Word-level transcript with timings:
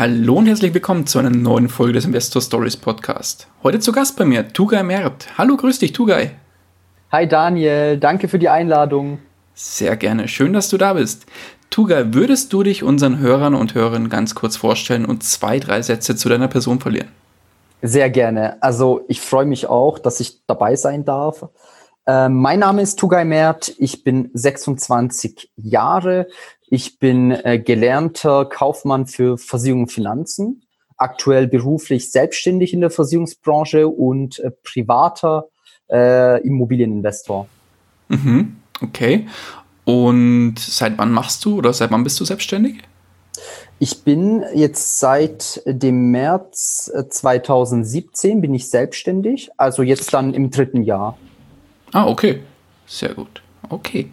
Hallo 0.00 0.36
und 0.36 0.46
herzlich 0.46 0.72
willkommen 0.72 1.06
zu 1.06 1.18
einer 1.18 1.28
neuen 1.28 1.68
Folge 1.68 1.92
des 1.92 2.06
Investor 2.06 2.40
Stories 2.40 2.78
Podcast. 2.78 3.48
Heute 3.62 3.80
zu 3.80 3.92
Gast 3.92 4.16
bei 4.16 4.24
mir 4.24 4.50
Tugay 4.50 4.82
Mert. 4.82 5.36
Hallo, 5.36 5.58
grüß 5.58 5.78
dich, 5.78 5.92
Tugay. 5.92 6.30
Hi 7.12 7.28
Daniel, 7.28 7.98
danke 7.98 8.26
für 8.28 8.38
die 8.38 8.48
Einladung. 8.48 9.18
Sehr 9.52 9.98
gerne, 9.98 10.26
schön, 10.26 10.54
dass 10.54 10.70
du 10.70 10.78
da 10.78 10.94
bist. 10.94 11.26
Tugay, 11.68 12.14
würdest 12.14 12.50
du 12.54 12.62
dich 12.62 12.82
unseren 12.82 13.18
Hörern 13.18 13.54
und 13.54 13.74
Hörern 13.74 14.08
ganz 14.08 14.34
kurz 14.34 14.56
vorstellen 14.56 15.04
und 15.04 15.22
zwei, 15.22 15.58
drei 15.58 15.82
Sätze 15.82 16.16
zu 16.16 16.30
deiner 16.30 16.48
Person 16.48 16.80
verlieren? 16.80 17.08
Sehr 17.82 18.08
gerne. 18.08 18.56
Also 18.62 19.02
ich 19.06 19.20
freue 19.20 19.44
mich 19.44 19.66
auch, 19.66 19.98
dass 19.98 20.18
ich 20.20 20.46
dabei 20.46 20.76
sein 20.76 21.04
darf. 21.04 21.46
Ähm, 22.06 22.36
mein 22.36 22.60
Name 22.60 22.80
ist 22.80 22.98
Tugay 22.98 23.26
Mert, 23.26 23.74
ich 23.76 24.02
bin 24.02 24.30
26 24.32 25.50
Jahre, 25.56 26.26
ich 26.70 27.00
bin 27.00 27.32
äh, 27.32 27.58
gelernter 27.58 28.44
Kaufmann 28.44 29.06
für 29.06 29.36
Versicherung 29.36 29.82
und 29.82 29.92
Finanzen, 29.92 30.62
aktuell 30.96 31.48
beruflich 31.48 32.12
selbstständig 32.12 32.72
in 32.72 32.80
der 32.80 32.90
Versicherungsbranche 32.90 33.88
und 33.88 34.38
äh, 34.38 34.52
privater 34.62 35.48
äh, 35.90 36.40
Immobilieninvestor. 36.46 37.48
Mhm, 38.08 38.56
okay. 38.80 39.26
Und 39.84 40.58
seit 40.58 40.96
wann 40.96 41.10
machst 41.10 41.44
du 41.44 41.58
oder 41.58 41.72
seit 41.72 41.90
wann 41.90 42.04
bist 42.04 42.20
du 42.20 42.24
selbstständig? 42.24 42.76
Ich 43.80 44.04
bin 44.04 44.44
jetzt 44.54 45.00
seit 45.00 45.62
dem 45.66 46.10
März 46.10 46.92
2017 47.08 48.38
äh, 48.38 48.40
bin 48.40 48.54
ich 48.54 48.70
selbstständig, 48.70 49.50
also 49.56 49.82
jetzt 49.82 50.14
dann 50.14 50.34
im 50.34 50.50
dritten 50.50 50.82
Jahr. 50.82 51.18
Ah, 51.92 52.06
okay. 52.06 52.42
Sehr 52.86 53.14
gut. 53.14 53.42
Okay. 53.68 54.12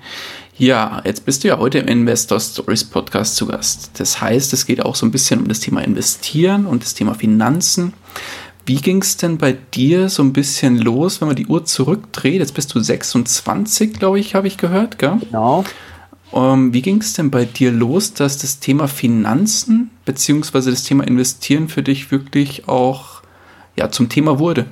Ja, 0.60 1.04
jetzt 1.06 1.24
bist 1.24 1.44
du 1.44 1.50
ja 1.50 1.60
heute 1.60 1.78
im 1.78 1.88
Investor 1.88 2.40
Stories 2.40 2.84
Podcast 2.84 3.36
zu 3.36 3.46
Gast. 3.46 3.92
Das 4.00 4.20
heißt, 4.20 4.54
es 4.54 4.66
geht 4.66 4.84
auch 4.84 4.96
so 4.96 5.06
ein 5.06 5.12
bisschen 5.12 5.40
um 5.40 5.48
das 5.48 5.60
Thema 5.60 5.84
Investieren 5.84 6.66
und 6.66 6.82
das 6.82 6.96
Thema 6.96 7.14
Finanzen. 7.14 7.94
Wie 8.66 8.78
ging 8.78 9.04
es 9.04 9.18
denn 9.18 9.38
bei 9.38 9.52
dir 9.54 10.10
so 10.10 10.24
ein 10.24 10.34
bisschen 10.34 10.80
los, 10.80 11.22
wenn 11.22 11.28
man 11.28 11.36
die 11.36 11.46
Uhr 11.46 11.64
zurückdreht? 11.64 12.40
Jetzt 12.40 12.56
bist 12.56 12.74
du 12.74 12.80
26, 12.80 14.00
glaube 14.00 14.20
ich, 14.20 14.34
habe 14.34 14.48
ich 14.48 14.58
gehört, 14.58 14.98
gell? 14.98 15.18
Genau. 15.20 15.64
Um, 16.32 16.44
ähm, 16.44 16.74
wie 16.74 16.82
ging 16.82 17.02
es 17.02 17.14
denn 17.14 17.30
bei 17.30 17.46
dir 17.46 17.72
los, 17.72 18.16
dass 18.16 18.40
das 18.40 18.60
Thema 18.60 18.88
Finanzen 18.88 19.92
bzw. 20.06 20.72
das 20.72 20.84
Thema 20.84 21.04
Investieren 21.06 21.70
für 21.70 21.84
dich 21.84 22.10
wirklich 22.10 22.68
auch 22.68 23.22
ja, 23.76 23.92
zum 23.92 24.10
Thema 24.10 24.40
wurde? 24.40 24.66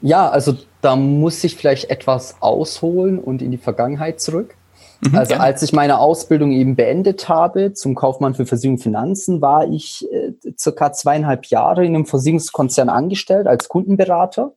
Ja, 0.00 0.30
also 0.30 0.56
da 0.80 0.96
muss 0.96 1.44
ich 1.44 1.56
vielleicht 1.56 1.90
etwas 1.90 2.36
ausholen 2.40 3.18
und 3.18 3.42
in 3.42 3.50
die 3.50 3.58
Vergangenheit 3.58 4.22
zurück. 4.22 4.54
Mhm, 5.00 5.16
also 5.16 5.30
gerne. 5.30 5.44
als 5.44 5.62
ich 5.62 5.72
meine 5.72 5.98
Ausbildung 5.98 6.52
eben 6.52 6.76
beendet 6.76 7.28
habe 7.28 7.72
zum 7.72 7.94
Kaufmann 7.94 8.34
für 8.34 8.46
Versicherung 8.46 8.76
und 8.76 8.82
Finanzen, 8.82 9.40
war 9.40 9.68
ich 9.68 10.06
äh, 10.12 10.32
circa 10.58 10.92
zweieinhalb 10.92 11.46
Jahre 11.46 11.84
in 11.84 11.94
einem 11.94 12.06
Versicherungskonzern 12.06 12.88
angestellt 12.88 13.46
als 13.46 13.68
Kundenberater, 13.68 14.54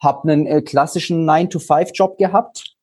habe 0.00 0.30
einen 0.30 0.46
äh, 0.46 0.62
klassischen 0.62 1.28
9-to-5-Job 1.28 2.18
gehabt. 2.18 2.76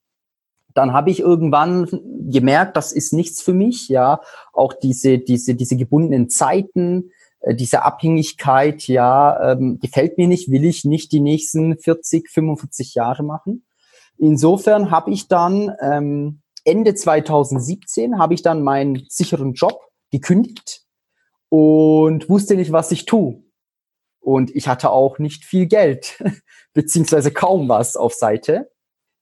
Dann 0.74 0.94
habe 0.94 1.10
ich 1.10 1.22
irgendwann 1.22 1.88
gemerkt, 2.30 2.76
das 2.76 2.92
ist 2.92 3.14
nichts 3.14 3.42
für 3.42 3.54
mich, 3.54 3.88
ja, 3.88 4.20
auch 4.52 4.74
diese, 4.74 5.20
diese, 5.20 5.56
diese 5.56 5.78
gebundenen 5.78 6.30
Zeiten, 6.30 7.12
äh, 7.40 7.56
diese 7.56 7.84
Abhängigkeit, 7.84 8.88
ja, 8.88 9.52
ähm, 9.52 9.80
gefällt 9.80 10.18
mir 10.18 10.28
nicht, 10.28 10.52
will 10.52 10.66
ich 10.66 10.84
nicht 10.84 11.12
die 11.12 11.22
nächsten 11.22 11.78
40, 11.78 12.30
45 12.30 12.96
Jahre 12.96 13.24
machen. 13.24 13.66
Insofern 14.18 14.92
habe 14.92 15.12
ich 15.12 15.28
dann 15.28 15.74
ähm, 15.82 16.42
Ende 16.66 16.96
2017 16.96 18.18
habe 18.18 18.34
ich 18.34 18.42
dann 18.42 18.64
meinen 18.64 19.06
sicheren 19.08 19.54
Job 19.54 19.80
gekündigt 20.12 20.82
und 21.50 22.28
wusste 22.28 22.56
nicht, 22.56 22.72
was 22.72 22.92
ich 22.92 23.06
tue. 23.06 23.44
Und 24.20 24.54
ich 24.56 24.68
hatte 24.68 24.90
auch 24.90 25.20
nicht 25.20 25.46
viel 25.46 25.68
Geld, 25.68 26.22
beziehungsweise 26.74 27.32
kaum 27.32 27.70
was 27.70 27.96
auf 27.96 28.14
Seite. 28.14 28.72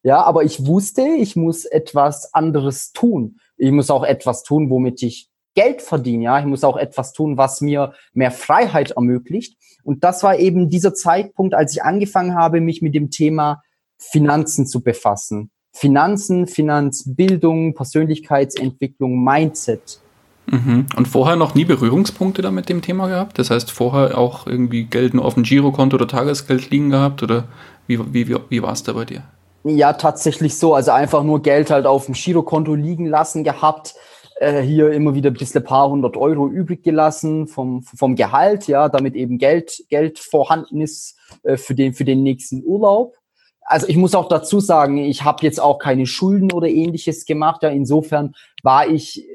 Ja, 0.02 0.24
aber 0.24 0.44
ich 0.44 0.66
wusste, 0.66 1.02
ich 1.02 1.36
muss 1.36 1.66
etwas 1.66 2.34
anderes 2.34 2.92
tun. 2.94 3.40
Ich 3.58 3.72
muss 3.72 3.90
auch 3.90 4.04
etwas 4.04 4.44
tun, 4.44 4.70
womit 4.70 5.04
ich 5.04 5.30
Geld 5.56 5.82
verdiene. 5.82 6.24
Ja, 6.24 6.40
ich 6.40 6.46
muss 6.46 6.64
auch 6.64 6.78
etwas 6.78 7.14
tun, 7.14 7.38
was 7.38 7.62
mir 7.62 7.94
mehr 8.14 8.32
Freiheit 8.32 8.92
ermöglicht. 8.92 9.58
Und 9.84 10.04
das 10.04 10.24
war 10.24 10.38
eben 10.40 10.70
dieser 10.70 10.94
Zeitpunkt, 10.94 11.54
als 11.54 11.74
ich 11.74 11.84
angefangen 11.84 12.36
habe, 12.36 12.62
mich 12.62 12.82
mit 12.82 12.96
dem 12.96 13.12
Thema 13.12 13.62
Finanzen 13.98 14.66
zu 14.66 14.82
befassen. 14.82 15.52
Finanzen, 15.74 16.48
Finanzbildung, 16.48 17.74
Persönlichkeitsentwicklung, 17.74 19.24
Mindset. 19.24 20.00
Mhm. 20.46 20.86
Und 20.96 21.08
vorher 21.08 21.36
noch 21.36 21.56
nie 21.56 21.66
Berührungspunkte 21.66 22.42
da 22.42 22.52
mit 22.52 22.70
dem 22.70 22.82
Thema 22.82 23.08
gehabt? 23.08 23.40
Das 23.40 23.50
heißt, 23.50 23.72
vorher 23.72 24.18
auch 24.18 24.46
irgendwie 24.46 24.84
Geld 24.84 25.14
nur 25.14 25.26
auf 25.26 25.34
dem 25.34 25.44
Girokonto 25.44 25.96
oder 25.96 26.08
Tagesgeld 26.08 26.70
liegen 26.70 26.90
gehabt? 26.92 27.24
Oder 27.24 27.46
wie, 27.88 28.00
wie, 28.14 28.28
wie, 28.28 28.38
wie 28.50 28.62
war 28.62 28.74
es 28.74 28.84
da 28.84 28.94
bei 28.94 29.06
dir? 29.06 29.24
Ja, 29.64 29.94
tatsächlich 29.94 30.58
so. 30.58 30.74
Also 30.76 30.92
einfach 30.92 31.24
nur 31.24 31.42
Geld 31.42 31.72
halt 31.72 31.86
auf 31.86 32.06
dem 32.06 32.14
Girokonto 32.14 32.76
liegen 32.76 33.08
lassen 33.08 33.44
gehabt. 33.44 33.96
Äh, 34.40 34.62
hier 34.62 34.92
immer 34.92 35.16
wieder 35.16 35.32
ein 35.32 35.36
bisschen 35.36 35.64
paar 35.64 35.90
hundert 35.90 36.18
Euro 36.18 36.48
übrig 36.48 36.84
gelassen 36.84 37.48
vom, 37.48 37.82
vom 37.84 38.16
Gehalt, 38.16 38.68
ja, 38.68 38.90
damit 38.90 39.16
eben 39.16 39.38
Geld, 39.38 39.84
Geld 39.90 40.20
vorhanden 40.20 40.82
ist 40.82 41.18
äh, 41.44 41.56
für, 41.56 41.76
den, 41.76 41.94
für 41.94 42.04
den 42.04 42.24
nächsten 42.24 42.64
Urlaub 42.66 43.16
also 43.66 43.88
ich 43.88 43.98
muss 43.98 44.16
auch 44.16 44.28
dazu 44.28 44.60
sagen, 44.60 44.98
ich 44.98 45.24
habe 45.24 45.44
jetzt 45.44 45.60
auch 45.60 45.80
keine 45.80 46.06
Schulden 46.06 46.52
oder 46.52 46.68
ähnliches 46.68 47.26
gemacht. 47.26 47.64
Ja, 47.64 47.70
insofern 47.70 48.36
war 48.62 48.88
ich 48.88 49.26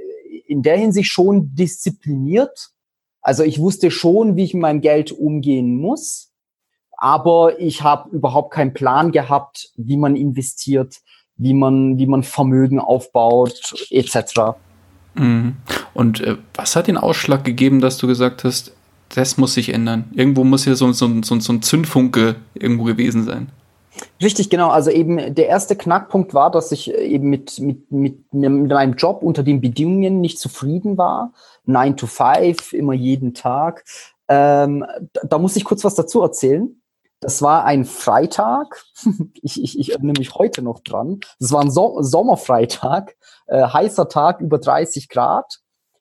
in 0.46 0.62
der 0.62 0.76
Hinsicht 0.76 1.10
schon 1.10 1.54
diszipliniert. 1.54 2.70
Also 3.20 3.42
ich 3.42 3.58
wusste 3.58 3.90
schon, 3.90 4.36
wie 4.36 4.44
ich 4.44 4.54
mit 4.54 4.62
meinem 4.62 4.80
Geld 4.80 5.12
umgehen 5.12 5.76
muss, 5.76 6.32
aber 6.96 7.60
ich 7.60 7.82
habe 7.82 8.10
überhaupt 8.10 8.52
keinen 8.52 8.74
Plan 8.74 9.12
gehabt, 9.12 9.70
wie 9.76 9.96
man 9.96 10.16
investiert, 10.16 10.96
wie 11.36 11.54
man, 11.54 11.98
wie 11.98 12.06
man 12.06 12.22
Vermögen 12.22 12.80
aufbaut, 12.80 13.74
etc. 13.90 14.56
Mhm. 15.14 15.56
Und 15.94 16.20
äh, 16.20 16.36
was 16.54 16.76
hat 16.76 16.86
den 16.86 16.96
Ausschlag 16.96 17.44
gegeben, 17.44 17.80
dass 17.80 17.98
du 17.98 18.06
gesagt 18.06 18.44
hast, 18.44 18.72
das 19.14 19.36
muss 19.36 19.54
sich 19.54 19.70
ändern? 19.70 20.04
Irgendwo 20.14 20.44
muss 20.44 20.64
ja 20.64 20.74
so, 20.74 20.92
so, 20.92 21.22
so, 21.22 21.40
so 21.40 21.52
ein 21.52 21.62
Zündfunke 21.62 22.36
irgendwo 22.54 22.84
gewesen 22.84 23.24
sein. 23.24 23.48
Richtig, 24.22 24.50
genau. 24.50 24.68
Also 24.70 24.90
eben 24.90 25.34
der 25.34 25.48
erste 25.48 25.76
Knackpunkt 25.76 26.34
war, 26.34 26.50
dass 26.50 26.72
ich 26.72 26.92
eben 26.92 27.28
mit, 27.28 27.58
mit, 27.60 27.90
mit, 27.90 28.32
mit 28.32 28.70
meinem 28.70 28.94
Job 28.94 29.22
unter 29.22 29.42
den 29.42 29.60
Bedingungen 29.60 30.20
nicht 30.20 30.38
zufrieden 30.38 30.98
war. 30.98 31.32
Nine 31.64 31.96
to 31.96 32.06
five, 32.06 32.72
immer 32.72 32.94
jeden 32.94 33.34
Tag. 33.34 33.84
Ähm, 34.28 34.84
da, 35.12 35.20
da 35.28 35.38
muss 35.38 35.56
ich 35.56 35.64
kurz 35.64 35.84
was 35.84 35.94
dazu 35.94 36.22
erzählen. 36.22 36.80
Das 37.20 37.42
war 37.42 37.64
ein 37.64 37.84
Freitag. 37.84 38.84
ich, 39.42 39.62
ich, 39.62 39.78
ich 39.78 39.92
erinnere 39.92 40.18
mich 40.18 40.34
heute 40.34 40.62
noch 40.62 40.80
dran. 40.80 41.20
Das 41.40 41.52
war 41.52 41.62
ein 41.62 41.70
so 41.70 42.00
Sommerfreitag, 42.00 43.16
äh, 43.46 43.62
heißer 43.62 44.08
Tag, 44.08 44.40
über 44.40 44.58
30 44.58 45.08
Grad. 45.08 45.60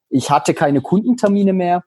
Ich 0.09 0.29
hatte 0.29 0.53
keine 0.53 0.81
Kundentermine 0.81 1.53
mehr. 1.53 1.83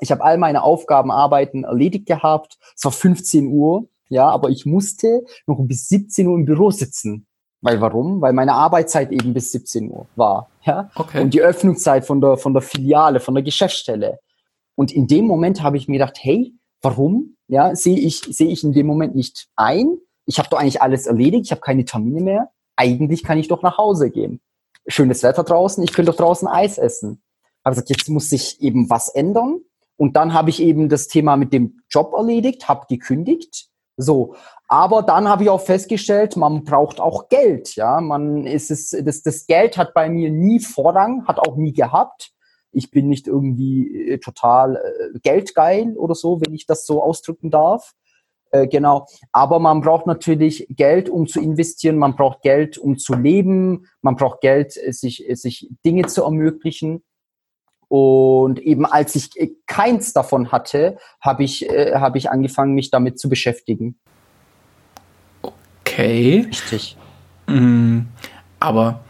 Ich 0.00 0.10
habe 0.10 0.24
all 0.24 0.36
meine 0.38 0.62
Aufgaben, 0.62 1.10
Arbeiten 1.10 1.64
erledigt 1.64 2.06
gehabt. 2.06 2.58
Es 2.76 2.84
war 2.84 2.92
15 2.92 3.46
Uhr 3.48 3.88
ja, 4.08 4.28
aber 4.28 4.50
ich 4.50 4.66
musste 4.66 5.24
noch 5.46 5.58
bis 5.60 5.88
17 5.88 6.26
Uhr 6.26 6.36
im 6.36 6.44
Büro 6.44 6.70
sitzen. 6.70 7.26
Weil 7.60 7.80
warum? 7.80 8.20
Weil 8.20 8.32
meine 8.32 8.52
Arbeitszeit 8.52 9.10
eben 9.10 9.34
bis 9.34 9.50
17 9.52 9.90
Uhr 9.90 10.06
war. 10.14 10.50
Ja? 10.62 10.90
Okay. 10.94 11.22
Und 11.22 11.34
die 11.34 11.42
Öffnungszeit 11.42 12.04
von 12.04 12.20
der, 12.20 12.36
von 12.36 12.52
der 12.52 12.62
Filiale, 12.62 13.18
von 13.18 13.34
der 13.34 13.42
Geschäftsstelle. 13.42 14.20
Und 14.76 14.92
in 14.92 15.06
dem 15.06 15.26
Moment 15.26 15.62
habe 15.62 15.76
ich 15.76 15.88
mir 15.88 15.98
gedacht, 15.98 16.18
hey, 16.20 16.54
warum? 16.82 17.36
Ja, 17.48 17.74
sehe 17.74 17.98
ich, 17.98 18.20
sehe 18.20 18.48
ich 18.48 18.62
in 18.62 18.72
dem 18.72 18.86
Moment 18.86 19.14
nicht 19.14 19.48
ein. 19.56 19.96
Ich 20.26 20.38
habe 20.38 20.48
doch 20.48 20.58
eigentlich 20.58 20.82
alles 20.82 21.06
erledigt, 21.06 21.46
ich 21.46 21.50
habe 21.50 21.60
keine 21.60 21.84
Termine 21.84 22.20
mehr. 22.20 22.50
Eigentlich 22.76 23.22
kann 23.22 23.38
ich 23.38 23.48
doch 23.48 23.62
nach 23.62 23.78
Hause 23.78 24.10
gehen. 24.10 24.40
Schönes 24.86 25.22
Wetter 25.22 25.44
draußen, 25.44 25.82
ich 25.82 25.92
könnte 25.92 26.12
doch 26.12 26.18
draußen 26.18 26.46
Eis 26.46 26.78
essen. 26.78 27.22
Habe 27.64 27.74
gesagt, 27.74 27.90
jetzt 27.90 28.08
muss 28.08 28.28
sich 28.28 28.60
eben 28.60 28.90
was 28.90 29.08
ändern. 29.08 29.60
Und 29.96 30.14
dann 30.16 30.34
habe 30.34 30.50
ich 30.50 30.62
eben 30.62 30.88
das 30.88 31.08
Thema 31.08 31.36
mit 31.36 31.52
dem 31.52 31.80
Job 31.88 32.12
erledigt, 32.12 32.68
habe 32.68 32.86
gekündigt 32.88 33.70
so, 33.96 34.34
aber 34.68 35.02
dann 35.02 35.28
habe 35.28 35.44
ich 35.44 35.50
auch 35.50 35.60
festgestellt, 35.60 36.36
man 36.36 36.64
braucht 36.64 37.00
auch 37.00 37.28
Geld. 37.28 37.76
Ja, 37.76 38.00
man 38.00 38.46
ist 38.46 38.70
es, 38.70 38.90
das, 38.90 39.22
das 39.22 39.46
Geld 39.46 39.78
hat 39.78 39.94
bei 39.94 40.08
mir 40.08 40.30
nie 40.30 40.60
Vorrang, 40.60 41.26
hat 41.26 41.38
auch 41.38 41.56
nie 41.56 41.72
gehabt. 41.72 42.32
Ich 42.72 42.90
bin 42.90 43.08
nicht 43.08 43.26
irgendwie 43.26 44.10
äh, 44.10 44.18
total 44.18 44.76
äh, 44.76 45.18
geldgeil 45.20 45.96
oder 45.96 46.14
so, 46.14 46.40
wenn 46.40 46.52
ich 46.52 46.66
das 46.66 46.84
so 46.84 47.02
ausdrücken 47.02 47.50
darf. 47.50 47.94
Äh, 48.50 48.66
genau. 48.66 49.06
Aber 49.32 49.60
man 49.60 49.80
braucht 49.80 50.06
natürlich 50.06 50.66
Geld, 50.70 51.08
um 51.08 51.26
zu 51.26 51.40
investieren. 51.40 51.96
Man 51.96 52.16
braucht 52.16 52.42
Geld, 52.42 52.76
um 52.76 52.98
zu 52.98 53.14
leben. 53.14 53.86
Man 54.02 54.16
braucht 54.16 54.40
Geld, 54.40 54.76
äh, 54.76 54.92
sich, 54.92 55.28
äh, 55.28 55.34
sich 55.36 55.70
Dinge 55.84 56.06
zu 56.06 56.24
ermöglichen. 56.24 57.02
Und 57.88 58.58
eben 58.58 58.84
als 58.84 59.14
ich 59.14 59.30
keins 59.66 60.12
davon 60.12 60.50
hatte, 60.50 60.98
habe 61.20 61.44
ich, 61.44 61.68
äh, 61.70 61.94
hab 61.94 62.16
ich 62.16 62.30
angefangen, 62.30 62.74
mich 62.74 62.90
damit 62.90 63.18
zu 63.18 63.28
beschäftigen. 63.28 63.96
Okay. 65.42 66.46
Richtig. 66.48 66.96
Mm, 67.46 68.00
aber 68.58 69.04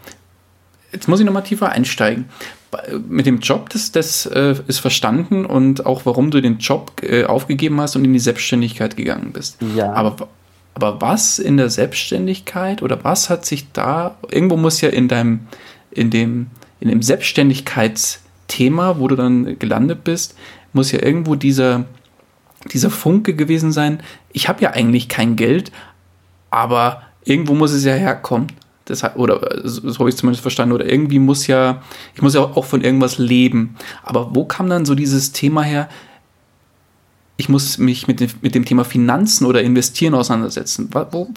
jetzt 0.91 1.07
muss 1.07 1.19
ich 1.19 1.25
nochmal 1.25 1.43
tiefer 1.43 1.69
einsteigen. 1.69 2.25
Mit 3.07 3.25
dem 3.25 3.39
Job, 3.39 3.69
das, 3.69 3.91
das 3.91 4.25
äh, 4.25 4.55
ist 4.67 4.79
verstanden 4.79 5.45
und 5.45 5.85
auch 5.85 6.05
warum 6.05 6.31
du 6.31 6.41
den 6.41 6.59
Job 6.59 7.01
äh, 7.01 7.23
aufgegeben 7.23 7.81
hast 7.81 7.95
und 7.95 8.05
in 8.05 8.13
die 8.13 8.19
Selbstständigkeit 8.19 8.95
gegangen 8.95 9.31
bist. 9.33 9.57
Ja. 9.75 9.93
Aber, 9.93 10.27
aber 10.75 11.01
was 11.01 11.39
in 11.39 11.57
der 11.57 11.69
Selbstständigkeit 11.69 12.83
oder 12.83 13.03
was 13.03 13.29
hat 13.29 13.45
sich 13.45 13.71
da, 13.71 14.17
irgendwo 14.29 14.57
muss 14.57 14.81
ja 14.81 14.89
in 14.89 15.07
deinem, 15.07 15.47
in 15.91 16.09
dem, 16.09 16.47
in 16.79 16.89
dem 16.89 17.01
Selbstständigkeitsthema, 18.47 18.99
wo 18.99 19.07
du 19.07 19.15
dann 19.15 19.59
gelandet 19.59 20.03
bist, 20.03 20.35
muss 20.73 20.91
ja 20.91 21.01
irgendwo 21.01 21.35
dieser, 21.35 21.85
dieser 22.71 22.89
Funke 22.89 23.35
gewesen 23.35 23.71
sein. 23.71 24.01
Ich 24.31 24.47
habe 24.47 24.61
ja 24.61 24.71
eigentlich 24.71 25.09
kein 25.09 25.35
Geld, 25.35 25.71
aber 26.49 27.03
irgendwo 27.23 27.53
muss 27.53 27.71
es 27.71 27.83
ja 27.83 27.93
herkommen. 27.93 28.47
Das, 28.85 29.03
oder 29.15 29.41
so 29.63 29.99
habe 29.99 30.09
ich 30.09 30.15
zumindest 30.15 30.41
verstanden. 30.41 30.73
Oder 30.73 30.85
irgendwie 30.85 31.19
muss 31.19 31.47
ja, 31.47 31.81
ich 32.15 32.21
muss 32.21 32.35
ja 32.35 32.41
auch 32.41 32.65
von 32.65 32.81
irgendwas 32.81 33.17
leben. 33.17 33.75
Aber 34.03 34.33
wo 34.33 34.45
kam 34.45 34.69
dann 34.69 34.85
so 34.85 34.95
dieses 34.95 35.33
Thema 35.33 35.61
her? 35.61 35.89
Ich 37.35 37.49
muss 37.49 37.77
mich 37.77 38.07
mit 38.07 38.21
dem, 38.21 38.29
mit 38.41 38.55
dem 38.55 38.63
Thema 38.63 38.85
Finanzen 38.85 39.45
oder 39.45 39.61
Investieren 39.61 40.15
auseinandersetzen. 40.15 40.89
Wo, 41.11 41.27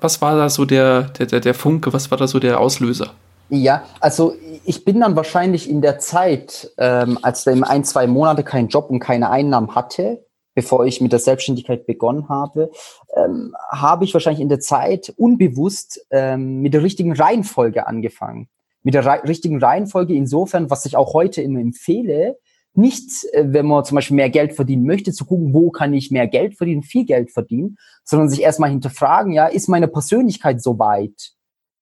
was 0.00 0.22
war 0.22 0.36
da 0.36 0.48
so 0.48 0.64
der, 0.64 1.02
der, 1.02 1.40
der 1.40 1.54
Funke? 1.54 1.92
Was 1.92 2.10
war 2.10 2.18
da 2.18 2.26
so 2.26 2.40
der 2.40 2.58
Auslöser? 2.58 3.12
Ja, 3.50 3.82
also 4.00 4.34
ich 4.64 4.84
bin 4.84 5.00
dann 5.00 5.16
wahrscheinlich 5.16 5.68
in 5.68 5.80
der 5.80 5.98
Zeit, 5.98 6.72
ähm, 6.78 7.18
als 7.22 7.46
ich 7.46 7.64
ein, 7.64 7.84
zwei 7.84 8.06
Monate 8.06 8.44
keinen 8.44 8.68
Job 8.68 8.90
und 8.90 9.00
keine 9.00 9.30
Einnahmen 9.30 9.74
hatte, 9.74 10.24
bevor 10.54 10.84
ich 10.84 11.00
mit 11.00 11.12
der 11.12 11.18
Selbstständigkeit 11.18 11.86
begonnen 11.86 12.28
habe, 12.28 12.70
ähm, 13.16 13.54
habe 13.70 14.04
ich 14.04 14.12
wahrscheinlich 14.12 14.42
in 14.42 14.48
der 14.48 14.60
Zeit 14.60 15.12
unbewusst 15.16 16.06
ähm, 16.10 16.60
mit 16.60 16.74
der 16.74 16.82
richtigen 16.82 17.12
Reihenfolge 17.12 17.86
angefangen. 17.86 18.48
Mit 18.82 18.94
der 18.94 19.24
richtigen 19.24 19.62
Reihenfolge 19.62 20.14
insofern, 20.14 20.68
was 20.70 20.84
ich 20.86 20.96
auch 20.96 21.14
heute 21.14 21.40
immer 21.40 21.60
empfehle, 21.60 22.36
nicht, 22.74 23.10
äh, 23.32 23.44
wenn 23.46 23.66
man 23.66 23.84
zum 23.84 23.96
Beispiel 23.96 24.16
mehr 24.16 24.30
Geld 24.30 24.54
verdienen 24.54 24.84
möchte, 24.84 25.12
zu 25.12 25.24
gucken, 25.24 25.54
wo 25.54 25.70
kann 25.70 25.94
ich 25.94 26.10
mehr 26.10 26.26
Geld 26.26 26.56
verdienen, 26.56 26.82
viel 26.82 27.04
Geld 27.04 27.30
verdienen, 27.30 27.76
sondern 28.04 28.28
sich 28.28 28.42
erstmal 28.42 28.70
hinterfragen, 28.70 29.32
ja, 29.32 29.46
ist 29.46 29.68
meine 29.68 29.88
Persönlichkeit 29.88 30.62
so 30.62 30.78
weit, 30.78 31.32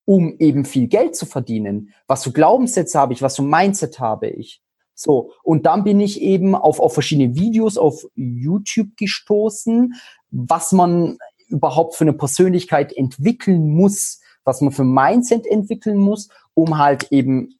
um 0.05 0.35
eben 0.39 0.65
viel 0.65 0.87
Geld 0.87 1.15
zu 1.15 1.25
verdienen? 1.25 1.93
Was 2.07 2.23
für 2.23 2.31
Glaubenssätze 2.31 2.99
habe 2.99 3.13
ich? 3.13 3.21
Was 3.21 3.35
für 3.35 3.43
Mindset 3.43 3.99
habe 3.99 4.27
ich? 4.27 4.61
So, 4.93 5.31
und 5.43 5.65
dann 5.65 5.83
bin 5.83 5.99
ich 5.99 6.21
eben 6.21 6.53
auf, 6.53 6.79
auf 6.79 6.93
verschiedene 6.93 7.35
Videos 7.35 7.77
auf 7.77 8.05
YouTube 8.15 8.95
gestoßen, 8.97 9.95
was 10.29 10.71
man 10.71 11.17
überhaupt 11.47 11.95
für 11.95 12.03
eine 12.03 12.13
Persönlichkeit 12.13 12.93
entwickeln 12.93 13.69
muss, 13.69 14.19
was 14.43 14.61
man 14.61 14.71
für 14.71 14.83
Mindset 14.83 15.45
entwickeln 15.47 15.97
muss, 15.97 16.29
um 16.53 16.77
halt 16.77 17.11
eben 17.11 17.55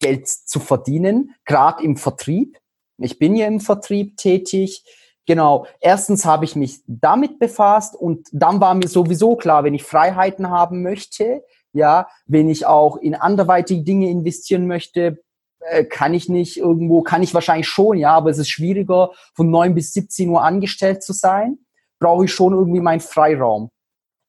Geld 0.00 0.28
zu 0.28 0.60
verdienen, 0.60 1.34
gerade 1.44 1.82
im 1.84 1.96
Vertrieb. 1.96 2.58
Ich 2.98 3.18
bin 3.18 3.36
ja 3.36 3.46
im 3.46 3.60
Vertrieb 3.60 4.16
tätig. 4.16 4.82
Genau. 5.28 5.66
Erstens 5.80 6.24
habe 6.24 6.46
ich 6.46 6.56
mich 6.56 6.80
damit 6.86 7.38
befasst 7.38 7.94
und 7.94 8.28
dann 8.32 8.62
war 8.62 8.72
mir 8.72 8.88
sowieso 8.88 9.36
klar, 9.36 9.62
wenn 9.62 9.74
ich 9.74 9.82
Freiheiten 9.82 10.48
haben 10.48 10.82
möchte, 10.82 11.44
ja, 11.74 12.08
wenn 12.24 12.48
ich 12.48 12.64
auch 12.64 12.96
in 12.96 13.14
anderweitige 13.14 13.82
Dinge 13.82 14.08
investieren 14.08 14.66
möchte, 14.66 15.22
äh, 15.60 15.84
kann 15.84 16.14
ich 16.14 16.30
nicht 16.30 16.56
irgendwo, 16.56 17.02
kann 17.02 17.22
ich 17.22 17.34
wahrscheinlich 17.34 17.68
schon, 17.68 17.98
ja, 17.98 18.12
aber 18.12 18.30
es 18.30 18.38
ist 18.38 18.48
schwieriger, 18.48 19.10
von 19.34 19.50
9 19.50 19.74
bis 19.74 19.92
17 19.92 20.30
Uhr 20.30 20.42
angestellt 20.42 21.02
zu 21.02 21.12
sein, 21.12 21.58
brauche 22.00 22.24
ich 22.24 22.32
schon 22.32 22.54
irgendwie 22.54 22.80
meinen 22.80 23.00
Freiraum. 23.00 23.68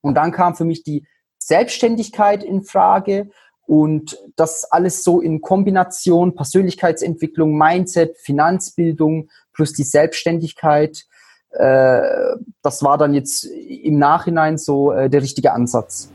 Und 0.01 0.15
dann 0.15 0.33
kam 0.33 0.53
für 0.53 0.65
mich 0.65 0.83
die 0.83 1.07
Selbstständigkeit 1.37 2.43
in 2.43 2.63
Frage 2.63 3.29
und 3.65 4.17
das 4.35 4.65
alles 4.65 5.05
so 5.05 5.21
in 5.21 5.39
Kombination 5.39 6.35
Persönlichkeitsentwicklung, 6.35 7.57
Mindset, 7.57 8.17
Finanzbildung 8.17 9.29
plus 9.59 9.73
die 9.73 9.83
Selbstständigkeit. 9.83 11.03
Äh, 11.49 11.99
das 12.61 12.81
war 12.81 12.97
dann 12.97 13.13
jetzt 13.13 13.43
im 13.43 13.99
Nachhinein 13.99 14.57
so 14.57 14.93
äh, 14.93 15.09
der 15.09 15.21
richtige 15.21 15.51
Ansatz. 15.51 16.09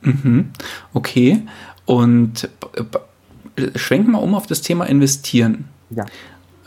Mhm. 0.00 0.50
Okay. 0.94 1.42
Und 1.84 2.48
schwenken 3.76 4.12
wir 4.12 4.22
um 4.22 4.34
auf 4.34 4.46
das 4.46 4.62
Thema 4.62 4.86
Investieren. 4.86 5.68
Ja. 5.90 6.06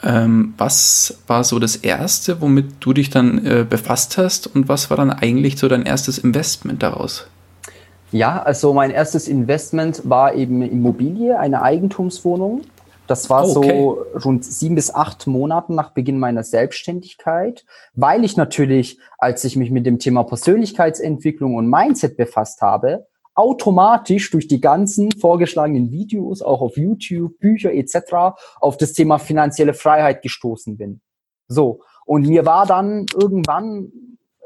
Ähm, 0.03 0.53
was 0.55 1.17
war 1.25 1.43
so 1.43 1.57
das 1.57 1.77
Erste, 1.77 2.41
womit 2.41 2.75
du 2.81 2.93
dich 2.93 3.09
dann 3.09 3.43
äh, 3.43 3.65
befasst 3.67 4.19
hast 4.19 4.53
und 4.53 4.69
was 4.69 4.91
war 4.91 4.97
dann 4.97 5.09
eigentlich 5.09 5.57
so 5.57 5.67
dein 5.67 5.81
erstes 5.81 6.19
Investment 6.19 6.83
daraus? 6.83 7.25
Ja, 8.11 8.43
also 8.43 8.71
mein 8.73 8.91
erstes 8.91 9.27
Investment 9.27 10.07
war 10.07 10.35
eben 10.35 10.61
Immobilie, 10.61 11.39
eine 11.39 11.63
Eigentumswohnung. 11.63 12.61
Das 13.07 13.29
war 13.29 13.45
oh, 13.45 13.57
okay. 13.57 13.69
so 13.69 14.05
rund 14.23 14.45
sieben 14.45 14.75
bis 14.75 14.93
acht 14.93 15.27
Monaten 15.27 15.75
nach 15.75 15.91
Beginn 15.91 16.19
meiner 16.19 16.43
Selbstständigkeit, 16.43 17.65
weil 17.93 18.23
ich 18.23 18.37
natürlich, 18.37 18.97
als 19.17 19.43
ich 19.43 19.57
mich 19.57 19.71
mit 19.71 19.85
dem 19.85 19.99
Thema 19.99 20.23
Persönlichkeitsentwicklung 20.23 21.55
und 21.55 21.69
Mindset 21.69 22.15
befasst 22.15 22.61
habe, 22.61 23.07
automatisch 23.35 24.31
durch 24.31 24.47
die 24.47 24.61
ganzen 24.61 25.11
vorgeschlagenen 25.11 25.91
Videos, 25.91 26.41
auch 26.41 26.61
auf 26.61 26.77
YouTube, 26.77 27.37
Bücher 27.39 27.73
etc., 27.73 28.35
auf 28.59 28.77
das 28.77 28.93
Thema 28.93 29.17
finanzielle 29.17 29.73
Freiheit 29.73 30.21
gestoßen 30.21 30.77
bin. 30.77 31.01
So, 31.47 31.81
und 32.05 32.27
mir 32.27 32.45
war 32.45 32.65
dann 32.65 33.05
irgendwann 33.13 33.91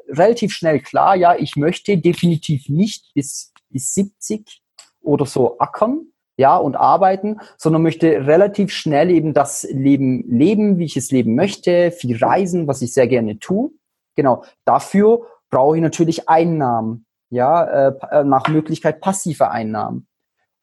relativ 0.07 0.53
schnell 0.53 0.79
klar, 0.79 1.15
ja, 1.15 1.35
ich 1.35 1.55
möchte 1.57 1.97
definitiv 1.97 2.69
nicht 2.69 3.13
bis, 3.13 3.53
bis 3.69 3.93
70 3.93 4.61
oder 5.01 5.25
so 5.25 5.59
ackern, 5.59 6.07
ja, 6.37 6.55
und 6.55 6.75
arbeiten, 6.75 7.39
sondern 7.57 7.81
möchte 7.81 8.27
relativ 8.27 8.71
schnell 8.71 9.09
eben 9.09 9.33
das 9.33 9.67
Leben 9.69 10.23
leben, 10.29 10.77
wie 10.77 10.85
ich 10.85 10.95
es 10.95 11.11
leben 11.11 11.35
möchte, 11.35 11.91
viel 11.91 12.15
reisen, 12.17 12.67
was 12.67 12.81
ich 12.81 12.93
sehr 12.93 13.07
gerne 13.07 13.39
tue. 13.39 13.71
Genau, 14.15 14.43
dafür 14.63 15.25
brauche 15.49 15.75
ich 15.75 15.81
natürlich 15.81 16.29
Einnahmen 16.29 17.05
ja, 17.29 17.89
äh, 17.89 17.93
äh, 18.11 18.23
nach 18.23 18.47
Möglichkeit 18.47 19.01
passive 19.01 19.49
Einnahmen. 19.49 20.07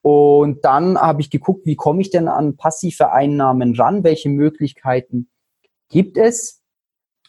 Und 0.03 0.65
dann 0.65 0.99
habe 0.99 1.23
ich 1.23 1.31
geguckt, 1.31 1.67
wie 1.67 1.77
komme 1.77 2.01
ich 2.03 2.11
denn 2.11 2.29
an 2.29 2.57
passive 2.57 3.13
Einnahmen 3.13 3.75
ran? 3.75 4.05
Welche 4.05 4.29
Möglichkeiten 4.29 5.31
gibt 5.89 6.19
es? 6.19 6.63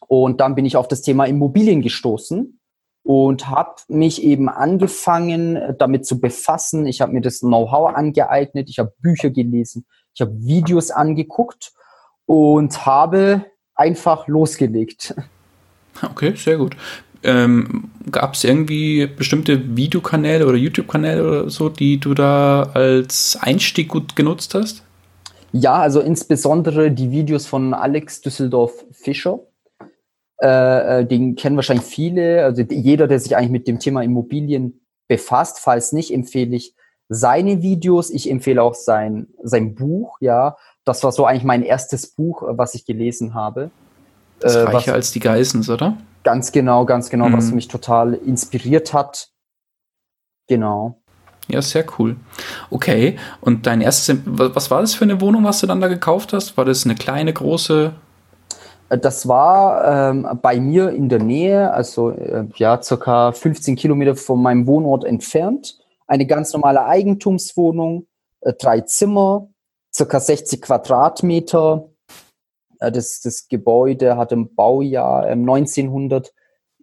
Und 0.07 0.41
dann 0.41 0.55
bin 0.55 0.65
ich 0.65 0.77
auf 0.77 0.87
das 0.87 1.01
Thema 1.01 1.25
Immobilien 1.25 1.81
gestoßen 1.81 2.59
und 3.05 3.47
habe 3.47 3.75
mich 3.87 4.23
eben 4.23 4.49
angefangen, 4.49 5.75
damit 5.77 6.07
zu 6.07 6.19
befassen. 6.19 6.87
Ich 6.87 7.01
habe 7.01 7.13
mir 7.13 7.21
das 7.21 7.41
Know-how 7.41 7.93
angeeignet, 7.93 8.67
ich 8.67 8.79
habe 8.79 8.93
Bücher 8.99 9.29
gelesen, 9.29 9.85
ich 10.15 10.21
habe 10.21 10.33
Videos 10.39 10.89
angeguckt 10.89 11.71
und 12.25 12.85
habe 12.87 13.45
einfach 13.75 14.27
losgelegt. 14.27 15.15
Okay, 16.01 16.33
sehr 16.35 16.57
gut. 16.57 16.75
Ähm, 17.23 17.85
Gab 18.11 18.33
es 18.33 18.43
irgendwie 18.43 19.07
bestimmte 19.07 19.77
Videokanäle 19.77 20.45
oder 20.45 20.57
YouTube-Kanäle 20.57 21.25
oder 21.25 21.49
so, 21.49 21.69
die 21.69 22.01
du 22.01 22.13
da 22.13 22.63
als 22.73 23.37
Einstieg 23.39 23.87
gut 23.87 24.13
genutzt 24.17 24.53
hast? 24.55 24.83
Ja, 25.53 25.75
also 25.75 26.01
insbesondere 26.01 26.91
die 26.91 27.11
Videos 27.11 27.47
von 27.47 27.73
Alex 27.73 28.19
Düsseldorf 28.19 28.83
Fischer. 28.91 29.39
Äh, 30.41 31.01
äh, 31.01 31.05
den 31.05 31.35
kennen 31.35 31.55
wahrscheinlich 31.55 31.85
viele. 31.85 32.43
Also 32.43 32.61
jeder, 32.61 33.07
der 33.07 33.19
sich 33.19 33.35
eigentlich 33.35 33.51
mit 33.51 33.67
dem 33.67 33.79
Thema 33.79 34.01
Immobilien 34.03 34.81
befasst. 35.07 35.59
Falls 35.59 35.91
nicht, 35.91 36.13
empfehle 36.13 36.55
ich 36.55 36.75
seine 37.07 37.61
Videos. 37.61 38.09
Ich 38.09 38.29
empfehle 38.29 38.61
auch 38.61 38.75
sein, 38.75 39.27
sein 39.43 39.75
Buch. 39.75 40.17
Ja, 40.19 40.57
das 40.83 41.03
war 41.03 41.11
so 41.11 41.25
eigentlich 41.25 41.43
mein 41.43 41.63
erstes 41.63 42.07
Buch, 42.07 42.43
was 42.45 42.75
ich 42.75 42.85
gelesen 42.85 43.33
habe. 43.33 43.71
Das 44.39 44.55
äh, 44.55 44.59
reicher 44.59 44.93
als 44.93 45.11
die 45.11 45.19
Geissens, 45.19 45.69
oder? 45.69 45.97
Ganz 46.23 46.51
genau, 46.51 46.85
ganz 46.85 47.09
genau, 47.09 47.29
mhm. 47.29 47.37
was 47.37 47.51
mich 47.51 47.67
total 47.67 48.13
inspiriert 48.13 48.93
hat. 48.93 49.29
Genau. 50.47 51.01
Ja, 51.47 51.61
sehr 51.61 51.85
cool. 51.99 52.15
Okay, 52.71 53.19
und 53.39 53.67
dein 53.67 53.81
erstes, 53.81 54.17
was 54.25 54.71
war 54.71 54.81
das 54.81 54.95
für 54.95 55.03
eine 55.03 55.21
Wohnung, 55.21 55.43
was 55.43 55.59
du 55.59 55.67
dann 55.67 55.79
da 55.79 55.87
gekauft 55.87 56.33
hast? 56.33 56.57
War 56.57 56.65
das 56.65 56.85
eine 56.85 56.95
kleine, 56.95 57.33
große? 57.33 57.93
Äh, 58.89 58.97
das 58.97 59.27
war 59.27 60.11
ähm, 60.11 60.39
bei 60.41 60.59
mir 60.59 60.89
in 60.91 61.09
der 61.09 61.19
Nähe, 61.21 61.71
also 61.71 62.11
äh, 62.11 62.45
ja, 62.55 62.81
circa 62.81 63.31
15 63.31 63.75
Kilometer 63.75 64.15
von 64.15 64.41
meinem 64.41 64.67
Wohnort 64.67 65.03
entfernt. 65.03 65.79
Eine 66.07 66.27
ganz 66.27 66.53
normale 66.53 66.85
Eigentumswohnung, 66.85 68.07
äh, 68.41 68.53
drei 68.53 68.81
Zimmer, 68.81 69.49
circa 69.93 70.19
60 70.19 70.61
Quadratmeter. 70.61 71.89
Äh, 72.79 72.91
das, 72.91 73.21
das 73.21 73.47
Gebäude 73.47 74.17
hat 74.17 74.31
im 74.31 74.53
Baujahr 74.55 75.25
1900 75.25 76.27
ähm, 76.27 76.33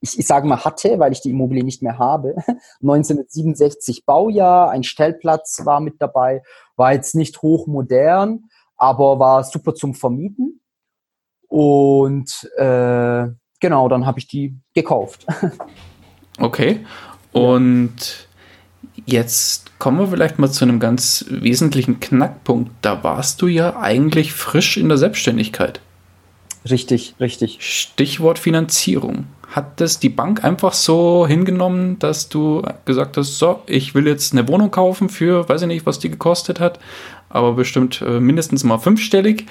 ich, 0.04 0.18
ich 0.18 0.26
sage 0.26 0.48
mal 0.48 0.64
hatte, 0.64 0.98
weil 0.98 1.12
ich 1.12 1.20
die 1.20 1.30
Immobilie 1.30 1.64
nicht 1.64 1.80
mehr 1.80 1.98
habe, 1.98 2.34
1967 2.82 4.04
Baujahr, 4.04 4.70
ein 4.70 4.82
Stellplatz 4.82 5.64
war 5.64 5.80
mit 5.80 6.02
dabei, 6.02 6.42
war 6.76 6.92
jetzt 6.92 7.14
nicht 7.14 7.40
hochmodern, 7.40 8.48
aber 8.76 9.20
war 9.20 9.44
super 9.44 9.74
zum 9.74 9.94
Vermieten. 9.94 10.60
Und 11.52 12.48
äh, 12.56 13.26
genau, 13.60 13.88
dann 13.90 14.06
habe 14.06 14.18
ich 14.18 14.26
die 14.26 14.56
gekauft. 14.74 15.26
Okay. 16.38 16.80
Und 17.32 18.26
jetzt 19.04 19.78
kommen 19.78 19.98
wir 19.98 20.06
vielleicht 20.08 20.38
mal 20.38 20.50
zu 20.50 20.64
einem 20.64 20.80
ganz 20.80 21.26
wesentlichen 21.28 22.00
Knackpunkt. 22.00 22.70
Da 22.80 23.04
warst 23.04 23.42
du 23.42 23.48
ja 23.48 23.76
eigentlich 23.76 24.32
frisch 24.32 24.78
in 24.78 24.88
der 24.88 24.96
Selbstständigkeit. 24.96 25.82
Richtig, 26.68 27.16
richtig. 27.20 27.58
Stichwort 27.60 28.38
Finanzierung 28.38 29.26
hat 29.52 29.80
das 29.80 29.98
die 29.98 30.08
Bank 30.08 30.42
einfach 30.42 30.72
so 30.72 31.26
hingenommen, 31.26 31.98
dass 31.98 32.30
du 32.30 32.62
gesagt 32.86 33.18
hast, 33.18 33.38
so, 33.38 33.62
ich 33.66 33.94
will 33.94 34.06
jetzt 34.06 34.32
eine 34.32 34.48
Wohnung 34.48 34.70
kaufen 34.70 35.10
für, 35.10 35.48
weiß 35.48 35.62
ich 35.62 35.68
nicht, 35.68 35.86
was 35.86 35.98
die 35.98 36.10
gekostet 36.10 36.58
hat, 36.58 36.78
aber 37.32 37.54
bestimmt 37.54 38.02
äh, 38.02 38.20
mindestens 38.20 38.64
mal 38.64 38.78
fünfstellig. 38.78 39.46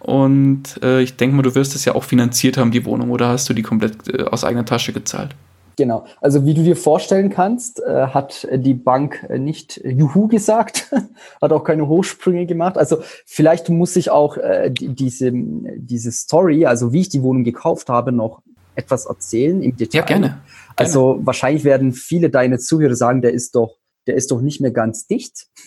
Und 0.00 0.80
äh, 0.82 1.02
ich 1.02 1.16
denke 1.16 1.36
mal, 1.36 1.42
du 1.42 1.54
wirst 1.54 1.74
es 1.74 1.84
ja 1.84 1.94
auch 1.94 2.04
finanziert 2.04 2.56
haben, 2.56 2.70
die 2.70 2.84
Wohnung, 2.84 3.10
oder 3.10 3.28
hast 3.28 3.48
du 3.48 3.54
die 3.54 3.62
komplett 3.62 4.08
äh, 4.08 4.24
aus 4.24 4.44
eigener 4.44 4.64
Tasche 4.64 4.92
gezahlt? 4.92 5.34
Genau. 5.78 6.06
Also 6.20 6.44
wie 6.44 6.54
du 6.54 6.64
dir 6.64 6.74
vorstellen 6.74 7.30
kannst, 7.30 7.80
äh, 7.80 8.08
hat 8.08 8.48
die 8.52 8.74
Bank 8.74 9.24
äh, 9.28 9.38
nicht 9.38 9.80
Juhu 9.84 10.26
gesagt, 10.26 10.92
hat 11.40 11.52
auch 11.52 11.62
keine 11.62 11.86
Hochsprünge 11.86 12.46
gemacht. 12.46 12.76
Also 12.76 12.98
vielleicht 13.24 13.68
muss 13.68 13.94
ich 13.94 14.10
auch 14.10 14.36
äh, 14.38 14.72
die, 14.72 14.88
diese, 14.88 15.30
diese 15.32 16.10
Story, 16.10 16.66
also 16.66 16.92
wie 16.92 17.02
ich 17.02 17.10
die 17.10 17.22
Wohnung 17.22 17.44
gekauft 17.44 17.90
habe, 17.90 18.10
noch 18.10 18.42
etwas 18.74 19.06
erzählen 19.06 19.62
im 19.62 19.76
Detail? 19.76 20.00
Ja, 20.00 20.04
gerne. 20.04 20.40
Also 20.74 21.12
gerne. 21.12 21.26
wahrscheinlich 21.26 21.62
werden 21.62 21.92
viele 21.92 22.28
deine 22.28 22.58
Zuhörer 22.58 22.96
sagen, 22.96 23.22
der 23.22 23.32
ist 23.32 23.54
doch, 23.54 23.76
der 24.08 24.16
ist 24.16 24.32
doch 24.32 24.40
nicht 24.40 24.60
mehr 24.60 24.72
ganz 24.72 25.06
dicht. 25.06 25.46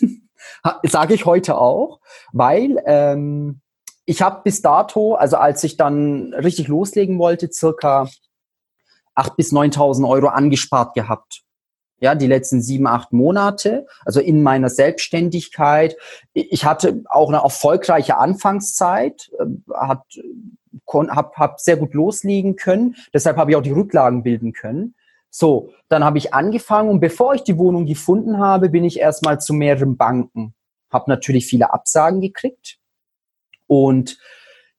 Sage 0.82 1.14
ich 1.14 1.26
heute 1.26 1.58
auch, 1.58 2.00
weil 2.32 2.82
ähm, 2.86 3.60
ich 4.04 4.22
habe 4.22 4.42
bis 4.44 4.62
dato, 4.62 5.14
also 5.14 5.36
als 5.36 5.62
ich 5.64 5.76
dann 5.76 6.34
richtig 6.34 6.68
loslegen 6.68 7.18
wollte, 7.18 7.50
circa 7.52 8.08
8.000 9.16 9.36
bis 9.36 9.52
9.000 9.52 10.08
Euro 10.08 10.28
angespart 10.28 10.94
gehabt. 10.94 11.42
Ja, 12.00 12.16
die 12.16 12.26
letzten 12.26 12.60
sieben, 12.60 12.88
acht 12.88 13.12
Monate, 13.12 13.86
also 14.04 14.18
in 14.18 14.42
meiner 14.42 14.68
Selbstständigkeit. 14.68 15.96
Ich 16.32 16.64
hatte 16.64 17.04
auch 17.08 17.28
eine 17.28 17.42
erfolgreiche 17.42 18.18
Anfangszeit, 18.18 19.30
äh, 19.38 19.44
habe 19.72 20.02
hab 20.88 21.60
sehr 21.60 21.76
gut 21.76 21.94
loslegen 21.94 22.56
können. 22.56 22.96
Deshalb 23.14 23.36
habe 23.36 23.52
ich 23.52 23.56
auch 23.56 23.62
die 23.62 23.70
Rücklagen 23.70 24.24
bilden 24.24 24.52
können. 24.52 24.96
So, 25.34 25.70
dann 25.88 26.04
habe 26.04 26.18
ich 26.18 26.34
angefangen 26.34 26.90
und 26.90 27.00
bevor 27.00 27.34
ich 27.34 27.42
die 27.42 27.56
Wohnung 27.56 27.86
gefunden 27.86 28.38
habe, 28.38 28.68
bin 28.68 28.84
ich 28.84 29.00
erstmal 29.00 29.40
zu 29.40 29.54
mehreren 29.54 29.96
Banken. 29.96 30.54
Habe 30.90 31.10
natürlich 31.10 31.46
viele 31.46 31.72
Absagen 31.72 32.20
gekriegt 32.20 32.78
und 33.66 34.18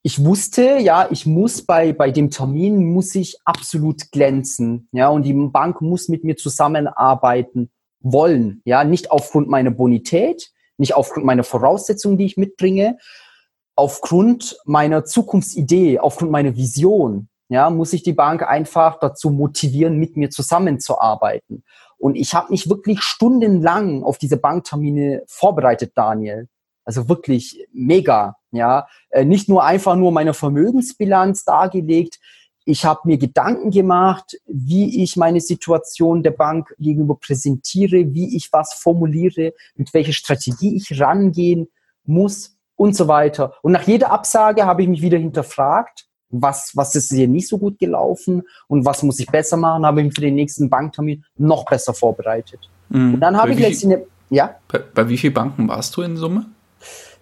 ich 0.03 0.23
wusste, 0.23 0.77
ja, 0.77 1.07
ich 1.09 1.25
muss 1.25 1.65
bei, 1.65 1.91
bei 1.91 2.11
dem 2.11 2.29
Termin 2.29 2.85
muss 2.93 3.15
ich 3.15 3.37
absolut 3.45 4.11
glänzen, 4.11 4.89
ja, 4.91 5.07
und 5.09 5.23
die 5.23 5.33
Bank 5.33 5.81
muss 5.81 6.07
mit 6.07 6.23
mir 6.23 6.35
zusammenarbeiten 6.35 7.71
wollen, 8.01 8.61
ja, 8.63 8.83
nicht 8.83 9.09
aufgrund 9.09 9.47
meiner 9.47 9.71
Bonität, 9.71 10.51
nicht 10.77 10.93
aufgrund 10.93 11.25
meiner 11.25 11.43
Voraussetzungen, 11.43 12.17
die 12.19 12.25
ich 12.25 12.37
mitbringe, 12.37 12.97
aufgrund 13.75 14.57
meiner 14.65 15.03
Zukunftsidee, 15.03 15.97
aufgrund 15.97 16.29
meiner 16.29 16.55
Vision, 16.55 17.29
ja, 17.53 17.69
muss 17.69 17.93
ich 17.93 18.01
die 18.01 18.13
Bank 18.13 18.41
einfach 18.41 18.97
dazu 18.99 19.29
motivieren, 19.29 19.99
mit 19.99 20.17
mir 20.17 20.31
zusammenzuarbeiten. 20.31 21.63
Und 21.99 22.15
ich 22.15 22.33
habe 22.33 22.49
mich 22.49 22.67
wirklich 22.67 23.03
stundenlang 23.03 24.01
auf 24.01 24.17
diese 24.17 24.37
Banktermine 24.37 25.21
vorbereitet, 25.27 25.91
Daniel. 25.95 26.49
Also 26.83 27.07
wirklich 27.09 27.67
mega, 27.71 28.37
ja. 28.51 28.87
Äh, 29.09 29.23
nicht 29.23 29.49
nur 29.49 29.63
einfach 29.63 29.95
nur 29.95 30.11
meine 30.11 30.33
Vermögensbilanz 30.33 31.45
dargelegt. 31.45 32.19
Ich 32.65 32.85
habe 32.85 33.01
mir 33.03 33.19
Gedanken 33.19 33.69
gemacht, 33.69 34.35
wie 34.47 35.03
ich 35.03 35.15
meine 35.15 35.39
Situation 35.39 36.23
der 36.23 36.31
Bank 36.31 36.73
gegenüber 36.79 37.17
präsentiere, 37.21 38.15
wie 38.15 38.35
ich 38.35 38.51
was 38.51 38.73
formuliere, 38.73 39.53
mit 39.75 39.93
welcher 39.93 40.13
Strategie 40.13 40.75
ich 40.75 40.99
rangehen 40.99 41.67
muss 42.03 42.57
und 42.75 42.95
so 42.95 43.07
weiter. 43.07 43.53
Und 43.61 43.73
nach 43.73 43.83
jeder 43.83 44.11
Absage 44.11 44.65
habe 44.65 44.81
ich 44.81 44.87
mich 44.87 45.03
wieder 45.03 45.19
hinterfragt, 45.19 46.07
was, 46.41 46.71
was 46.75 46.95
ist 46.95 47.11
hier 47.11 47.27
nicht 47.27 47.47
so 47.47 47.57
gut 47.57 47.79
gelaufen 47.79 48.43
und 48.67 48.85
was 48.85 49.03
muss 49.03 49.19
ich 49.19 49.27
besser 49.27 49.57
machen, 49.57 49.85
habe 49.85 50.01
ich 50.01 50.07
mich 50.07 50.15
für 50.15 50.21
den 50.21 50.35
nächsten 50.35 50.69
Banktermin 50.69 51.23
noch 51.37 51.65
besser 51.65 51.93
vorbereitet. 51.93 52.69
Mhm. 52.89 53.15
Und 53.15 53.19
dann 53.19 53.37
habe 53.37 53.53
ich 53.53 53.85
eine, 53.85 54.05
ja? 54.29 54.55
Bei, 54.67 54.79
bei, 54.79 55.09
wie 55.09 55.17
vielen 55.17 55.33
Banken 55.33 55.67
warst 55.67 55.95
du 55.95 56.01
in 56.01 56.17
Summe? 56.17 56.45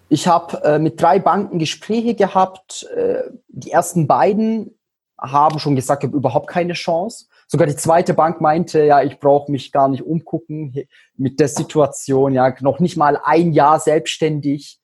Ich 0.08 0.26
habe 0.26 0.62
äh, 0.64 0.78
mit 0.78 1.00
drei 1.00 1.18
Banken 1.18 1.58
Gespräche 1.58 2.14
gehabt. 2.14 2.86
Äh, 2.94 3.22
die 3.48 3.70
ersten 3.70 4.06
beiden 4.06 4.74
haben 5.18 5.58
schon 5.58 5.76
gesagt, 5.76 6.02
ich 6.02 6.08
habe 6.08 6.16
überhaupt 6.16 6.48
keine 6.48 6.72
Chance. 6.72 7.26
Sogar 7.46 7.66
die 7.66 7.76
zweite 7.76 8.14
Bank 8.14 8.40
meinte, 8.40 8.82
ja, 8.84 9.02
ich 9.02 9.20
brauche 9.20 9.52
mich 9.52 9.72
gar 9.72 9.88
nicht 9.88 10.02
umgucken 10.02 10.86
mit 11.16 11.38
der 11.38 11.48
Situation, 11.48 12.32
ja, 12.32 12.54
noch 12.60 12.80
nicht 12.80 12.96
mal 12.96 13.18
ein 13.22 13.52
Jahr 13.52 13.78
selbstständig 13.78 14.81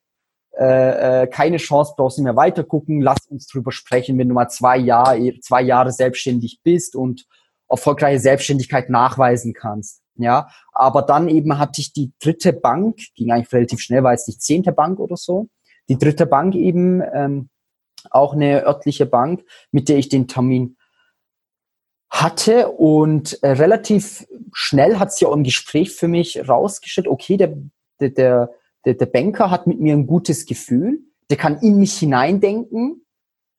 äh, 0.59 1.23
äh, 1.23 1.27
keine 1.29 1.59
Chance, 1.59 1.95
brauchst 1.97 2.19
du 2.19 2.23
mehr 2.23 2.37
weiter 2.37 2.65
gucken, 2.65 3.01
lass 3.01 3.27
uns 3.29 3.47
drüber 3.47 3.71
sprechen, 3.71 4.19
wenn 4.19 4.29
du 4.29 4.35
mal 4.35 4.49
zwei 4.49 4.77
Jahre, 4.77 5.39
zwei 5.41 5.63
Jahre 5.63 5.93
selbstständig 5.93 6.61
bist 6.65 6.97
und 6.97 7.27
erfolgreiche 7.69 8.19
Selbstständigkeit 8.19 8.91
nachweisen 8.91 9.53
kannst. 9.53 10.03
Ja, 10.17 10.49
aber 10.73 11.03
dann 11.03 11.29
eben 11.29 11.61
hatte 11.61 11.81
ich 11.81 11.93
die 11.93 12.13
dritte 12.21 12.53
Bank, 12.53 12.97
ging 13.15 13.31
eigentlich 13.31 13.53
relativ 13.53 13.79
schnell, 13.79 14.03
war 14.03 14.13
jetzt 14.13 14.27
die 14.27 14.37
zehnte 14.37 14.73
Bank 14.73 14.99
oder 14.99 15.17
so. 15.17 15.49
Die 15.89 15.97
dritte 15.97 16.27
Bank 16.27 16.57
eben, 16.57 17.03
ähm, 17.15 17.51
auch 18.11 18.33
eine 18.35 18.67
örtliche 18.67 19.07
Bank, 19.07 19.45
mit 19.71 19.89
der 19.89 19.99
ich 19.99 20.09
den 20.09 20.27
Termin 20.27 20.77
hatte 22.11 22.69
und 22.69 23.41
äh, 23.43 23.51
relativ 23.51 24.27
schnell 24.53 24.99
hat 24.99 25.13
sich 25.13 25.21
ja 25.21 25.29
auch 25.29 25.37
im 25.37 25.45
Gespräch 25.45 25.93
für 25.93 26.09
mich 26.09 26.49
rausgestellt, 26.49 27.07
okay, 27.07 27.37
der, 27.37 27.55
der, 28.01 28.11
der 28.11 28.51
der, 28.89 28.95
der 28.95 29.07
Banker 29.07 29.51
hat 29.51 29.67
mit 29.67 29.81
mir 29.81 29.93
ein 29.93 30.07
gutes 30.07 30.47
Gefühl, 30.47 31.01
der 31.29 31.37
kann 31.37 31.59
in 31.59 31.79
mich 31.79 31.99
hineindenken 31.99 33.05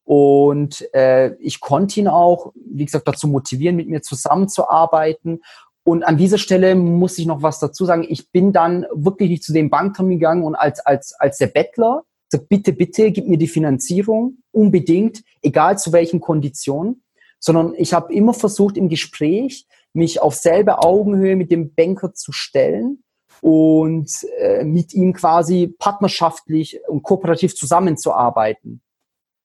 und 0.04 0.92
äh, 0.96 1.36
ich 1.36 1.60
konnte 1.60 2.00
ihn 2.00 2.08
auch, 2.08 2.52
wie 2.56 2.86
gesagt, 2.86 3.08
dazu 3.08 3.28
motivieren, 3.28 3.76
mit 3.76 3.88
mir 3.88 4.02
zusammenzuarbeiten. 4.02 5.42
Und 5.84 6.04
an 6.04 6.18
dieser 6.18 6.40
Stelle 6.40 6.74
muss 6.74 7.20
ich 7.20 7.28
noch 7.28 7.44
was 7.44 7.60
dazu 7.60 7.86
sagen. 7.86 8.08
Ich 8.10 8.32
bin 8.32 8.52
dann 8.52 8.88
wirklich 8.92 9.30
nicht 9.30 9.44
zu 9.44 9.54
dem 9.54 9.70
Banktermin 9.70 10.18
gegangen 10.18 10.44
und 10.44 10.56
als, 10.56 10.80
als, 10.80 11.14
als 11.20 11.38
der 11.38 11.48
Bettler 11.48 12.06
sagt, 12.28 12.50
bitte, 12.50 12.74
bitte, 12.74 13.12
gib 13.12 13.28
mir 13.28 13.38
die 13.38 13.48
Finanzierung, 13.48 14.40
unbedingt, 14.52 15.22
egal 15.44 15.78
zu 15.78 15.94
welchen 15.94 16.20
Konditionen, 16.20 17.04
sondern 17.40 17.76
ich 17.78 17.94
habe 17.94 18.12
immer 18.12 18.34
versucht 18.34 18.78
im 18.78 18.90
Gespräch, 18.90 19.68
mich 19.94 20.22
auf 20.22 20.34
selbe 20.34 20.80
Augenhöhe 20.80 21.36
mit 21.36 21.52
dem 21.52 21.76
Banker 21.76 22.16
zu 22.16 22.32
stellen 22.32 23.04
und 23.42 24.10
äh, 24.40 24.64
mit 24.64 24.94
ihm 24.94 25.14
quasi 25.14 25.76
partnerschaftlich 25.80 26.80
und 26.88 27.04
kooperativ 27.04 27.56
zusammenzuarbeiten. 27.56 28.82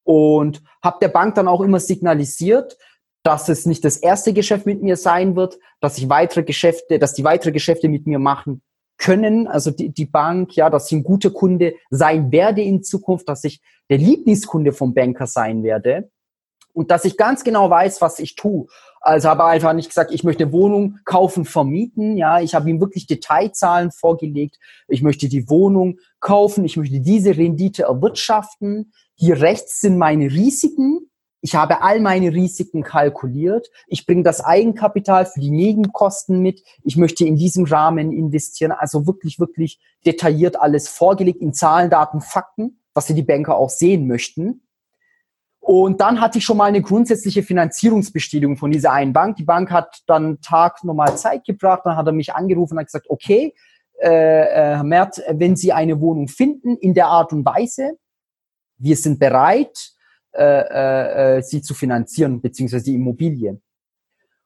Und 0.05 0.63
habe 0.83 0.99
der 1.01 1.09
Bank 1.09 1.35
dann 1.35 1.49
auch 1.49 1.61
immer 1.61 1.81
signalisiert, 1.81 2.77
dass 3.23 3.49
es 3.49 3.65
nicht 3.65 3.85
das 3.85 3.97
erste 3.97 4.33
Geschäft 4.35 4.67
mit 4.67 4.83
mir 4.83 4.97
sein 4.97 5.35
wird, 5.35 5.59
dass 5.81 5.97
ich 5.97 6.09
weitere 6.09 6.43
Geschäfte, 6.43 6.99
dass 6.99 7.15
die 7.15 7.25
weitere 7.25 7.53
Geschäfte 7.53 7.89
mit 7.89 8.07
mir 8.07 8.19
machen 8.19 8.63
können, 8.99 9.49
also 9.49 9.71
die, 9.71 9.89
die 9.89 10.05
Bank, 10.05 10.55
ja, 10.57 10.71
dass 10.71 10.93
ich 10.93 10.99
ein 10.99 11.03
guter 11.03 11.31
Kunde 11.31 11.75
sein 11.91 12.31
werde 12.31 12.63
in 12.63 12.83
Zukunft, 12.83 13.29
dass 13.29 13.45
ich 13.45 13.61
der 13.91 13.99
Lieblingskunde 13.99 14.73
vom 14.73 14.95
Banker 14.95 15.27
sein 15.27 15.63
werde 15.63 16.11
und 16.75 16.91
dass 16.91 17.05
ich 17.05 17.17
ganz 17.17 17.45
genau 17.45 17.71
weiß, 17.71 18.01
was 18.03 18.19
ich 18.19 18.35
tue. 18.35 18.67
Also 19.01 19.29
habe 19.29 19.45
einfach 19.45 19.73
nicht 19.73 19.89
gesagt, 19.89 20.13
ich 20.13 20.25
möchte 20.25 20.53
Wohnung 20.53 20.99
kaufen, 21.05 21.45
vermieten. 21.45 22.17
Ja, 22.17 22.41
ich 22.41 22.55
habe 22.55 22.69
ihm 22.69 22.81
wirklich 22.81 23.07
Detailzahlen 23.07 23.91
vorgelegt. 23.91 24.59
Ich 24.89 25.03
möchte 25.03 25.29
die 25.29 25.49
Wohnung 25.49 25.99
kaufen. 26.21 26.65
Ich 26.65 26.77
möchte 26.77 27.01
diese 27.01 27.37
Rendite 27.37 27.85
erwirtschaften. 27.85 28.93
Hier 29.15 29.41
rechts 29.41 29.81
sind 29.81 29.99
meine 29.99 30.31
Risiken. 30.31 31.11
Ich 31.43 31.55
habe 31.55 31.83
all 31.83 32.01
meine 32.01 32.33
Risiken 32.33 32.83
kalkuliert. 32.83 33.69
Ich 33.87 34.07
bringe 34.07 34.23
das 34.23 34.41
Eigenkapital 34.41 35.27
für 35.27 35.41
die 35.41 35.51
Nebenkosten 35.51 36.41
mit. 36.41 36.63
Ich 36.83 36.97
möchte 36.97 37.27
in 37.27 37.37
diesem 37.37 37.67
Rahmen 37.67 38.11
investieren. 38.11 38.73
Also 38.73 39.07
wirklich, 39.07 39.39
wirklich 39.39 39.79
detailliert 40.07 40.59
alles 40.59 40.89
vorgelegt 40.89 41.43
in 41.43 41.53
Zahlen, 41.53 41.91
Daten, 41.91 42.23
Fakten, 42.23 42.81
was 42.95 43.07
sie 43.07 43.15
die 43.15 43.23
Banker 43.23 43.57
auch 43.57 43.69
sehen 43.69 44.07
möchten. 44.07 44.63
Und 45.67 46.03
dann 46.03 46.21
hatte 46.21 46.37
ich 46.37 46.45
schon 46.45 46.59
mal 46.59 46.67
eine 46.67 46.83
grundsätzliche 46.83 47.43
Finanzierungsbestätigung 47.43 48.59
von 48.59 48.71
dieser 48.71 48.93
einen 48.93 49.15
Bank. 49.15 49.37
Die 49.37 49.45
Bank 49.45 49.71
hat 49.71 50.03
dann 50.07 50.39
Tag 50.43 50.85
nochmal 50.85 51.17
Zeit 51.17 51.47
gebracht, 51.47 51.81
dann 51.85 51.97
hat 51.97 52.07
er 52.07 52.13
mich 52.13 52.35
angerufen 52.35 52.75
und 52.75 52.81
hat 52.81 52.89
gesagt, 52.89 53.09
okay, 53.09 53.55
äh, 53.99 54.11
Herr 54.11 54.85
Mert, 54.85 55.23
wenn 55.33 55.57
Sie 55.57 55.73
eine 55.73 55.99
Wohnung 56.03 56.29
finden 56.29 56.77
in 56.77 56.93
der 56.93 57.07
Art 57.07 57.33
und 57.33 57.47
Weise, 57.47 57.93
wir 58.77 58.95
sind 58.95 59.19
bereit, 59.19 59.93
äh, 60.33 60.43
äh, 60.43 61.39
äh 61.39 61.43
sie 61.43 61.63
zu 61.63 61.73
finanzieren, 61.73 62.43
beziehungsweise 62.43 62.85
die 62.85 62.97
Immobilie. 62.97 63.59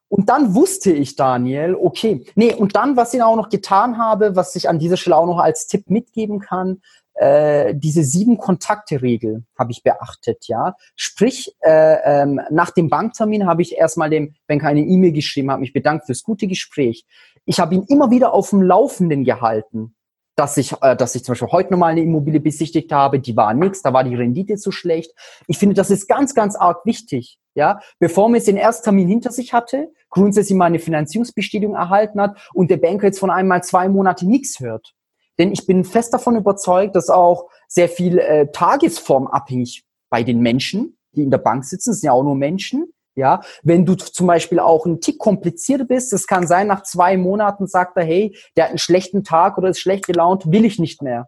Und 0.07 0.29
dann 0.29 0.55
wusste 0.55 0.93
ich, 0.93 1.17
Daniel, 1.17 1.75
okay, 1.75 2.25
nee, 2.35 2.53
und 2.53 2.77
dann, 2.77 2.95
was 2.95 3.13
ich 3.13 3.21
auch 3.21 3.35
noch 3.35 3.49
getan 3.49 3.97
habe, 3.97 4.37
was 4.37 4.55
ich 4.55 4.69
an 4.69 4.79
dieser 4.79 4.95
Stelle 4.95 5.17
auch 5.17 5.25
noch 5.25 5.39
als 5.39 5.67
Tipp 5.67 5.89
mitgeben 5.89 6.39
kann, 6.39 6.81
äh, 7.19 7.75
diese 7.75 8.03
sieben 8.03 8.37
Kontakte-Regel 8.37 9.43
habe 9.57 9.71
ich 9.71 9.83
beachtet, 9.83 10.47
ja. 10.47 10.75
Sprich, 10.95 11.53
äh, 11.61 11.97
ähm, 12.03 12.39
nach 12.49 12.71
dem 12.71 12.89
Banktermin 12.89 13.45
habe 13.45 13.61
ich 13.61 13.75
erstmal 13.75 14.09
dem 14.09 14.35
Banker 14.47 14.67
eine 14.67 14.81
E-Mail 14.81 15.11
geschrieben, 15.11 15.51
habe 15.51 15.61
mich 15.61 15.73
bedankt 15.73 16.05
fürs 16.05 16.23
gute 16.23 16.47
Gespräch. 16.47 17.05
Ich 17.45 17.59
habe 17.59 17.75
ihn 17.75 17.83
immer 17.89 18.09
wieder 18.09 18.33
auf 18.33 18.51
dem 18.51 18.61
Laufenden 18.61 19.25
gehalten 19.25 19.95
dass 20.39 20.55
ich, 20.55 20.73
äh, 20.81 20.95
dass 20.95 21.15
ich 21.15 21.25
zum 21.25 21.33
Beispiel 21.33 21.51
heute 21.51 21.71
nochmal 21.71 21.91
eine 21.91 22.01
Immobilie 22.01 22.39
besichtigt 22.39 22.93
habe, 22.93 23.19
die 23.19 23.35
war 23.35 23.53
nichts, 23.53 23.81
da 23.81 23.91
war 23.91 24.05
die 24.05 24.15
Rendite 24.15 24.55
zu 24.55 24.71
schlecht. 24.71 25.11
Ich 25.47 25.57
finde, 25.57 25.75
das 25.75 25.91
ist 25.91 26.07
ganz, 26.07 26.33
ganz 26.33 26.55
arg 26.55 26.85
wichtig. 26.85 27.39
Ja, 27.55 27.81
bevor 27.99 28.29
man 28.29 28.35
jetzt 28.35 28.47
den 28.47 28.55
Ersttermin 28.55 29.09
hinter 29.09 29.31
sich 29.31 29.51
hatte, 29.51 29.91
grundsätzlich 30.09 30.57
mal 30.57 30.67
eine 30.67 30.79
Finanzierungsbestätigung 30.79 31.75
erhalten 31.75 32.21
hat 32.21 32.39
und 32.53 32.71
der 32.71 32.77
Banker 32.77 33.07
jetzt 33.07 33.19
von 33.19 33.29
einmal 33.29 33.63
zwei 33.63 33.89
Monate 33.89 34.25
nichts 34.25 34.61
hört. 34.61 34.93
Denn 35.39 35.51
ich 35.51 35.65
bin 35.65 35.83
fest 35.83 36.13
davon 36.13 36.35
überzeugt, 36.35 36.95
dass 36.95 37.09
auch 37.09 37.49
sehr 37.67 37.89
viel 37.89 38.19
äh, 38.19 38.51
tagesformabhängig 38.51 39.85
bei 40.09 40.21
den 40.21 40.41
Menschen, 40.41 40.97
die 41.15 41.23
in 41.23 41.31
der 41.31 41.37
Bank 41.39 41.65
sitzen, 41.65 41.93
sind 41.93 42.07
ja 42.07 42.11
auch 42.11 42.23
nur 42.23 42.35
Menschen, 42.35 42.93
ja, 43.15 43.41
wenn 43.63 43.85
du 43.85 43.95
zum 43.95 44.27
Beispiel 44.27 44.59
auch 44.59 44.85
ein 44.85 45.01
Tick 45.01 45.19
komplizierter 45.19 45.85
bist, 45.85 46.13
es 46.13 46.25
kann 46.25 46.47
sein, 46.47 46.67
nach 46.67 46.83
zwei 46.83 47.17
Monaten 47.17 47.67
sagt 47.67 47.97
er, 47.97 48.03
hey, 48.03 48.35
der 48.55 48.65
hat 48.65 48.69
einen 48.69 48.77
schlechten 48.77 49.23
Tag 49.23 49.57
oder 49.57 49.69
ist 49.69 49.79
schlecht 49.79 50.07
gelaunt, 50.07 50.51
will 50.51 50.63
ich 50.63 50.79
nicht 50.79 51.01
mehr. 51.01 51.27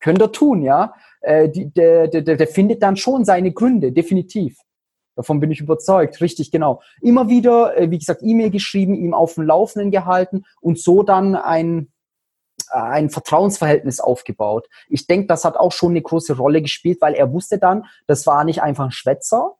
Könnt 0.00 0.20
ihr 0.20 0.30
tun, 0.30 0.62
ja. 0.62 0.92
Äh, 1.22 1.48
die, 1.48 1.72
der, 1.72 2.08
der, 2.08 2.22
der 2.22 2.46
findet 2.46 2.82
dann 2.82 2.96
schon 2.96 3.24
seine 3.24 3.52
Gründe, 3.52 3.92
definitiv. 3.92 4.58
Davon 5.16 5.40
bin 5.40 5.50
ich 5.50 5.60
überzeugt, 5.60 6.20
richtig, 6.20 6.50
genau. 6.50 6.82
Immer 7.00 7.28
wieder, 7.30 7.76
äh, 7.78 7.90
wie 7.90 7.98
gesagt, 7.98 8.20
E-Mail 8.22 8.50
geschrieben, 8.50 8.94
ihm 8.94 9.14
auf 9.14 9.34
dem 9.34 9.44
Laufenden 9.44 9.90
gehalten 9.90 10.44
und 10.60 10.78
so 10.78 11.02
dann 11.02 11.34
ein, 11.34 11.90
ein 12.70 13.10
Vertrauensverhältnis 13.10 14.00
aufgebaut. 14.00 14.68
Ich 14.88 15.06
denke, 15.06 15.26
das 15.26 15.44
hat 15.44 15.56
auch 15.56 15.72
schon 15.72 15.90
eine 15.90 16.02
große 16.02 16.36
Rolle 16.36 16.62
gespielt, 16.62 16.98
weil 17.00 17.14
er 17.14 17.32
wusste 17.32 17.58
dann, 17.58 17.84
das 18.06 18.26
war 18.26 18.44
nicht 18.44 18.62
einfach 18.62 18.84
ein 18.84 18.92
Schwätzer, 18.92 19.56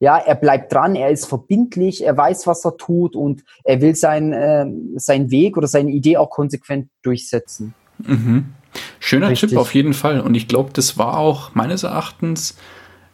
ja, 0.00 0.16
er 0.16 0.36
bleibt 0.36 0.72
dran, 0.72 0.94
er 0.94 1.10
ist 1.10 1.26
verbindlich, 1.26 2.04
er 2.04 2.16
weiß, 2.16 2.46
was 2.46 2.64
er 2.64 2.76
tut 2.76 3.16
und 3.16 3.42
er 3.64 3.80
will 3.80 3.96
sein, 3.96 4.32
äh, 4.32 4.66
seinen 4.96 5.30
Weg 5.30 5.56
oder 5.56 5.66
seine 5.66 5.90
Idee 5.90 6.18
auch 6.18 6.30
konsequent 6.30 6.88
durchsetzen. 7.02 7.74
Mhm. 7.98 8.54
Schöner 9.00 9.28
Richtig. 9.28 9.50
Tipp 9.50 9.58
auf 9.58 9.74
jeden 9.74 9.94
Fall. 9.94 10.20
Und 10.20 10.36
ich 10.36 10.46
glaube, 10.46 10.70
das 10.72 10.98
war 10.98 11.18
auch 11.18 11.54
meines 11.54 11.82
Erachtens 11.82 12.56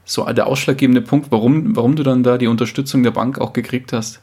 so 0.04 0.30
der 0.30 0.46
ausschlaggebende 0.46 1.00
Punkt, 1.00 1.32
warum, 1.32 1.74
warum 1.74 1.96
du 1.96 2.02
dann 2.02 2.22
da 2.22 2.36
die 2.36 2.48
Unterstützung 2.48 3.02
der 3.02 3.12
Bank 3.12 3.40
auch 3.40 3.54
gekriegt 3.54 3.94
hast. 3.94 4.20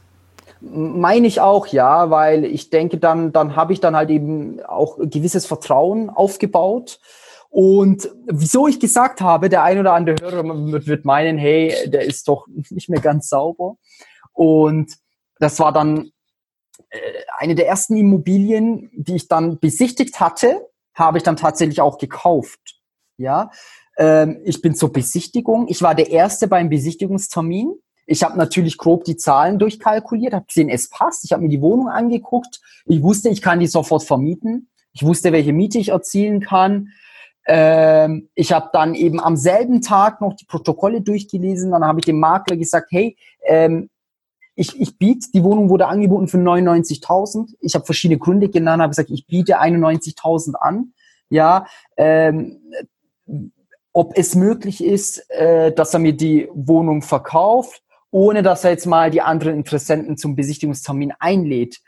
Meine 0.61 1.27
ich 1.27 1.41
auch, 1.41 1.67
ja, 1.67 2.09
weil 2.09 2.45
ich 2.45 2.69
denke, 2.69 2.97
dann, 2.97 3.31
dann 3.31 3.55
habe 3.55 3.73
ich 3.73 3.79
dann 3.79 3.95
halt 3.95 4.09
eben 4.09 4.61
auch 4.61 4.97
gewisses 4.99 5.45
Vertrauen 5.45 6.09
aufgebaut 6.09 6.99
und 7.51 8.09
wieso 8.27 8.67
ich 8.67 8.79
gesagt 8.79 9.19
habe, 9.19 9.49
der 9.49 9.63
ein 9.63 9.77
oder 9.77 9.91
andere 9.91 10.15
Hörer 10.21 10.71
wird, 10.71 10.87
wird 10.87 11.03
meinen, 11.03 11.37
hey, 11.37 11.73
der 11.89 12.05
ist 12.05 12.29
doch 12.29 12.47
nicht 12.47 12.87
mehr 12.87 13.01
ganz 13.01 13.27
sauber. 13.27 13.75
Und 14.31 14.93
das 15.37 15.59
war 15.59 15.73
dann 15.73 16.11
äh, 16.89 16.99
eine 17.37 17.53
der 17.53 17.67
ersten 17.67 17.97
Immobilien, 17.97 18.89
die 18.93 19.17
ich 19.17 19.27
dann 19.27 19.59
besichtigt 19.59 20.21
hatte, 20.21 20.65
habe 20.93 21.17
ich 21.17 21.25
dann 21.25 21.35
tatsächlich 21.35 21.81
auch 21.81 21.97
gekauft. 21.97 22.79
Ja, 23.17 23.51
ähm, 23.97 24.39
ich 24.45 24.61
bin 24.61 24.73
zur 24.73 24.93
Besichtigung. 24.93 25.67
Ich 25.67 25.81
war 25.81 25.93
der 25.93 26.09
Erste 26.09 26.47
beim 26.47 26.69
Besichtigungstermin. 26.69 27.73
Ich 28.05 28.23
habe 28.23 28.37
natürlich 28.37 28.77
grob 28.77 29.03
die 29.03 29.17
Zahlen 29.17 29.59
durchkalkuliert, 29.59 30.33
habe 30.33 30.45
gesehen, 30.45 30.69
es 30.69 30.89
passt. 30.89 31.23
Ich 31.23 31.31
habe 31.31 31.43
mir 31.43 31.49
die 31.49 31.61
Wohnung 31.61 31.87
angeguckt. 31.87 32.61
Ich 32.85 33.01
wusste, 33.01 33.29
ich 33.29 33.41
kann 33.41 33.59
die 33.59 33.67
sofort 33.67 34.03
vermieten. 34.03 34.69
Ich 34.93 35.03
wusste, 35.03 35.31
welche 35.31 35.53
Miete 35.53 35.77
ich 35.77 35.89
erzielen 35.89 36.41
kann. 36.41 36.89
Ähm, 37.45 38.29
ich 38.35 38.51
habe 38.51 38.69
dann 38.73 38.93
eben 38.93 39.19
am 39.19 39.35
selben 39.35 39.81
Tag 39.81 40.21
noch 40.21 40.35
die 40.35 40.45
Protokolle 40.45 41.01
durchgelesen. 41.01 41.71
Dann 41.71 41.85
habe 41.85 41.99
ich 41.99 42.05
dem 42.05 42.19
Makler 42.19 42.57
gesagt, 42.57 42.87
hey, 42.91 43.17
ähm, 43.45 43.89
ich, 44.55 44.79
ich 44.79 44.97
biete, 44.97 45.27
die 45.33 45.43
Wohnung 45.43 45.69
wurde 45.69 45.87
angeboten 45.87 46.27
für 46.27 46.37
99.000. 46.37 47.55
Ich 47.61 47.73
habe 47.73 47.85
verschiedene 47.85 48.19
Gründe 48.19 48.49
genannt, 48.49 48.81
habe 48.81 48.91
gesagt, 48.91 49.09
ich 49.09 49.25
biete 49.25 49.59
91.000 49.59 50.55
an. 50.55 50.93
Ja, 51.29 51.65
ähm, 51.95 52.59
ob 53.93 54.17
es 54.17 54.35
möglich 54.35 54.83
ist, 54.83 55.29
äh, 55.31 55.71
dass 55.71 55.93
er 55.93 55.99
mir 55.99 56.13
die 56.13 56.49
Wohnung 56.53 57.01
verkauft, 57.01 57.81
ohne 58.11 58.43
dass 58.43 58.63
er 58.63 58.71
jetzt 58.71 58.85
mal 58.85 59.09
die 59.09 59.21
anderen 59.21 59.55
Interessenten 59.55 60.17
zum 60.17 60.35
Besichtigungstermin 60.35 61.13
einlädt. 61.19 61.79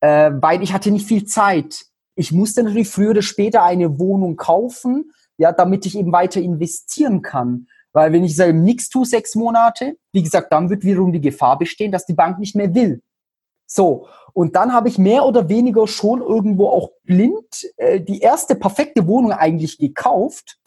Äh, 0.00 0.30
weil 0.40 0.62
ich 0.62 0.72
hatte 0.72 0.90
nicht 0.90 1.06
viel 1.06 1.24
Zeit 1.24 1.86
ich 2.16 2.32
musste 2.32 2.62
natürlich 2.62 2.88
früher 2.88 3.10
oder 3.10 3.22
später 3.22 3.62
eine 3.62 3.98
Wohnung 4.00 4.36
kaufen, 4.36 5.12
ja, 5.36 5.52
damit 5.52 5.84
ich 5.86 5.96
eben 5.96 6.12
weiter 6.12 6.40
investieren 6.40 7.22
kann. 7.22 7.68
Weil 7.92 8.12
wenn 8.12 8.24
ich 8.24 8.34
selber 8.34 8.58
nichts 8.58 8.88
tue, 8.88 9.04
sechs 9.04 9.34
Monate, 9.34 9.96
wie 10.12 10.22
gesagt, 10.22 10.52
dann 10.52 10.70
wird 10.70 10.82
wiederum 10.82 11.12
die 11.12 11.20
Gefahr 11.20 11.58
bestehen, 11.58 11.92
dass 11.92 12.06
die 12.06 12.14
Bank 12.14 12.38
nicht 12.38 12.56
mehr 12.56 12.74
will. 12.74 13.02
So, 13.66 14.08
und 14.32 14.56
dann 14.56 14.72
habe 14.72 14.88
ich 14.88 14.96
mehr 14.96 15.24
oder 15.24 15.48
weniger 15.48 15.86
schon 15.86 16.20
irgendwo 16.20 16.68
auch 16.68 16.90
blind 17.04 17.66
äh, 17.76 18.00
die 18.00 18.20
erste 18.20 18.54
perfekte 18.54 19.06
Wohnung 19.06 19.32
eigentlich 19.32 19.78
gekauft, 19.78 20.58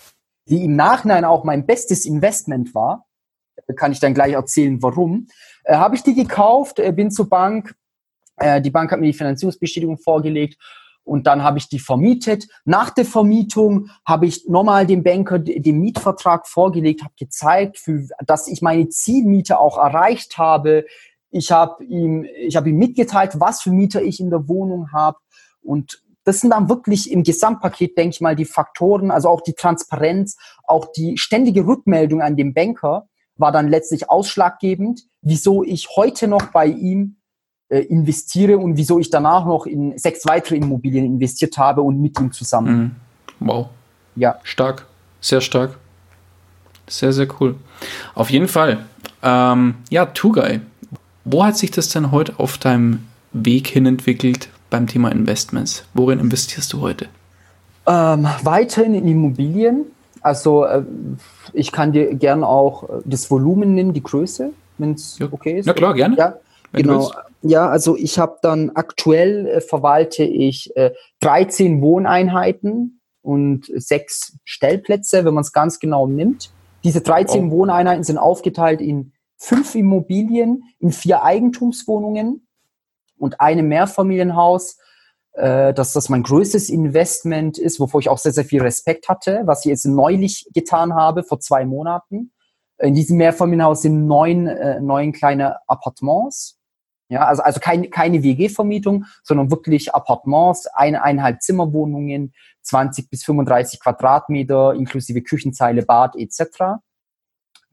die 0.46 0.64
im 0.64 0.76
Nachhinein 0.76 1.26
auch 1.26 1.44
mein 1.44 1.66
bestes 1.66 2.06
Investment 2.06 2.76
war. 2.76 3.08
Kann 3.76 3.92
ich 3.92 4.00
dann 4.00 4.14
gleich 4.14 4.34
erzählen, 4.34 4.82
warum. 4.82 5.28
Äh, 5.64 5.76
habe 5.76 5.96
ich 5.96 6.04
die 6.04 6.16
gekauft, 6.16 6.80
äh, 6.80 6.92
bin 6.92 7.12
zur 7.12 7.30
Bank. 7.30 7.76
Äh, 8.38 8.62
die 8.62 8.72
Bank 8.72 8.92
hat 8.92 9.00
mir 9.00 9.08
die 9.08 9.14
Finanzierungsbestätigung 9.14 9.98
vorgelegt 9.98 10.58
und 11.04 11.28
dann 11.28 11.44
habe 11.44 11.58
ich 11.58 11.68
die 11.68 11.80
vermietet. 11.80 12.48
Nach 12.66 12.90
der 12.92 13.06
Vermietung 13.06 13.90
habe 14.06 14.28
ich 14.28 14.48
nochmal 14.48 14.86
dem 14.86 15.04
Banker 15.04 15.40
den 15.40 15.80
Mietvertrag 15.80 16.48
vorgelegt, 16.48 17.04
habe 17.04 17.14
gezeigt, 17.18 17.78
für, 17.78 18.08
dass 18.26 18.48
ich 18.48 18.62
meine 18.62 18.90
Zielmiete 18.90 19.60
auch 19.60 19.78
erreicht 19.78 20.38
habe. 20.38 20.86
Ich 21.32 21.52
habe 21.52 21.84
ihm, 21.84 22.26
ich 22.38 22.56
habe 22.56 22.70
ihm 22.70 22.78
mitgeteilt, 22.78 23.40
was 23.40 23.62
für 23.62 23.72
Mieter 23.72 24.02
ich 24.02 24.20
in 24.20 24.30
der 24.30 24.48
Wohnung 24.48 24.92
habe 24.92 25.18
und 25.62 26.04
das 26.24 26.42
sind 26.42 26.52
dann 26.52 26.70
wirklich 26.70 27.12
im 27.12 27.24
Gesamtpaket, 27.24 27.98
denke 27.98 28.14
ich 28.14 28.22
mal, 28.22 28.36
die 28.36 28.46
Faktoren, 28.46 29.10
also 29.10 29.30
auch 29.30 29.42
die 29.42 29.54
Transparenz, 29.54 30.38
auch 30.64 30.92
die 30.92 31.18
ständige 31.18 31.66
Rückmeldung 31.66 32.22
an 32.22 32.36
den 32.36 32.54
Banker 32.54 33.09
war 33.40 33.52
dann 33.52 33.68
letztlich 33.68 34.10
ausschlaggebend, 34.10 35.04
wieso 35.22 35.64
ich 35.64 35.90
heute 35.96 36.28
noch 36.28 36.48
bei 36.48 36.68
ihm 36.68 37.18
äh, 37.70 37.80
investiere 37.80 38.58
und 38.58 38.78
wieso 38.78 39.00
ich 39.00 39.10
danach 39.10 39.46
noch 39.46 39.66
in 39.66 39.98
sechs 39.98 40.26
weitere 40.26 40.58
Immobilien 40.58 41.06
investiert 41.06 41.58
habe 41.58 41.82
und 41.82 42.02
mit 42.02 42.20
ihm 42.20 42.32
zusammen. 42.32 42.96
Mhm. 43.40 43.48
Wow. 43.48 43.68
Ja. 44.16 44.40
Stark. 44.44 44.86
Sehr 45.22 45.42
stark. 45.42 45.78
Sehr, 46.88 47.14
sehr 47.14 47.28
cool. 47.40 47.56
Auf 48.16 48.30
jeden 48.30 48.48
Fall. 48.48 48.86
Ähm, 49.22 49.76
ja, 49.90 50.06
Tugai. 50.08 50.62
Wo 51.24 51.44
hat 51.44 51.58
sich 51.58 51.72
das 51.72 51.90
denn 51.90 52.12
heute 52.12 52.40
auf 52.40 52.58
deinem 52.58 53.06
Weg 53.32 53.68
hin 53.68 53.86
entwickelt 53.86 54.50
beim 54.70 54.88
Thema 54.88 55.12
Investments? 55.12 55.84
Worin 55.94 56.20
investierst 56.20 56.74
du 56.74 56.82
heute? 56.82 57.08
Ähm, 57.86 58.28
weiterhin 58.44 58.96
in 58.96 59.08
Immobilien. 59.08 59.86
Also 60.22 60.66
äh, 60.66 60.84
ich 61.54 61.72
kann 61.72 61.92
dir 61.92 62.14
gerne 62.16 62.48
auch 62.48 62.84
äh, 62.84 63.02
das 63.06 63.30
Volumen 63.32 63.76
nennen, 63.76 63.94
die 63.94 64.04
Größe, 64.04 64.52
wenn 64.78 64.94
es 64.94 65.20
ja. 65.20 65.28
okay 65.32 65.60
ist. 65.60 65.66
Na 65.66 65.74
klar, 65.74 65.94
gerne. 65.94 66.18
Ja, 66.18 66.40
genau. 66.74 67.12
Ja, 67.42 67.70
also 67.70 67.96
ich 67.96 68.20
habe 68.20 68.38
dann 68.42 68.72
aktuell 68.72 69.48
äh, 69.48 69.62
verwalte 69.62 70.24
ich 70.24 70.76
äh, 70.76 70.92
13 71.22 71.82
Wohneinheiten 71.82 73.02
und 73.22 73.72
sechs 73.76 74.38
Stellplätze, 74.44 75.24
wenn 75.24 75.34
man 75.34 75.44
es 75.44 75.54
ganz 75.54 75.80
genau 75.80 76.08
nimmt. 76.08 76.52
Diese 76.84 77.02
13 77.02 77.48
oh. 77.48 77.52
Wohneinheiten 77.52 78.04
sind 78.04 78.18
aufgeteilt 78.18 78.82
in 78.82 79.14
fünf 79.38 79.76
Immobilien, 79.76 80.64
in 80.80 80.92
vier 80.92 81.24
Eigentumswohnungen 81.24 82.46
und 83.18 83.40
einem 83.40 83.68
Mehrfamilienhaus, 83.68 84.78
äh, 85.40 85.74
dass 85.74 85.94
das 85.94 86.10
mein 86.10 86.24
größtes 86.24 86.70
Investment 86.70 87.58
ist, 87.58 87.80
wovor 87.80 88.02
ich 88.02 88.10
auch 88.10 88.18
sehr, 88.18 88.34
sehr 88.34 88.46
viel 88.46 88.62
Respekt 88.62 89.10
hatte, 89.10 89.42
was 89.46 89.66
ich 89.66 89.70
jetzt 89.70 89.86
neulich 89.86 90.48
getan 90.54 90.94
habe, 90.94 91.24
vor 91.24 91.40
zwei 91.40 91.66
Monaten. 91.66 92.32
In 92.78 92.96
diesem 92.96 93.18
Mehrfamilienhaus 93.18 93.82
sind 93.82 94.06
neun, 94.06 94.48
äh, 94.48 94.80
neun 94.80 95.12
kleine 95.12 95.58
Appartements 95.68 96.60
ja, 97.10 97.26
also, 97.26 97.42
also 97.42 97.60
keine, 97.60 97.90
keine 97.90 98.22
WG-Vermietung, 98.22 99.06
sondern 99.24 99.50
wirklich 99.50 99.94
Appartements, 99.96 100.68
eine, 100.68 101.04
eineinhalb 101.04 101.42
Zimmerwohnungen, 101.42 102.34
20 102.62 103.10
bis 103.10 103.24
35 103.24 103.80
Quadratmeter, 103.80 104.76
inklusive 104.76 105.24
Küchenzeile, 105.24 105.82
Bad 105.82 106.16
etc. 106.16 106.80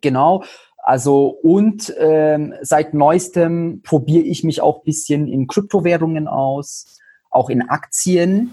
Genau. 0.00 0.42
Also 0.79 1.26
und 1.26 1.94
ähm, 1.98 2.55
seit 2.62 2.94
neuestem 2.94 3.83
probiere 3.83 4.24
ich 4.24 4.42
mich 4.42 4.62
auch 4.62 4.85
bisschen 4.85 5.29
in 5.29 5.48
Kryptowährungen 5.48 6.29
aus, 6.29 6.98
auch 7.37 7.51
in 7.51 7.68
Aktien. 7.68 8.53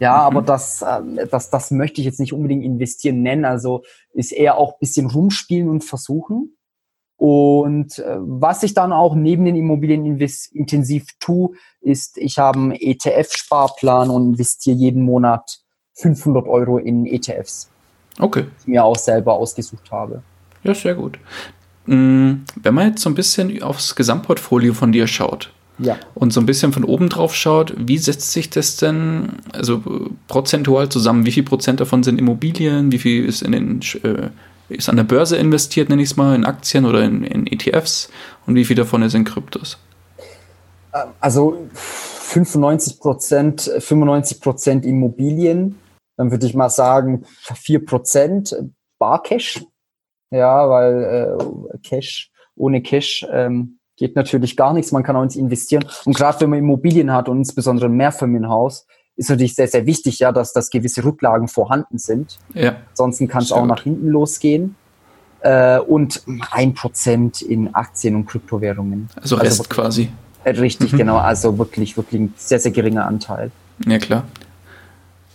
Ja, 0.00 0.14
mhm. 0.14 0.36
aber 0.36 0.42
das, 0.42 0.82
äh, 0.82 1.28
das, 1.30 1.50
das 1.50 1.70
möchte 1.70 2.00
ich 2.00 2.06
jetzt 2.06 2.18
nicht 2.18 2.32
unbedingt 2.32 2.64
investieren 2.64 3.22
nennen. 3.22 3.44
Also 3.44 3.84
ist 4.12 4.32
eher 4.32 4.56
auch 4.56 4.78
bisschen 4.78 5.06
rumspielen 5.06 5.68
und 5.68 5.84
versuchen. 5.84 6.56
Und 7.16 8.00
äh, 8.00 8.16
was 8.18 8.64
ich 8.64 8.74
dann 8.74 8.92
auch 8.92 9.14
neben 9.14 9.44
den 9.44 9.54
Immobilien 9.54 10.18
intensiv 10.52 11.06
tue, 11.20 11.50
ist, 11.80 12.18
ich 12.18 12.38
habe 12.38 12.58
einen 12.58 12.72
ETF-Sparplan 12.72 14.10
und 14.10 14.30
investiere 14.30 14.76
jeden 14.76 15.04
Monat 15.04 15.60
500 15.94 16.48
Euro 16.48 16.78
in 16.78 17.06
ETFs. 17.06 17.70
Okay. 18.18 18.42
Die 18.42 18.60
ich 18.62 18.66
mir 18.66 18.84
auch 18.84 18.96
selber 18.96 19.34
ausgesucht 19.34 19.92
habe. 19.92 20.24
Ja, 20.64 20.74
sehr 20.74 20.96
gut. 20.96 21.20
Mm, 21.86 22.38
wenn 22.56 22.74
man 22.74 22.88
jetzt 22.88 23.02
so 23.02 23.10
ein 23.10 23.14
bisschen 23.14 23.62
aufs 23.62 23.94
Gesamtportfolio 23.94 24.74
von 24.74 24.90
dir 24.90 25.06
schaut 25.06 25.52
ja. 25.82 25.96
und 26.14 26.32
so 26.32 26.40
ein 26.40 26.46
bisschen 26.46 26.72
von 26.72 26.84
oben 26.84 27.08
drauf 27.08 27.34
schaut, 27.34 27.74
wie 27.76 27.98
setzt 27.98 28.32
sich 28.32 28.50
das 28.50 28.76
denn 28.76 29.34
also 29.52 29.82
prozentual 30.28 30.88
zusammen? 30.88 31.26
Wie 31.26 31.32
viel 31.32 31.42
Prozent 31.42 31.80
davon 31.80 32.02
sind 32.02 32.18
Immobilien? 32.18 32.92
Wie 32.92 32.98
viel 32.98 33.24
ist 33.26 33.42
in 33.42 33.52
den 33.52 33.80
äh, 34.02 34.30
ist 34.68 34.88
an 34.88 34.96
der 34.96 35.04
Börse 35.04 35.36
investiert, 35.36 35.88
nenne 35.88 36.02
ich 36.02 36.10
es 36.10 36.16
mal, 36.16 36.34
in 36.34 36.44
Aktien 36.44 36.86
oder 36.86 37.02
in, 37.02 37.24
in 37.24 37.46
ETFs 37.46 38.10
und 38.46 38.54
wie 38.54 38.64
viel 38.64 38.76
davon 38.76 39.02
ist 39.02 39.14
in 39.14 39.24
Kryptos? 39.24 39.78
Ähm, 40.94 41.10
also 41.20 41.68
95 41.74 43.00
Prozent, 43.00 43.70
95 43.78 44.40
Prozent 44.40 44.86
Immobilien, 44.86 45.78
dann 46.16 46.30
würde 46.30 46.46
ich 46.46 46.54
mal 46.54 46.70
sagen 46.70 47.24
4 47.54 47.84
Prozent 47.84 48.56
Barcash. 48.98 49.62
Ja, 50.30 50.68
weil 50.70 51.38
äh, 51.38 51.78
Cash, 51.82 52.30
ohne 52.56 52.82
Cash 52.82 53.26
ähm, 53.30 53.78
geht 53.96 54.16
natürlich 54.16 54.56
gar 54.56 54.72
nichts. 54.72 54.92
Man 54.92 55.02
kann 55.02 55.16
auch 55.16 55.24
nicht 55.24 55.36
investieren. 55.36 55.84
Und 56.04 56.16
gerade 56.16 56.40
wenn 56.40 56.50
man 56.50 56.58
Immobilien 56.58 57.12
hat 57.12 57.28
und 57.28 57.38
insbesondere 57.38 57.86
ein 57.86 57.96
Mehrfamilienhaus, 57.96 58.86
ist 59.16 59.30
natürlich 59.30 59.54
sehr, 59.54 59.68
sehr 59.68 59.86
wichtig, 59.86 60.18
ja, 60.18 60.32
dass, 60.32 60.52
dass 60.52 60.70
gewisse 60.70 61.04
Rücklagen 61.04 61.48
vorhanden 61.48 61.98
sind. 61.98 62.38
Ja. 62.54 62.76
Ansonsten 62.90 63.28
kann 63.28 63.42
es 63.42 63.52
auch 63.52 63.66
nach 63.66 63.82
hinten 63.82 64.08
losgehen. 64.08 64.76
Äh, 65.40 65.80
und 65.80 66.22
ein 66.52 66.72
Prozent 66.74 67.42
in 67.42 67.74
Aktien 67.74 68.14
und 68.14 68.26
Kryptowährungen. 68.26 69.08
Also 69.20 69.36
Rest 69.36 69.60
also 69.60 69.64
quasi. 69.64 70.08
Äh, 70.44 70.50
richtig, 70.50 70.92
mhm. 70.92 70.96
genau. 70.98 71.18
Also 71.18 71.58
wirklich, 71.58 71.96
wirklich 71.96 72.20
ein 72.20 72.34
sehr, 72.36 72.60
sehr 72.60 72.70
geringer 72.70 73.06
Anteil. 73.06 73.50
Ja, 73.86 73.98
klar. 73.98 74.24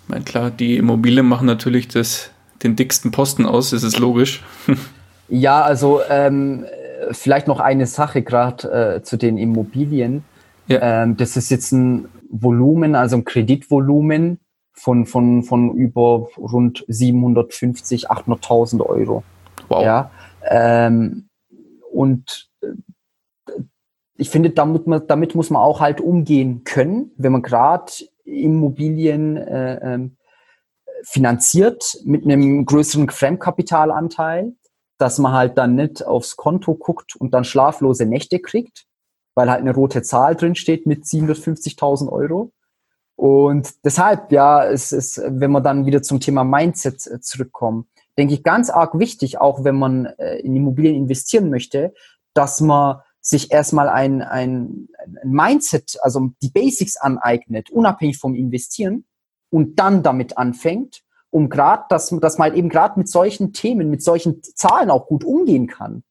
Ich 0.03 0.09
meine, 0.09 0.23
klar, 0.23 0.49
die 0.49 0.77
Immobilien 0.77 1.25
machen 1.25 1.45
natürlich 1.45 1.89
das, 1.89 2.31
den 2.63 2.77
dicksten 2.77 3.11
Posten 3.11 3.45
aus, 3.45 3.71
das 3.71 3.83
ist 3.83 3.99
logisch. 3.99 4.43
ja, 5.27 5.61
also 5.61 5.99
ähm, 6.09 6.65
vielleicht 7.11 7.47
noch 7.47 7.59
eine 7.59 7.85
Sache 7.85 8.21
gerade 8.21 8.95
äh, 8.97 9.03
zu 9.03 9.17
den 9.17 9.37
Immobilien. 9.37 10.23
Ja. 10.67 11.03
Ähm, 11.03 11.17
das 11.17 11.37
ist 11.37 11.49
jetzt 11.49 11.71
ein 11.71 12.07
Volumen, 12.29 12.95
also 12.95 13.17
ein 13.17 13.25
Kreditvolumen 13.25 14.39
von, 14.73 15.05
von, 15.05 15.43
von 15.43 15.73
über 15.75 16.27
rund 16.37 16.85
750, 16.87 18.11
800.000 18.11 18.81
Euro. 18.85 19.23
Wow. 19.69 19.83
Ja, 19.83 20.11
ähm, 20.49 21.29
und 21.91 22.49
äh, 22.61 22.67
ich 24.17 24.29
finde, 24.29 24.49
damit, 24.49 24.87
man, 24.87 25.05
damit 25.07 25.35
muss 25.35 25.49
man 25.49 25.61
auch 25.61 25.79
halt 25.79 26.01
umgehen 26.01 26.63
können, 26.63 27.11
wenn 27.17 27.31
man 27.31 27.41
gerade 27.41 27.91
Immobilien 28.23 29.37
äh, 29.37 29.93
ähm, 29.93 30.17
finanziert 31.03 31.99
mit 32.03 32.25
einem 32.25 32.65
größeren 32.65 33.09
Fremdkapitalanteil, 33.09 34.53
dass 34.97 35.19
man 35.19 35.33
halt 35.33 35.57
dann 35.57 35.75
nicht 35.75 36.05
aufs 36.05 36.35
Konto 36.35 36.75
guckt 36.75 37.15
und 37.15 37.33
dann 37.33 37.43
schlaflose 37.43 38.05
Nächte 38.05 38.39
kriegt, 38.39 38.85
weil 39.35 39.49
halt 39.49 39.61
eine 39.61 39.73
rote 39.73 40.01
Zahl 40.01 40.35
drin 40.35 40.55
steht 40.55 40.85
mit 40.85 41.03
750.000 41.03 42.11
Euro. 42.11 42.51
Und 43.15 43.83
deshalb, 43.83 44.31
ja, 44.31 44.65
es 44.65 44.91
ist, 44.91 45.21
wenn 45.25 45.51
wir 45.51 45.61
dann 45.61 45.85
wieder 45.85 46.03
zum 46.03 46.19
Thema 46.19 46.43
Mindset 46.43 47.07
äh, 47.07 47.19
zurückkommen, 47.19 47.87
denke 48.17 48.33
ich, 48.33 48.43
ganz 48.43 48.69
arg 48.69 48.97
wichtig, 48.99 49.39
auch 49.39 49.63
wenn 49.63 49.77
man 49.77 50.05
äh, 50.05 50.37
in 50.39 50.55
Immobilien 50.55 50.95
investieren 50.95 51.49
möchte, 51.49 51.93
dass 52.33 52.61
man 52.61 53.01
sich 53.19 53.51
erstmal 53.51 53.89
ein, 53.89 54.21
ein, 54.21 54.87
ein 54.99 55.17
Mindset, 55.29 55.97
also 56.01 56.29
die 56.41 56.49
Basics 56.49 56.95
aneignet, 56.97 57.69
unabhängig 57.69 58.17
vom 58.17 58.35
Investieren 58.35 59.05
und 59.49 59.79
dann 59.79 60.03
damit 60.03 60.37
anfängt, 60.37 61.01
um 61.29 61.49
gerade, 61.49 61.83
dass, 61.89 62.09
dass 62.09 62.37
man 62.37 62.49
halt 62.49 62.57
eben 62.57 62.69
gerade 62.69 62.99
mit 62.99 63.09
solchen 63.09 63.53
Themen, 63.53 63.89
mit 63.89 64.01
solchen 64.01 64.41
Zahlen 64.43 64.89
auch 64.89 65.07
gut 65.07 65.23
umgehen 65.23 65.67
kann. 65.67 66.03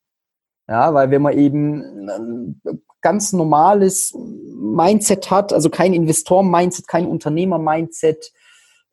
Ja, 0.69 0.93
weil 0.95 1.11
wenn 1.11 1.23
man 1.23 1.39
eben 1.39 2.09
ein 2.09 2.61
ganz 3.01 3.33
normales 3.33 4.15
Mindset 4.17 5.31
hat, 5.31 5.53
also 5.53 5.71
kein 5.71 5.95
Investor-Mindset, 5.95 6.89
kein 6.89 7.07
Unternehmer-Mindset, 7.07 8.33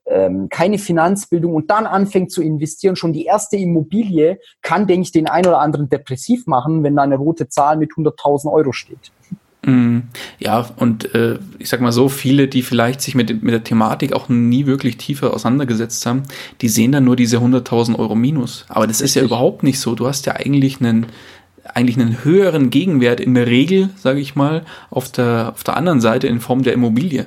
ähm, 0.05 0.49
keine 0.49 0.77
Finanzbildung 0.77 1.55
und 1.55 1.71
dann 1.71 1.85
anfängt 1.85 2.31
zu 2.31 2.43
investieren, 2.43 2.95
schon 2.95 3.13
die 3.13 3.25
erste 3.25 3.57
Immobilie 3.57 4.39
kann, 4.61 4.85
denke 4.85 5.03
ich, 5.03 5.11
den 5.11 5.27
einen 5.27 5.47
oder 5.47 5.59
anderen 5.59 5.89
depressiv 5.89 6.45
machen, 6.45 6.83
wenn 6.83 6.95
da 6.95 7.03
eine 7.03 7.15
rote 7.15 7.47
Zahl 7.49 7.77
mit 7.77 7.93
100.000 7.93 8.51
Euro 8.51 8.71
steht. 8.71 9.11
Mm, 9.65 9.99
ja, 10.39 10.69
und 10.75 11.15
äh, 11.15 11.39
ich 11.57 11.69
sag 11.69 11.79
mal 11.79 11.93
so, 11.93 12.09
viele, 12.09 12.47
die 12.47 12.61
vielleicht 12.61 13.01
sich 13.01 13.15
mit, 13.15 13.43
mit 13.43 13.53
der 13.53 13.63
Thematik 13.63 14.13
auch 14.13 14.27
nie 14.27 14.65
wirklich 14.65 14.97
tiefer 14.97 15.33
auseinandergesetzt 15.33 16.05
haben, 16.05 16.23
die 16.61 16.67
sehen 16.67 16.91
dann 16.91 17.05
nur 17.05 17.15
diese 17.15 17.37
100.000 17.37 17.97
Euro 17.97 18.15
Minus. 18.15 18.65
Aber 18.67 18.87
das 18.87 18.97
Richtig. 18.97 19.05
ist 19.05 19.15
ja 19.15 19.23
überhaupt 19.23 19.63
nicht 19.63 19.79
so. 19.79 19.95
Du 19.95 20.05
hast 20.05 20.25
ja 20.25 20.33
eigentlich 20.33 20.81
einen, 20.81 21.05
eigentlich 21.63 21.97
einen 21.97 22.25
höheren 22.25 22.71
Gegenwert 22.71 23.21
in 23.21 23.35
der 23.35 23.47
Regel, 23.47 23.89
sage 23.95 24.19
ich 24.19 24.35
mal, 24.35 24.63
auf 24.89 25.09
der, 25.09 25.53
auf 25.53 25.63
der 25.63 25.77
anderen 25.77 26.01
Seite 26.01 26.27
in 26.27 26.41
Form 26.41 26.63
der 26.63 26.73
Immobilie. 26.73 27.25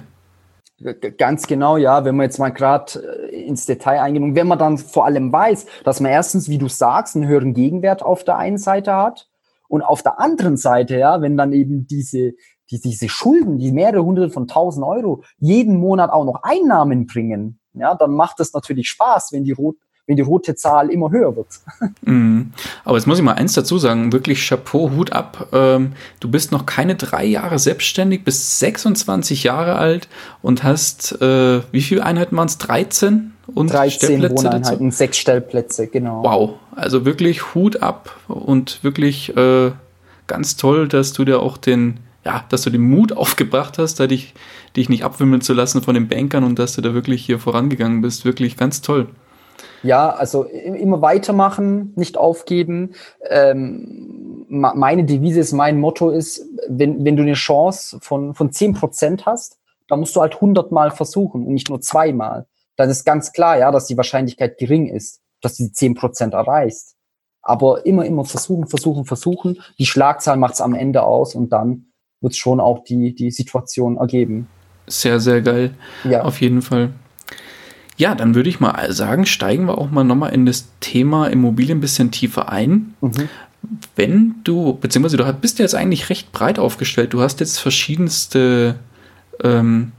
Ganz 1.16 1.46
genau, 1.46 1.78
ja, 1.78 2.04
wenn 2.04 2.16
man 2.16 2.24
jetzt 2.24 2.38
mal 2.38 2.50
gerade 2.50 3.02
äh, 3.32 3.46
ins 3.46 3.64
Detail 3.64 4.02
eingehen 4.02 4.22
und 4.22 4.34
wenn 4.34 4.46
man 4.46 4.58
dann 4.58 4.76
vor 4.76 5.06
allem 5.06 5.32
weiß, 5.32 5.64
dass 5.84 6.00
man 6.00 6.12
erstens, 6.12 6.50
wie 6.50 6.58
du 6.58 6.68
sagst, 6.68 7.16
einen 7.16 7.26
höheren 7.26 7.54
Gegenwert 7.54 8.02
auf 8.02 8.24
der 8.24 8.36
einen 8.36 8.58
Seite 8.58 8.92
hat 8.92 9.26
und 9.68 9.82
auf 9.82 10.02
der 10.02 10.20
anderen 10.20 10.56
Seite, 10.56 10.96
ja, 10.96 11.20
wenn 11.20 11.36
dann 11.36 11.52
eben 11.52 11.86
diese, 11.86 12.32
die, 12.70 12.80
diese 12.80 13.08
Schulden, 13.08 13.58
die 13.58 13.72
mehrere 13.72 14.04
hunderte 14.04 14.32
von 14.32 14.46
tausend 14.46 14.84
Euro 14.84 15.22
jeden 15.38 15.78
Monat 15.78 16.10
auch 16.10 16.24
noch 16.24 16.42
Einnahmen 16.42 17.06
bringen, 17.06 17.60
ja, 17.74 17.94
dann 17.94 18.12
macht 18.12 18.40
es 18.40 18.52
natürlich 18.52 18.88
Spaß, 18.88 19.32
wenn 19.32 19.44
die, 19.44 19.52
rot, 19.52 19.76
wenn 20.06 20.16
die 20.16 20.22
rote 20.22 20.54
Zahl 20.54 20.90
immer 20.90 21.10
höher 21.10 21.36
wird. 21.36 21.46
Mm. 22.02 22.52
Aber 22.84 22.96
jetzt 22.96 23.06
muss 23.06 23.18
ich 23.18 23.24
mal 23.24 23.32
eins 23.32 23.54
dazu 23.54 23.78
sagen, 23.78 24.12
wirklich 24.12 24.46
Chapeau, 24.46 24.92
Hut 24.92 25.12
ab. 25.12 25.48
Ähm, 25.52 25.94
du 26.20 26.30
bist 26.30 26.52
noch 26.52 26.64
keine 26.64 26.94
drei 26.94 27.24
Jahre 27.24 27.58
selbstständig, 27.58 28.22
bist 28.22 28.60
26 28.60 29.42
Jahre 29.42 29.74
alt 29.74 30.08
und 30.40 30.62
hast, 30.62 31.20
äh, 31.20 31.62
wie 31.72 31.80
viele 31.80 32.04
Einheiten 32.04 32.36
waren 32.36 32.46
es? 32.46 32.58
13? 32.58 33.32
Und 33.48 33.72
13 33.72 34.22
Wohneinheiten, 34.22 34.86
dazu? 34.86 34.96
sechs 34.96 35.18
Stellplätze, 35.18 35.88
genau. 35.88 36.22
Wow, 36.22 36.54
also 36.76 37.04
wirklich 37.04 37.54
Hut 37.54 37.82
ab 37.82 38.16
und 38.28 38.84
wirklich 38.84 39.36
äh, 39.36 39.72
ganz 40.26 40.56
toll, 40.56 40.86
dass 40.86 41.12
du 41.12 41.24
dir 41.24 41.40
auch 41.40 41.56
den, 41.56 41.98
ja, 42.24 42.44
dass 42.48 42.62
du 42.62 42.70
den 42.70 42.82
Mut 42.82 43.12
aufgebracht 43.12 43.78
hast, 43.78 43.98
da 43.98 44.06
dich, 44.06 44.34
dich 44.76 44.88
nicht 44.88 45.04
abwimmeln 45.04 45.40
zu 45.40 45.54
lassen 45.54 45.82
von 45.82 45.94
den 45.94 46.06
Bankern 46.08 46.44
und 46.44 46.58
dass 46.58 46.74
du 46.74 46.82
da 46.82 46.94
wirklich 46.94 47.24
hier 47.24 47.40
vorangegangen 47.40 48.00
bist. 48.00 48.24
Wirklich 48.24 48.56
ganz 48.56 48.80
toll. 48.80 49.08
Ja, 49.82 50.10
also 50.10 50.44
immer 50.44 51.02
weitermachen, 51.02 51.92
nicht 51.96 52.16
aufgeben. 52.16 52.94
Ähm, 53.28 54.46
meine 54.48 55.04
Devise 55.04 55.40
ist, 55.40 55.52
mein 55.52 55.78
Motto 55.80 56.10
ist, 56.10 56.44
wenn, 56.68 57.04
wenn 57.04 57.16
du 57.16 57.22
eine 57.22 57.34
Chance 57.34 57.98
von, 58.00 58.34
von 58.34 58.50
10% 58.50 59.24
hast, 59.26 59.58
dann 59.88 60.00
musst 60.00 60.16
du 60.16 60.20
halt 60.20 60.34
100 60.36 60.72
Mal 60.72 60.90
versuchen 60.90 61.46
und 61.46 61.52
nicht 61.52 61.68
nur 61.68 61.80
zweimal. 61.80 62.46
Dann 62.76 62.90
ist 62.90 63.04
ganz 63.04 63.32
klar, 63.32 63.58
ja, 63.58 63.70
dass 63.70 63.86
die 63.86 63.96
Wahrscheinlichkeit 63.96 64.58
gering 64.58 64.86
ist, 64.86 65.20
dass 65.40 65.56
du 65.56 65.64
die 65.64 65.70
10% 65.70 66.32
erreichst. 66.32 66.96
Aber 67.42 67.86
immer, 67.86 68.04
immer 68.04 68.24
versuchen, 68.24 68.66
versuchen, 68.66 69.04
versuchen. 69.04 69.60
Die 69.78 69.86
Schlagzahl 69.86 70.36
macht 70.36 70.54
es 70.54 70.60
am 70.60 70.74
Ende 70.74 71.04
aus 71.04 71.34
und 71.34 71.50
dann 71.50 71.92
wird 72.20 72.32
es 72.32 72.38
schon 72.38 72.60
auch 72.60 72.82
die, 72.84 73.14
die 73.14 73.30
Situation 73.30 73.96
ergeben. 73.96 74.48
Sehr, 74.88 75.20
sehr 75.20 75.42
geil. 75.42 75.74
Ja. 76.04 76.22
Auf 76.22 76.40
jeden 76.40 76.62
Fall. 76.62 76.92
Ja, 77.96 78.14
dann 78.14 78.34
würde 78.34 78.48
ich 78.48 78.60
mal 78.60 78.92
sagen, 78.92 79.26
steigen 79.26 79.66
wir 79.66 79.78
auch 79.78 79.90
mal 79.90 80.04
nochmal 80.04 80.34
in 80.34 80.44
das 80.46 80.68
Thema 80.80 81.28
Immobilien 81.28 81.78
ein 81.78 81.80
bisschen 81.80 82.10
tiefer 82.10 82.50
ein. 82.50 82.94
Mhm. 83.00 83.28
Wenn 83.96 84.34
du, 84.44 84.74
beziehungsweise 84.80 85.16
du 85.16 85.32
bist 85.32 85.58
ja 85.58 85.64
jetzt 85.64 85.74
eigentlich 85.74 86.10
recht 86.10 86.30
breit 86.32 86.58
aufgestellt, 86.58 87.12
du 87.12 87.20
hast 87.20 87.40
jetzt 87.40 87.58
verschiedenste 87.58 88.76
ähm, 89.42 89.92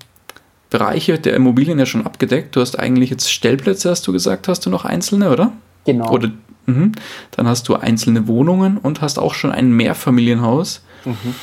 Bereiche 0.70 1.18
der 1.18 1.36
Immobilien 1.36 1.80
ja 1.80 1.86
schon 1.86 2.06
abgedeckt. 2.06 2.56
Du 2.56 2.62
hast 2.62 2.78
eigentlich 2.78 3.10
jetzt 3.10 3.32
Stellplätze, 3.32 3.90
hast 3.90 4.06
du 4.06 4.12
gesagt, 4.12 4.48
hast 4.48 4.66
du 4.66 4.70
noch 4.70 4.86
einzelne, 4.86 5.32
oder? 5.32 5.54
Genau. 5.86 6.12
Oder, 6.12 6.32
mh. 6.66 6.92
Dann 7.32 7.48
hast 7.48 7.68
du 7.68 7.76
einzelne 7.76 8.28
Wohnungen 8.28 8.78
und 8.78 9.02
hast 9.02 9.18
auch 9.18 9.34
schon 9.34 9.52
ein 9.52 9.72
Mehrfamilienhaus. 9.72 10.84
Mhm. 11.06 11.36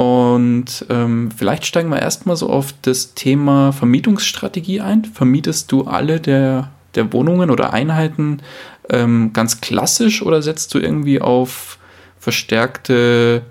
Und 0.00 0.86
ähm, 0.88 1.28
vielleicht 1.36 1.66
steigen 1.66 1.90
wir 1.90 2.00
erstmal 2.00 2.34
so 2.34 2.48
auf 2.48 2.72
das 2.80 3.12
Thema 3.12 3.70
Vermietungsstrategie 3.72 4.80
ein. 4.80 5.04
Vermietest 5.04 5.70
du 5.70 5.82
alle 5.82 6.20
der, 6.20 6.70
der 6.94 7.12
Wohnungen 7.12 7.50
oder 7.50 7.74
Einheiten 7.74 8.40
ähm, 8.88 9.34
ganz 9.34 9.60
klassisch 9.60 10.22
oder 10.22 10.40
setzt 10.40 10.72
du 10.72 10.78
irgendwie 10.78 11.20
auf 11.20 11.76
verstärkte 12.18 13.42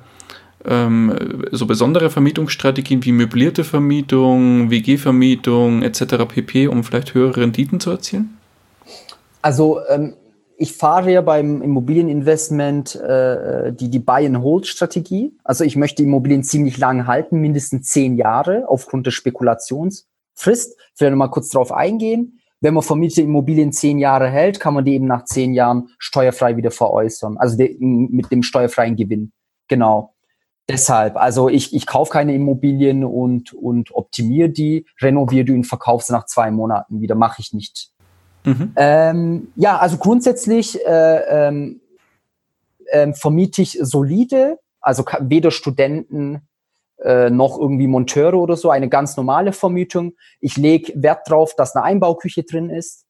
ähm, 0.66 1.46
so 1.52 1.68
besondere 1.68 2.10
Vermietungsstrategien 2.10 3.06
wie 3.06 3.12
möblierte 3.12 3.64
Vermietung, 3.64 4.72
WG-Vermietung 4.72 5.84
etc. 5.84 6.26
pp, 6.28 6.68
um 6.68 6.84
vielleicht 6.84 7.14
höhere 7.14 7.42
Renditen 7.42 7.80
zu 7.80 7.92
erzielen? 7.92 8.40
Also 9.44 9.82
ähm, 9.88 10.16
ich 10.62 10.74
fahre 10.74 11.10
ja 11.10 11.22
beim 11.22 11.62
Immobilieninvestment 11.62 12.95
äh, 12.95 13.72
die, 13.72 13.89
die 13.89 14.00
Buy-and-Hold-Strategie. 14.00 15.38
Also 15.45 15.63
ich 15.63 15.78
möchte 15.78 16.04
Immobilien 16.04 16.43
ziemlich 16.43 16.78
lang 16.78 17.08
halten, 17.08 17.39
mindestens 17.39 17.88
zehn 17.88 18.17
Jahre 18.17 18.65
aufgrund 18.67 19.06
der 19.06 19.12
Spekulationsfrist. 19.12 20.78
Ich 20.95 21.02
werde 21.02 21.15
mal 21.15 21.30
kurz 21.30 21.48
darauf 21.50 21.72
eingehen. 21.72 22.41
Wenn 22.60 22.74
man 22.74 22.84
vermietete 22.84 23.22
Immobilien 23.22 23.72
zehn 23.72 24.00
Jahre 24.00 24.30
hält, 24.30 24.60
kann 24.60 24.74
man 24.74 24.84
die 24.84 24.95
eben 24.95 25.08
nach 25.08 25.24
zehn 25.24 25.54
Jahren 25.54 25.91
steuerfrei 25.98 26.58
wieder 26.58 26.72
veräußern. 26.72 27.38
Also 27.38 27.56
de, 27.56 27.78
mit 27.80 28.30
dem 28.30 28.43
steuerfreien 28.43 28.98
Gewinn. 28.98 29.32
Genau. 29.69 30.13
Deshalb, 30.67 31.15
also 31.15 31.48
ich, 31.48 31.74
ich 31.74 31.88
kaufe 31.88 32.12
keine 32.12 32.36
Immobilien 32.36 33.06
und, 33.06 33.54
und 33.54 33.95
optimiere 33.95 34.50
die, 34.50 34.86
renoviere 35.02 35.45
die 35.45 35.54
und 35.54 35.63
verkaufe 35.63 36.04
sie 36.06 36.12
nach 36.12 36.26
zwei 36.26 36.52
Monaten 36.52 37.00
wieder. 37.00 37.15
Mache 37.15 37.41
ich 37.41 37.54
nicht. 37.54 37.93
Mhm. 38.45 38.73
Ähm, 38.75 39.52
ja, 39.56 39.78
also 39.78 39.97
grundsätzlich 39.97 40.86
äh, 40.86 41.47
ähm, 41.47 41.82
ähm, 42.91 43.13
vermiete 43.13 43.62
ich 43.62 43.78
solide, 43.82 44.60
also 44.82 45.04
weder 45.19 45.52
Studenten 45.52 46.41
äh, 47.04 47.30
noch 47.30 47.58
irgendwie 47.58 47.88
Monteure 47.88 48.36
oder 48.36 48.58
so, 48.58 48.69
eine 48.69 48.89
ganz 48.89 49.17
normale 49.17 49.54
Vermietung. 49.54 50.13
Ich 50.39 50.58
lege 50.58 50.93
Wert 50.95 51.30
darauf, 51.30 51.56
dass 51.56 51.75
eine 51.75 51.86
Einbauküche 51.86 52.43
drin 52.43 52.69
ist. 52.69 53.06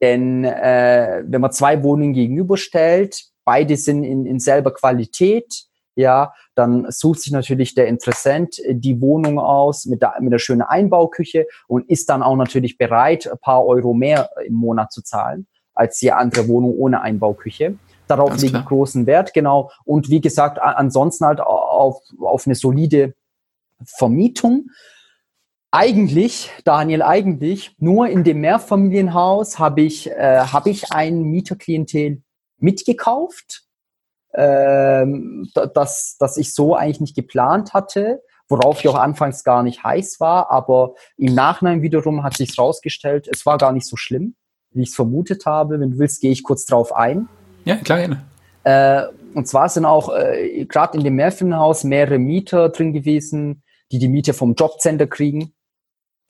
Denn 0.00 0.44
äh, 0.44 1.24
wenn 1.26 1.40
man 1.40 1.52
zwei 1.52 1.82
Wohnungen 1.82 2.12
gegenüberstellt, 2.12 3.24
beide 3.44 3.76
sind 3.76 4.04
in, 4.04 4.26
in 4.26 4.38
selber 4.38 4.72
Qualität, 4.72 5.64
ja, 5.98 6.32
dann 6.54 6.86
sucht 6.90 7.20
sich 7.22 7.32
natürlich 7.32 7.74
der 7.74 7.88
Interessent 7.88 8.60
die 8.70 9.00
Wohnung 9.00 9.40
aus 9.40 9.84
mit 9.84 10.00
der, 10.00 10.14
mit 10.20 10.32
der 10.32 10.38
schönen 10.38 10.62
Einbauküche 10.62 11.46
und 11.66 11.90
ist 11.90 12.08
dann 12.08 12.22
auch 12.22 12.36
natürlich 12.36 12.78
bereit, 12.78 13.28
ein 13.28 13.38
paar 13.38 13.66
Euro 13.66 13.94
mehr 13.94 14.30
im 14.46 14.54
Monat 14.54 14.92
zu 14.92 15.02
zahlen 15.02 15.48
als 15.74 15.98
die 15.98 16.12
andere 16.12 16.46
Wohnung 16.46 16.76
ohne 16.78 17.00
Einbauküche. 17.02 17.76
Darauf 18.06 18.30
Ganz 18.30 18.42
lege 18.42 18.58
ich 18.58 18.64
großen 18.64 19.06
Wert, 19.06 19.34
genau. 19.34 19.72
Und 19.84 20.08
wie 20.08 20.20
gesagt, 20.20 20.60
ansonsten 20.60 21.26
halt 21.26 21.40
auf, 21.40 22.00
auf 22.20 22.46
eine 22.46 22.54
solide 22.54 23.14
Vermietung. 23.84 24.70
Eigentlich, 25.72 26.50
Daniel, 26.64 27.02
eigentlich, 27.02 27.74
nur 27.78 28.06
in 28.08 28.22
dem 28.22 28.40
Mehrfamilienhaus 28.40 29.58
habe 29.58 29.82
ich, 29.82 30.10
äh, 30.10 30.38
habe 30.38 30.70
ich 30.70 30.92
ein 30.92 31.22
Mieterklientel 31.24 32.22
mitgekauft 32.58 33.67
ähm, 34.34 35.48
dass, 35.74 36.16
dass 36.18 36.36
ich 36.36 36.54
so 36.54 36.74
eigentlich 36.74 37.00
nicht 37.00 37.16
geplant 37.16 37.74
hatte, 37.74 38.22
worauf 38.48 38.80
ich 38.80 38.88
auch 38.88 38.94
anfangs 38.94 39.44
gar 39.44 39.62
nicht 39.62 39.84
heiß 39.84 40.20
war, 40.20 40.50
aber 40.50 40.94
im 41.16 41.34
Nachhinein 41.34 41.82
wiederum 41.82 42.22
hat 42.22 42.36
sich 42.36 42.58
rausgestellt, 42.58 43.28
es 43.30 43.44
war 43.46 43.58
gar 43.58 43.72
nicht 43.72 43.86
so 43.86 43.96
schlimm, 43.96 44.34
wie 44.72 44.82
ich 44.82 44.90
es 44.90 44.94
vermutet 44.94 45.46
habe. 45.46 45.80
Wenn 45.80 45.92
du 45.92 45.98
willst, 45.98 46.20
gehe 46.20 46.32
ich 46.32 46.42
kurz 46.42 46.64
drauf 46.64 46.94
ein. 46.94 47.28
Ja, 47.64 47.76
klar, 47.76 47.98
gerne. 47.98 48.24
Äh, 48.64 49.06
und 49.34 49.46
zwar 49.46 49.68
sind 49.68 49.84
auch 49.84 50.14
äh, 50.14 50.64
gerade 50.66 50.98
in 50.98 51.04
dem 51.04 51.14
Mehrfamilienhaus 51.14 51.84
mehrere 51.84 52.18
Mieter 52.18 52.70
drin 52.70 52.92
gewesen, 52.92 53.62
die 53.92 53.98
die 53.98 54.08
Miete 54.08 54.34
vom 54.34 54.54
Jobcenter 54.54 55.06
kriegen. 55.06 55.54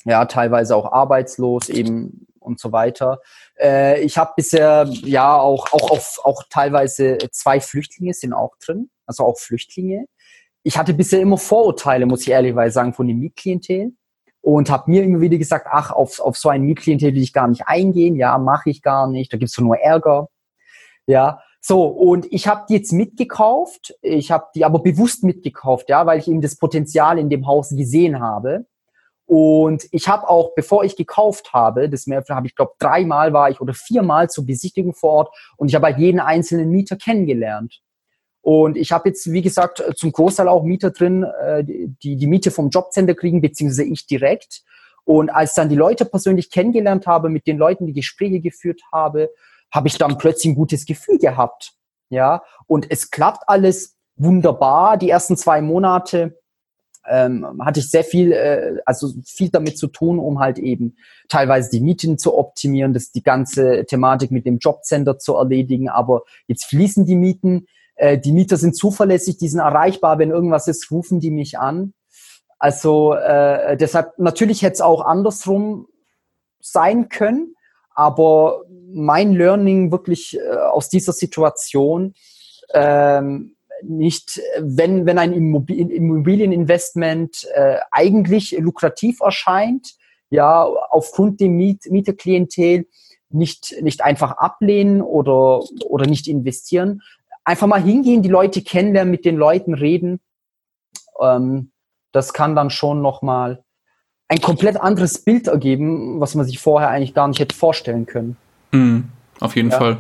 Ja, 0.05 0.25
teilweise 0.27 0.77
auch 0.77 0.93
arbeitslos, 0.93 1.69
eben 1.69 2.28
und 2.49 2.59
so 2.59 2.73
weiter. 2.73 3.21
Äh, 3.61 4.03
ich 4.03 4.19
habe 4.19 4.33
bisher 4.37 4.89
ja 5.05 5.37
auch, 5.37 5.73
auch, 5.73 5.91
auch, 5.91 6.25
auch 6.25 6.43
teilweise 6.51 7.19
zwei 7.31 7.61
Flüchtlinge 7.61 8.15
sind 8.15 8.33
auch 8.33 8.57
drin, 8.57 8.91
also 9.07 9.25
auch 9.25 9.39
Flüchtlinge. 9.39 10.07
Ich 10.63 10.77
hatte 10.77 10.95
bisher 10.95 11.21
immer 11.21 11.39
Vorurteile, 11.39 12.07
muss 12.07 12.23
ich 12.23 12.31
ehrlicherweise 12.31 12.75
sagen, 12.75 12.93
von 12.95 13.07
dem 13.07 13.21
Mietklientel 13.21 13.93
und 14.41 14.71
habe 14.71 14.91
mir 14.91 15.03
immer 15.05 15.21
wieder 15.21 15.39
gesagt, 15.39 15.67
ach, 15.71 15.91
auf, 15.93 16.21
auf 16.21 16.37
so 16.37 16.49
ein 16.49 16.63
Mietklientel 16.63 17.15
will 17.15 17.23
ich 17.23 17.33
gar 17.33 17.49
nicht 17.49 17.67
eingehen, 17.67 18.17
ja, 18.17 18.37
mache 18.39 18.71
ich 18.71 18.83
gar 18.83 19.07
nicht, 19.07 19.33
da 19.33 19.37
gibt's 19.37 19.55
doch 19.55 19.63
nur 19.63 19.79
Ärger. 19.79 20.29
Ja, 21.07 21.41
so, 21.61 21.85
und 21.85 22.27
ich 22.31 22.47
habe 22.47 22.65
die 22.69 22.75
jetzt 22.75 22.93
mitgekauft, 22.93 23.95
ich 24.01 24.31
habe 24.31 24.47
die 24.55 24.65
aber 24.65 24.79
bewusst 24.79 25.25
mitgekauft, 25.25 25.89
ja, 25.89 26.07
weil 26.07 26.19
ich 26.19 26.29
eben 26.29 26.41
das 26.41 26.57
Potenzial 26.57 27.19
in 27.19 27.31
dem 27.31 27.47
Haus 27.47 27.71
gesehen 27.71 28.21
habe. 28.21 28.67
Und 29.29 29.87
ich 29.93 30.09
habe 30.09 30.27
auch, 30.27 30.55
bevor 30.55 30.85
ich 30.85 30.97
gekauft 30.97 31.53
habe, 31.53 31.91
das 31.91 32.07
mehr 32.07 32.25
habe 32.31 32.47
ich 32.47 32.57
glaube 32.57 32.73
dreimal 32.79 33.35
war 33.35 33.51
ich 33.51 33.61
oder 33.61 33.75
viermal 33.75 34.31
zur 34.31 34.47
Besichtigung 34.47 34.95
vor 34.95 35.11
Ort 35.11 35.37
und 35.59 35.69
ich 35.69 35.75
habe 35.75 35.85
halt 35.85 35.99
jeden 35.99 36.19
einzelnen 36.19 36.71
Mieter 36.71 36.97
kennengelernt. 36.97 37.83
Und 38.41 38.79
ich 38.79 38.91
habe 38.91 39.11
jetzt, 39.11 39.31
wie 39.31 39.43
gesagt, 39.43 39.85
zum 39.97 40.13
Großteil 40.13 40.49
auch 40.49 40.63
Mieter 40.63 40.93
drin, 40.93 41.25
äh, 41.25 41.63
die 41.63 42.17
die 42.17 42.27
Miete 42.27 42.51
vom 42.51 42.71
Jobcenter 42.71 43.15
kriegen, 43.15 43.43
beziehungsweise 43.43 43.85
ich 43.85 44.07
direkt. 44.07 44.63
Und 45.05 45.29
als 45.29 45.53
dann 45.53 45.69
die 45.69 45.77
Leute 45.77 46.07
persönlich 46.07 46.51
kennengelernt 46.51 47.07
habe, 47.07 47.29
mit 47.29 47.47
den 47.47 47.59
Leuten 47.59 47.85
die 47.85 47.93
Gespräche 47.93 48.41
geführt 48.41 48.81
habe, 48.91 49.29
habe 49.71 49.89
ich 49.89 49.99
dann 49.99 50.17
plötzlich 50.17 50.53
ein 50.53 50.57
gutes 50.57 50.87
Gefühl 50.87 51.19
gehabt. 51.19 51.75
Ja, 52.09 52.43
und 52.67 52.91
es 52.91 53.11
klappt 53.11 53.47
alles 53.47 53.99
wunderbar. 54.17 54.97
Die 54.97 55.11
ersten 55.11 55.37
zwei 55.37 55.61
Monate 55.61 56.39
ähm, 57.09 57.59
hatte 57.65 57.81
ich 57.81 57.91
sehr 57.91 58.05
viel, 58.05 58.33
äh, 58.33 58.77
also 58.85 59.13
viel 59.25 59.49
damit 59.51 59.79
zu 59.79 59.89
tun, 59.89 60.19
um 60.19 60.39
halt 60.39 60.59
eben 60.59 60.97
teilweise 61.29 61.71
die 61.71 61.81
Mieten 61.81 62.19
zu 62.19 62.37
optimieren, 62.37 62.93
das 62.93 63.11
die 63.11 63.23
ganze 63.23 63.85
Thematik 63.87 64.31
mit 64.31 64.47
dem 64.47 64.59
Jobcenter 64.59 65.19
zu 65.19 65.35
erledigen. 65.35 65.89
Aber 65.89 66.23
jetzt 66.47 66.65
fließen 66.67 67.07
die 67.07 67.17
Mieten, 67.17 67.67
äh, 67.97 68.19
die 68.19 68.33
Mieter 68.33 68.57
sind 68.57 68.77
zuverlässig, 68.77 69.39
die 69.39 69.49
sind 69.49 69.61
erreichbar, 69.61 70.19
wenn 70.19 70.31
irgendwas 70.31 70.69
ist, 70.69 70.91
rufen 70.91 71.21
die 71.21 71.31
mich 71.31 71.59
an. 71.59 71.95
Also 72.59 73.15
äh, 73.15 73.77
deshalb 73.77 74.19
natürlich 74.19 74.63
hätte 74.63 74.75
es 74.75 74.81
auch 74.81 75.05
andersrum 75.05 75.87
sein 76.61 77.09
können, 77.09 77.55
aber 77.95 78.65
mein 78.91 79.33
Learning 79.33 79.93
wirklich 79.93 80.39
äh, 80.39 80.57
aus 80.57 80.89
dieser 80.89 81.13
Situation 81.13 82.15
ähm, 82.75 83.57
nicht, 83.83 84.41
wenn, 84.61 85.07
wenn 85.07 85.19
ein 85.19 85.33
Immobilieninvestment 85.33 87.49
äh, 87.55 87.79
eigentlich 87.91 88.57
lukrativ 88.59 89.21
erscheint, 89.21 89.95
ja, 90.31 90.65
aufgrund 90.65 91.41
dem 91.41 91.57
Miet 91.57 91.91
Mieterklientel 91.91 92.87
nicht, 93.31 93.75
nicht 93.83 94.03
einfach 94.03 94.33
ablehnen 94.33 95.03
oder, 95.03 95.63
oder 95.87 96.07
nicht 96.07 96.29
investieren. 96.29 97.03
Einfach 97.45 97.67
mal 97.67 97.83
hingehen, 97.83 98.23
die 98.23 98.29
Leute 98.29 98.63
kennenlernen, 98.63 99.11
mit 99.11 99.25
den 99.25 99.37
Leuten 99.37 99.75
reden. 99.75 100.21
Ähm, 101.21 101.73
das 102.13 102.33
kann 102.33 102.57
dann 102.57 102.71
schon 102.71 103.03
nochmal 103.03 103.63
ein 104.29 104.41
komplett 104.41 104.79
anderes 104.79 105.25
Bild 105.25 105.49
ergeben, 105.49 106.21
was 106.21 106.35
man 106.35 106.45
sich 106.45 106.59
vorher 106.59 106.91
eigentlich 106.91 107.15
gar 107.15 107.29
nicht 107.29 107.41
hätte 107.41 107.57
vorstellen 107.57 108.07
können. 108.07 108.37
Mm, 108.73 109.01
auf 109.41 109.57
jeden 109.57 109.71
ja. 109.71 109.79
Fall. 109.79 109.99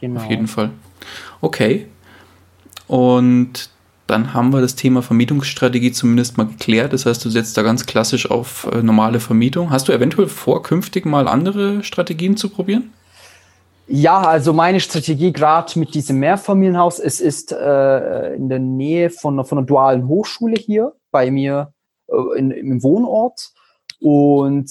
Genau. 0.00 0.20
Auf 0.20 0.30
jeden 0.30 0.46
Fall. 0.46 0.70
Okay, 1.40 1.86
und 2.88 3.70
dann 4.08 4.32
haben 4.32 4.54
wir 4.54 4.62
das 4.62 4.74
Thema 4.74 5.02
Vermietungsstrategie 5.02 5.92
zumindest 5.92 6.38
mal 6.38 6.46
geklärt. 6.46 6.94
Das 6.94 7.04
heißt, 7.04 7.22
du 7.24 7.28
setzt 7.28 7.56
da 7.58 7.62
ganz 7.62 7.84
klassisch 7.84 8.30
auf 8.30 8.66
äh, 8.72 8.82
normale 8.82 9.20
Vermietung. 9.20 9.70
Hast 9.70 9.86
du 9.86 9.92
eventuell 9.92 10.28
vor, 10.28 10.62
künftig 10.62 11.04
mal 11.04 11.28
andere 11.28 11.84
Strategien 11.84 12.36
zu 12.36 12.48
probieren? 12.48 12.94
Ja, 13.86 14.20
also 14.20 14.52
meine 14.52 14.80
Strategie 14.80 15.32
gerade 15.32 15.78
mit 15.78 15.94
diesem 15.94 16.18
Mehrfamilienhaus, 16.18 16.98
es 16.98 17.20
ist 17.20 17.52
äh, 17.52 18.34
in 18.34 18.48
der 18.48 18.58
Nähe 18.58 19.10
von, 19.10 19.44
von 19.44 19.58
einer 19.58 19.66
dualen 19.66 20.08
Hochschule 20.08 20.56
hier 20.56 20.92
bei 21.10 21.30
mir 21.30 21.72
äh, 22.08 22.38
in, 22.38 22.50
im 22.50 22.82
Wohnort. 22.82 23.50
Und 24.00 24.70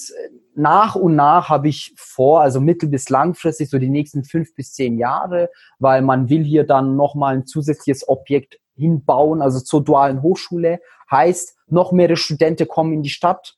nach 0.58 0.94
und 0.94 1.16
nach 1.16 1.48
habe 1.48 1.68
ich 1.68 1.94
vor, 1.96 2.40
also 2.40 2.60
mittel- 2.60 2.88
bis 2.88 3.08
langfristig, 3.08 3.70
so 3.70 3.78
die 3.78 3.88
nächsten 3.88 4.24
fünf 4.24 4.54
bis 4.54 4.72
zehn 4.72 4.98
Jahre, 4.98 5.50
weil 5.78 6.02
man 6.02 6.28
will 6.28 6.44
hier 6.44 6.64
dann 6.64 6.96
nochmal 6.96 7.36
ein 7.36 7.46
zusätzliches 7.46 8.08
Objekt 8.08 8.58
hinbauen, 8.74 9.40
also 9.40 9.60
zur 9.60 9.82
dualen 9.82 10.22
Hochschule. 10.22 10.80
Heißt, 11.10 11.56
noch 11.68 11.92
mehrere 11.92 12.16
Studenten 12.16 12.68
kommen 12.68 12.92
in 12.92 13.02
die 13.02 13.08
Stadt. 13.08 13.56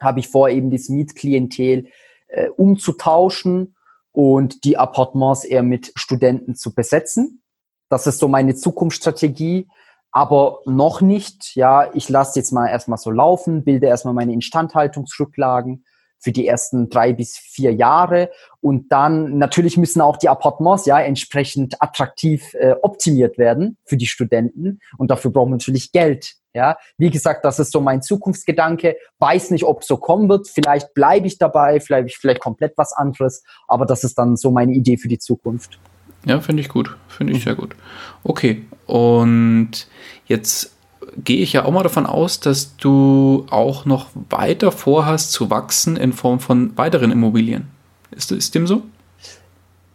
Habe 0.00 0.20
ich 0.20 0.28
vor, 0.28 0.48
eben 0.48 0.70
das 0.70 0.88
Mietklientel 0.88 1.88
äh, 2.28 2.48
umzutauschen 2.48 3.76
und 4.10 4.64
die 4.64 4.78
Appartements 4.78 5.44
eher 5.44 5.62
mit 5.62 5.92
Studenten 5.96 6.54
zu 6.54 6.74
besetzen. 6.74 7.42
Das 7.88 8.06
ist 8.06 8.18
so 8.18 8.28
meine 8.28 8.54
Zukunftsstrategie 8.54 9.68
aber 10.12 10.60
noch 10.66 11.00
nicht. 11.00 11.56
Ja, 11.56 11.90
ich 11.94 12.10
lasse 12.10 12.38
jetzt 12.38 12.52
mal 12.52 12.68
erstmal 12.68 12.98
so 12.98 13.10
laufen, 13.10 13.64
bilde 13.64 13.86
erstmal 13.86 14.12
meine 14.12 14.34
Instandhaltungsrücklagen 14.34 15.84
für 16.22 16.32
die 16.32 16.46
ersten 16.46 16.88
drei 16.88 17.12
bis 17.12 17.36
vier 17.36 17.74
Jahre 17.74 18.30
und 18.60 18.90
dann 18.92 19.38
natürlich 19.38 19.76
müssen 19.76 20.00
auch 20.00 20.16
die 20.16 20.28
Appartements 20.28 20.86
ja 20.86 21.00
entsprechend 21.00 21.82
attraktiv 21.82 22.54
äh, 22.54 22.74
optimiert 22.80 23.36
werden 23.36 23.76
für 23.84 23.96
die 23.96 24.06
Studenten 24.06 24.80
und 24.96 25.10
dafür 25.10 25.32
brauchen 25.32 25.50
wir 25.50 25.56
natürlich 25.56 25.92
Geld. 25.92 26.34
Ja, 26.54 26.76
wie 26.98 27.08
gesagt, 27.08 27.46
das 27.46 27.58
ist 27.58 27.72
so 27.72 27.80
mein 27.80 28.02
Zukunftsgedanke. 28.02 28.96
Weiß 29.18 29.50
nicht, 29.52 29.64
ob 29.64 29.80
es 29.80 29.86
so 29.86 29.96
kommen 29.96 30.28
wird. 30.28 30.48
Vielleicht 30.48 30.92
bleibe 30.92 31.26
ich 31.26 31.38
dabei, 31.38 31.80
vielleicht 31.80 32.16
vielleicht 32.16 32.40
komplett 32.40 32.74
was 32.76 32.92
anderes. 32.92 33.42
Aber 33.66 33.86
das 33.86 34.04
ist 34.04 34.18
dann 34.18 34.36
so 34.36 34.50
meine 34.50 34.72
Idee 34.72 34.98
für 34.98 35.08
die 35.08 35.18
Zukunft. 35.18 35.78
Ja, 36.26 36.40
finde 36.40 36.60
ich 36.60 36.68
gut. 36.68 36.94
Finde 37.08 37.32
ich 37.32 37.44
sehr 37.44 37.54
gut. 37.54 37.74
Okay. 38.22 38.66
Und 38.86 39.88
jetzt 40.26 40.71
gehe 41.16 41.42
ich 41.42 41.52
ja 41.52 41.64
auch 41.64 41.70
mal 41.70 41.82
davon 41.82 42.06
aus, 42.06 42.40
dass 42.40 42.76
du 42.76 43.46
auch 43.50 43.84
noch 43.84 44.08
weiter 44.30 44.72
vorhast 44.72 45.32
zu 45.32 45.50
wachsen 45.50 45.96
in 45.96 46.12
Form 46.12 46.40
von 46.40 46.76
weiteren 46.76 47.10
Immobilien. 47.10 47.68
Ist, 48.10 48.32
ist 48.32 48.54
dem 48.54 48.66
so? 48.66 48.82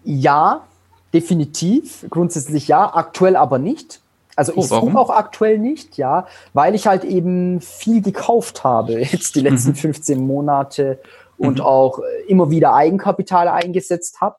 Ja, 0.03 0.65
definitiv. 1.13 2.06
Grundsätzlich 2.10 2.67
ja, 2.67 2.93
aktuell 2.95 3.36
aber 3.36 3.60
nicht. 3.60 4.01
Also 4.36 4.53
oh, 4.56 4.60
ich 4.60 4.67
suche 4.67 4.97
auch 4.97 5.10
aktuell 5.10 5.58
nicht, 5.58 5.97
ja, 5.97 6.27
weil 6.53 6.75
ich 6.75 6.86
halt 6.86 7.03
eben 7.03 7.60
viel 7.60 8.03
gekauft 8.03 8.63
habe 8.63 9.01
jetzt 9.01 9.36
die 9.36 9.41
letzten 9.41 9.71
mhm. 9.71 9.75
15 9.75 10.25
Monate 10.25 10.99
und 11.38 11.58
mhm. 11.58 11.65
auch 11.65 11.99
immer 12.27 12.51
wieder 12.51 12.75
Eigenkapital 12.75 13.47
eingesetzt 13.47 14.21
habe. 14.21 14.36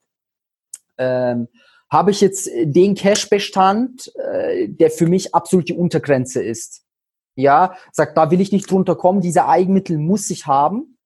Ähm, 0.99 1.49
habe 1.91 2.11
ich 2.11 2.21
jetzt 2.21 2.51
den 2.63 2.95
Cash-Bestand, 2.95 4.13
äh, 4.17 4.69
der 4.69 4.91
für 4.91 5.07
mich 5.07 5.35
absolut 5.35 5.69
die 5.69 5.75
Untergrenze 5.75 6.43
ist. 6.43 6.83
Ja, 7.35 7.75
sagt, 7.93 8.17
da 8.17 8.31
will 8.31 8.41
ich 8.41 8.53
nicht 8.53 8.71
drunter 8.71 8.97
kommen, 8.97 9.21
diese 9.21 9.47
Eigenmittel 9.47 9.97
muss 9.97 10.29
ich 10.31 10.47
haben. 10.47 10.99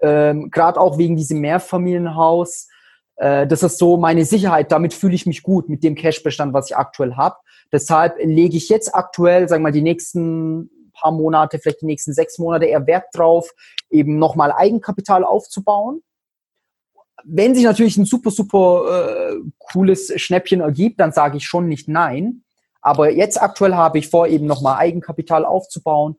Ähm, 0.00 0.50
Gerade 0.50 0.80
auch 0.80 0.96
wegen 0.96 1.16
diesem 1.16 1.40
Mehrfamilienhaus. 1.40 2.68
Äh, 3.16 3.46
das 3.46 3.62
ist 3.62 3.78
so 3.78 3.96
meine 3.96 4.24
Sicherheit, 4.24 4.72
damit 4.72 4.94
fühle 4.94 5.14
ich 5.14 5.26
mich 5.26 5.42
gut 5.42 5.68
mit 5.68 5.84
dem 5.84 5.94
Cash-Bestand, 5.94 6.54
was 6.54 6.70
ich 6.70 6.76
aktuell 6.76 7.14
habe. 7.16 7.36
Deshalb 7.72 8.16
lege 8.22 8.56
ich 8.56 8.68
jetzt 8.68 8.94
aktuell, 8.94 9.48
sagen 9.48 9.62
wir 9.62 9.68
mal, 9.68 9.72
die 9.72 9.82
nächsten 9.82 10.70
paar 10.92 11.12
Monate, 11.12 11.58
vielleicht 11.58 11.82
die 11.82 11.86
nächsten 11.86 12.12
sechs 12.12 12.38
Monate 12.38 12.66
eher 12.66 12.86
Wert 12.86 13.06
drauf, 13.12 13.50
eben 13.90 14.18
nochmal 14.18 14.52
Eigenkapital 14.52 15.24
aufzubauen 15.24 16.02
wenn 17.24 17.54
sich 17.54 17.64
natürlich 17.64 17.96
ein 17.96 18.04
super, 18.04 18.30
super 18.30 19.30
äh, 19.30 19.36
cooles 19.58 20.12
Schnäppchen 20.20 20.60
ergibt, 20.60 21.00
dann 21.00 21.12
sage 21.12 21.36
ich 21.36 21.46
schon 21.46 21.68
nicht 21.68 21.88
nein. 21.88 22.42
Aber 22.80 23.10
jetzt 23.10 23.40
aktuell 23.40 23.74
habe 23.74 23.98
ich 23.98 24.08
vor, 24.08 24.26
eben 24.26 24.46
nochmal 24.46 24.78
Eigenkapital 24.78 25.44
aufzubauen 25.44 26.16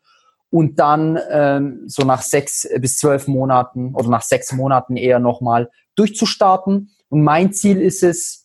und 0.49 0.79
dann 0.79 1.19
ähm, 1.29 1.83
so 1.87 2.03
nach 2.03 2.21
sechs 2.21 2.67
bis 2.79 2.97
zwölf 2.97 3.27
Monaten 3.27 3.93
oder 3.95 4.07
nach 4.07 4.21
sechs 4.21 4.53
Monaten 4.53 4.95
eher 4.95 5.19
nochmal 5.19 5.69
durchzustarten. 5.95 6.91
Und 7.09 7.23
mein 7.23 7.53
Ziel 7.53 7.81
ist 7.81 8.03
es, 8.03 8.43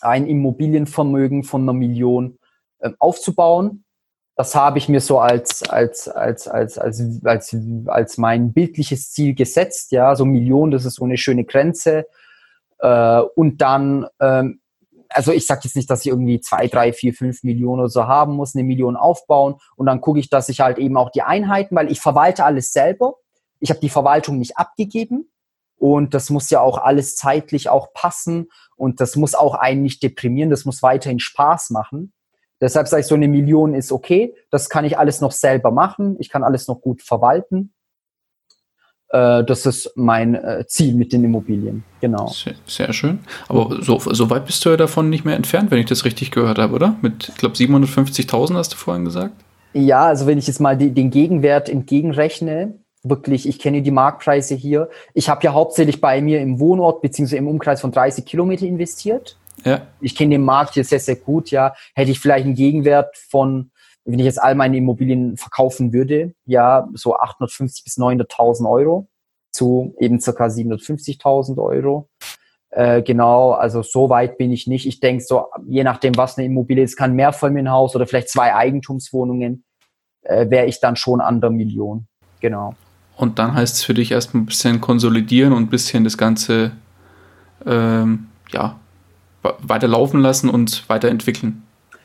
ein 0.00 0.26
Immobilienvermögen 0.26 1.44
von 1.44 1.62
einer 1.62 1.74
Million 1.74 2.38
äh, 2.78 2.90
aufzubauen 2.98 3.84
das 4.40 4.54
habe 4.54 4.78
ich 4.78 4.88
mir 4.88 5.02
so 5.02 5.18
als, 5.18 5.62
als, 5.68 6.08
als, 6.08 6.48
als, 6.48 6.78
als, 6.78 6.98
als, 6.98 7.56
als 7.88 8.16
mein 8.16 8.54
bildliches 8.54 9.12
Ziel 9.12 9.34
gesetzt. 9.34 9.92
Ja, 9.92 10.16
so 10.16 10.24
Millionen, 10.24 10.72
das 10.72 10.86
ist 10.86 10.94
so 10.94 11.04
eine 11.04 11.18
schöne 11.18 11.44
Grenze. 11.44 12.06
Äh, 12.78 13.20
und 13.34 13.60
dann, 13.60 14.06
ähm, 14.18 14.62
also 15.10 15.32
ich 15.32 15.46
sage 15.46 15.60
jetzt 15.64 15.76
nicht, 15.76 15.90
dass 15.90 16.00
ich 16.00 16.06
irgendwie 16.06 16.40
zwei, 16.40 16.68
drei, 16.68 16.94
vier, 16.94 17.12
fünf 17.12 17.42
Millionen 17.42 17.80
oder 17.80 17.90
so 17.90 18.06
haben 18.06 18.34
muss, 18.34 18.54
eine 18.54 18.64
Million 18.64 18.96
aufbauen. 18.96 19.56
Und 19.76 19.84
dann 19.84 20.00
gucke 20.00 20.18
ich, 20.18 20.30
dass 20.30 20.48
ich 20.48 20.60
halt 20.60 20.78
eben 20.78 20.96
auch 20.96 21.10
die 21.10 21.20
Einheiten, 21.20 21.76
weil 21.76 21.92
ich 21.92 22.00
verwalte 22.00 22.46
alles 22.46 22.72
selber. 22.72 23.16
Ich 23.58 23.68
habe 23.68 23.80
die 23.80 23.90
Verwaltung 23.90 24.38
nicht 24.38 24.56
abgegeben. 24.56 25.30
Und 25.76 26.14
das 26.14 26.30
muss 26.30 26.48
ja 26.48 26.62
auch 26.62 26.78
alles 26.78 27.14
zeitlich 27.14 27.68
auch 27.68 27.92
passen. 27.92 28.48
Und 28.74 29.02
das 29.02 29.16
muss 29.16 29.34
auch 29.34 29.52
einen 29.52 29.82
nicht 29.82 30.02
deprimieren. 30.02 30.48
Das 30.48 30.64
muss 30.64 30.82
weiterhin 30.82 31.20
Spaß 31.20 31.68
machen. 31.68 32.14
Deshalb 32.60 32.88
sage 32.88 33.00
ich, 33.00 33.06
so 33.06 33.14
eine 33.14 33.28
Million 33.28 33.74
ist 33.74 33.90
okay. 33.90 34.34
Das 34.50 34.68
kann 34.68 34.84
ich 34.84 34.98
alles 34.98 35.20
noch 35.20 35.32
selber 35.32 35.70
machen. 35.70 36.16
Ich 36.18 36.28
kann 36.28 36.44
alles 36.44 36.68
noch 36.68 36.80
gut 36.80 37.02
verwalten. 37.02 37.72
Äh, 39.10 39.44
das 39.44 39.66
ist 39.66 39.92
mein 39.96 40.34
äh, 40.34 40.64
Ziel 40.66 40.94
mit 40.94 41.12
den 41.12 41.24
Immobilien. 41.24 41.84
Genau. 42.00 42.28
Sehr, 42.28 42.54
sehr, 42.66 42.92
schön. 42.92 43.20
Aber 43.48 43.82
so, 43.82 43.98
so 43.98 44.30
weit 44.30 44.46
bist 44.46 44.64
du 44.64 44.70
ja 44.70 44.76
davon 44.76 45.10
nicht 45.10 45.24
mehr 45.24 45.36
entfernt, 45.36 45.70
wenn 45.70 45.78
ich 45.78 45.86
das 45.86 46.04
richtig 46.04 46.30
gehört 46.30 46.58
habe, 46.58 46.74
oder? 46.74 46.96
Mit, 47.02 47.28
ich 47.28 47.36
glaube, 47.36 47.56
750.000 47.56 48.54
hast 48.54 48.72
du 48.72 48.76
vorhin 48.76 49.04
gesagt. 49.04 49.34
Ja, 49.72 50.06
also 50.06 50.26
wenn 50.26 50.38
ich 50.38 50.46
jetzt 50.46 50.60
mal 50.60 50.76
die, 50.76 50.90
den 50.90 51.10
Gegenwert 51.10 51.68
entgegenrechne, 51.68 52.74
wirklich, 53.02 53.48
ich 53.48 53.58
kenne 53.58 53.82
die 53.82 53.90
Marktpreise 53.90 54.54
hier. 54.54 54.88
Ich 55.14 55.28
habe 55.28 55.42
ja 55.44 55.52
hauptsächlich 55.52 56.00
bei 56.00 56.20
mir 56.20 56.40
im 56.40 56.60
Wohnort 56.60 57.02
beziehungsweise 57.02 57.38
im 57.38 57.48
Umkreis 57.48 57.80
von 57.80 57.92
30 57.92 58.24
Kilometer 58.24 58.66
investiert. 58.66 59.38
Ja. 59.64 59.82
Ich 60.00 60.14
kenne 60.14 60.34
den 60.34 60.44
Markt 60.44 60.74
hier 60.74 60.84
sehr, 60.84 61.00
sehr 61.00 61.16
gut, 61.16 61.50
ja. 61.50 61.74
Hätte 61.94 62.10
ich 62.10 62.18
vielleicht 62.18 62.46
einen 62.46 62.54
Gegenwert 62.54 63.16
von, 63.16 63.70
wenn 64.04 64.18
ich 64.18 64.24
jetzt 64.24 64.42
all 64.42 64.54
meine 64.54 64.76
Immobilien 64.76 65.36
verkaufen 65.36 65.92
würde, 65.92 66.34
ja, 66.46 66.88
so 66.94 67.16
850 67.16 67.84
bis 67.84 67.98
900.000 67.98 68.68
Euro 68.68 69.08
zu 69.52 69.94
eben 69.98 70.20
circa 70.20 70.46
750.000 70.46 71.58
Euro. 71.58 72.08
Äh, 72.70 73.02
genau, 73.02 73.50
also 73.52 73.82
so 73.82 74.08
weit 74.10 74.38
bin 74.38 74.52
ich 74.52 74.66
nicht. 74.66 74.86
Ich 74.86 75.00
denke 75.00 75.24
so, 75.24 75.46
je 75.66 75.82
nachdem, 75.82 76.16
was 76.16 76.38
eine 76.38 76.46
Immobilie 76.46 76.84
ist, 76.84 76.96
kann 76.96 77.14
mehr 77.14 77.32
Haus 77.32 77.96
oder 77.96 78.06
vielleicht 78.06 78.28
zwei 78.28 78.54
Eigentumswohnungen, 78.54 79.64
äh, 80.22 80.48
wäre 80.50 80.66
ich 80.66 80.80
dann 80.80 80.96
schon 80.96 81.20
an 81.20 81.40
der 81.40 81.50
Million. 81.50 82.06
Genau. 82.40 82.74
Und 83.16 83.38
dann 83.38 83.54
heißt 83.54 83.76
es 83.76 83.84
für 83.84 83.92
dich 83.92 84.12
erstmal 84.12 84.44
ein 84.44 84.46
bisschen 84.46 84.80
konsolidieren 84.80 85.52
und 85.52 85.64
ein 85.64 85.68
bisschen 85.68 86.04
das 86.04 86.16
Ganze 86.16 86.72
ähm, 87.66 88.28
ja, 88.52 88.79
weiterlaufen 89.42 90.20
lassen 90.20 90.48
und 90.48 90.88
weiterentwickeln. 90.88 91.62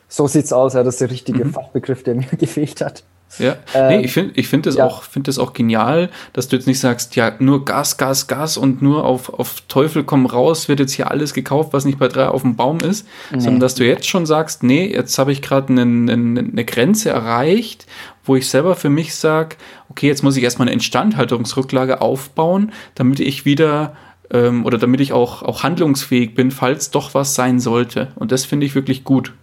So 0.07 0.27
sieht's 0.27 0.53
aus, 0.53 0.73
ja, 0.73 0.83
das 0.83 0.95
ist 0.95 1.01
der 1.01 1.11
richtige 1.11 1.45
mhm. 1.45 1.53
Fachbegriff, 1.53 2.03
der 2.03 2.15
mir 2.15 2.25
gefehlt 2.37 2.81
hat. 2.81 3.03
Ja, 3.39 3.57
ähm, 3.73 3.87
nee, 3.87 4.05
ich 4.05 4.13
finde 4.13 4.33
ich 4.35 4.47
find 4.47 4.65
das, 4.65 4.75
ja. 4.75 4.85
auch, 4.85 5.03
find 5.03 5.27
das 5.27 5.39
auch 5.39 5.53
genial, 5.53 6.09
dass 6.31 6.47
du 6.47 6.55
jetzt 6.55 6.67
nicht 6.67 6.79
sagst, 6.79 7.15
ja, 7.15 7.33
nur 7.39 7.65
Gas, 7.65 7.97
Gas, 7.97 8.27
Gas 8.27 8.55
und 8.55 8.81
nur 8.81 9.03
auf, 9.03 9.33
auf 9.33 9.61
Teufel 9.67 10.03
komm 10.03 10.25
raus, 10.25 10.69
wird 10.69 10.79
jetzt 10.79 10.93
hier 10.93 11.11
alles 11.11 11.33
gekauft, 11.33 11.73
was 11.73 11.85
nicht 11.85 11.99
bei 11.99 12.07
drei 12.07 12.27
auf 12.27 12.43
dem 12.43 12.55
Baum 12.55 12.79
ist, 12.79 13.05
nee. 13.31 13.39
sondern 13.39 13.59
dass 13.59 13.75
du 13.75 13.85
jetzt 13.85 14.07
schon 14.07 14.25
sagst, 14.25 14.63
nee, 14.63 14.89
jetzt 14.93 15.17
habe 15.17 15.31
ich 15.31 15.41
gerade 15.41 15.69
eine, 15.69 15.81
eine, 15.81 16.39
eine 16.39 16.65
Grenze 16.65 17.09
erreicht, 17.09 17.87
wo 18.23 18.35
ich 18.35 18.47
selber 18.47 18.75
für 18.75 18.89
mich 18.89 19.15
sage, 19.15 19.57
okay, 19.89 20.07
jetzt 20.07 20.23
muss 20.23 20.37
ich 20.37 20.43
erstmal 20.43 20.67
eine 20.67 20.73
Instandhaltungsrücklage 20.73 22.01
aufbauen, 22.01 22.71
damit 22.93 23.19
ich 23.19 23.43
wieder 23.43 23.95
ähm, 24.31 24.65
oder 24.65 24.77
damit 24.77 25.01
ich 25.01 25.13
auch, 25.13 25.43
auch 25.43 25.63
handlungsfähig 25.63 26.35
bin, 26.35 26.51
falls 26.51 26.91
doch 26.91 27.13
was 27.13 27.35
sein 27.35 27.59
sollte. 27.59 28.09
Und 28.15 28.31
das 28.31 28.45
finde 28.45 28.65
ich 28.65 28.75
wirklich 28.75 29.03
gut. 29.03 29.33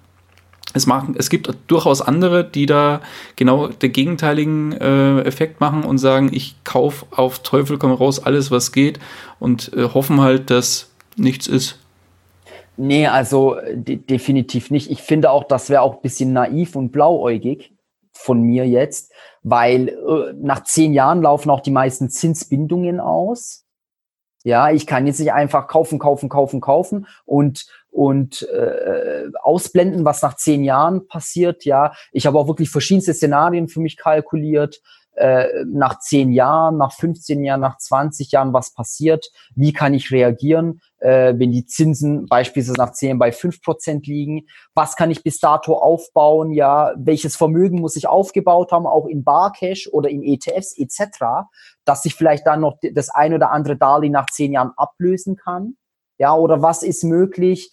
Es, 0.75 0.87
machen, 0.87 1.15
es 1.19 1.29
gibt 1.29 1.51
durchaus 1.67 2.01
andere, 2.01 2.45
die 2.45 2.67
da 2.67 3.03
genau 3.37 3.69
den 3.69 3.93
gegenteiligen 3.93 4.73
äh, 4.73 5.21
Effekt 5.21 5.61
machen 5.61 5.85
und 5.85 5.99
sagen, 5.99 6.31
ich 6.33 6.57
kaufe 6.65 7.05
auf 7.11 7.41
Teufel 7.41 7.79
komm 7.79 7.93
raus 7.93 8.25
alles, 8.25 8.51
was 8.51 8.73
geht 8.73 8.99
und 9.39 9.73
äh, 9.75 9.85
hoffen 9.85 10.21
halt, 10.21 10.51
dass 10.51 10.91
nichts 11.17 11.47
ist. 11.47 11.79
Nee, 12.79 13.07
also 13.07 13.57
de 13.75 13.97
definitiv 13.97 14.71
nicht. 14.71 14.91
Ich 14.91 15.03
finde 15.03 15.31
auch, 15.31 15.45
das 15.45 15.69
wäre 15.69 15.83
auch 15.83 15.97
ein 15.97 16.03
bisschen 16.03 16.33
naiv 16.33 16.75
und 16.75 16.91
blauäugig 16.91 17.75
von 18.13 18.41
mir 18.41 18.67
jetzt, 18.67 19.13
weil 19.43 19.89
äh, 19.89 20.33
nach 20.41 20.65
zehn 20.65 20.95
Jahren 20.95 21.23
laufen 21.23 21.51
auch 21.51 21.61
die 21.61 21.71
meisten 21.71 22.09
Zinsbindungen 22.09 22.99
aus. 22.99 23.67
Ja, 24.45 24.71
ich 24.71 24.87
kann 24.87 25.07
jetzt 25.07 25.21
nicht 25.21 25.33
einfach 25.33 25.69
kaufen, 25.69 25.99
kaufen, 25.99 26.29
kaufen, 26.29 26.61
kaufen 26.61 27.07
und 27.25 27.67
und 27.91 28.49
äh, 28.51 29.29
ausblenden, 29.43 30.05
was 30.07 30.23
nach 30.23 30.37
zehn 30.37 30.65
Jahren 30.65 31.07
passiert. 31.07 31.67
Ja, 31.67 31.93
ich 32.11 32.27
habe 32.27 32.39
auch 32.39 32.49
wirklich 32.49 32.71
verschiedenste 32.71 33.13
Szenarien 33.13 33.69
für 33.69 33.81
mich 33.81 33.99
kalkuliert 33.99 34.81
äh, 35.23 35.65
nach 35.67 36.01
zehn 36.01 36.33
Jahren, 36.33 36.79
nach 36.79 36.93
15 36.93 37.45
Jahren, 37.45 37.61
nach 37.61 37.79
20 37.79 38.33
Jahren, 38.33 38.53
was 38.53 38.75
passiert, 38.75 39.31
wie 39.55 39.73
kann 39.73 39.95
ich 39.95 40.11
reagieren, 40.11 40.81
äh, 40.99 41.35
wenn 41.37 41.53
die 41.53 41.65
Zinsen 41.65 42.27
beispielsweise 42.27 42.77
nach 42.77 42.91
zehn 42.91 43.21
bei 43.21 43.31
fünf 43.31 43.63
Prozent 43.63 44.09
liegen, 44.09 44.47
was 44.75 44.97
kann 44.97 45.13
ich 45.13 45.23
bis 45.23 45.39
dato 45.39 45.75
aufbauen, 45.79 46.51
ja, 46.51 46.93
welches 46.97 47.37
Vermögen 47.37 47.81
muss 47.81 47.95
ich 47.95 48.09
aufgebaut 48.09 48.73
haben, 48.73 48.85
auch 48.85 49.07
in 49.07 49.23
Barcash 49.23 49.89
oder 49.93 50.09
in 50.09 50.25
ETFs 50.25 50.77
etc., 50.77 51.47
dass 51.85 52.05
ich 52.05 52.17
vielleicht 52.17 52.45
dann 52.49 52.61
noch 52.61 52.79
das 52.93 53.09
ein 53.09 53.33
oder 53.33 53.53
andere 53.53 53.77
Darlehen 53.77 54.13
nach 54.13 54.27
zehn 54.27 54.53
Jahren 54.53 54.73
ablösen 54.77 55.37
kann, 55.37 55.77
ja, 56.19 56.35
oder 56.35 56.63
was 56.63 56.83
ist 56.83 57.05
möglich, 57.05 57.73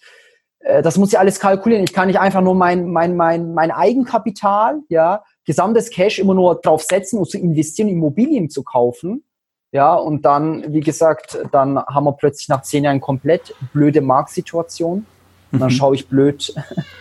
äh, 0.60 0.82
das 0.82 0.98
muss 0.98 1.12
ich 1.12 1.18
alles 1.18 1.40
kalkulieren. 1.40 1.82
Ich 1.82 1.92
kann 1.92 2.06
nicht 2.06 2.20
einfach 2.20 2.42
nur 2.42 2.54
mein, 2.54 2.86
mein, 2.86 3.16
mein, 3.16 3.54
mein 3.54 3.72
Eigenkapital, 3.72 4.82
ja, 4.88 5.24
gesamtes 5.50 5.90
Cash 5.90 6.20
immer 6.20 6.34
nur 6.34 6.60
drauf 6.60 6.84
setzen 6.84 7.18
und 7.18 7.28
zu 7.28 7.36
investieren, 7.36 7.88
Immobilien 7.88 8.48
zu 8.50 8.62
kaufen. 8.62 9.24
Ja, 9.72 9.96
und 9.96 10.24
dann, 10.24 10.72
wie 10.72 10.78
gesagt, 10.78 11.38
dann 11.50 11.76
haben 11.76 12.04
wir 12.04 12.12
plötzlich 12.12 12.48
nach 12.48 12.62
zehn 12.62 12.84
Jahren 12.84 13.00
komplett 13.00 13.52
blöde 13.72 14.00
Marktsituation. 14.00 15.06
Und 15.50 15.58
dann 15.58 15.70
mhm. 15.70 15.74
schaue 15.74 15.96
ich 15.96 16.06
blöd, 16.06 16.54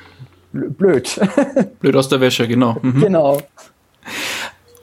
blöd. 0.51 1.19
Blöd 1.79 1.95
aus 1.95 2.09
der 2.09 2.21
Wäsche, 2.21 2.47
genau. 2.47 2.77
Mhm. 2.81 3.01
Genau. 3.01 3.37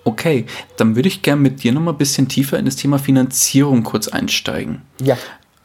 Okay, 0.04 0.46
dann 0.76 0.94
würde 0.94 1.08
ich 1.08 1.22
gerne 1.22 1.42
mit 1.42 1.64
dir 1.64 1.72
noch 1.72 1.80
mal 1.80 1.90
ein 1.90 1.98
bisschen 1.98 2.28
tiefer 2.28 2.60
in 2.60 2.66
das 2.66 2.76
Thema 2.76 3.00
Finanzierung 3.00 3.82
kurz 3.82 4.06
einsteigen. 4.06 4.82
Ja. 5.02 5.16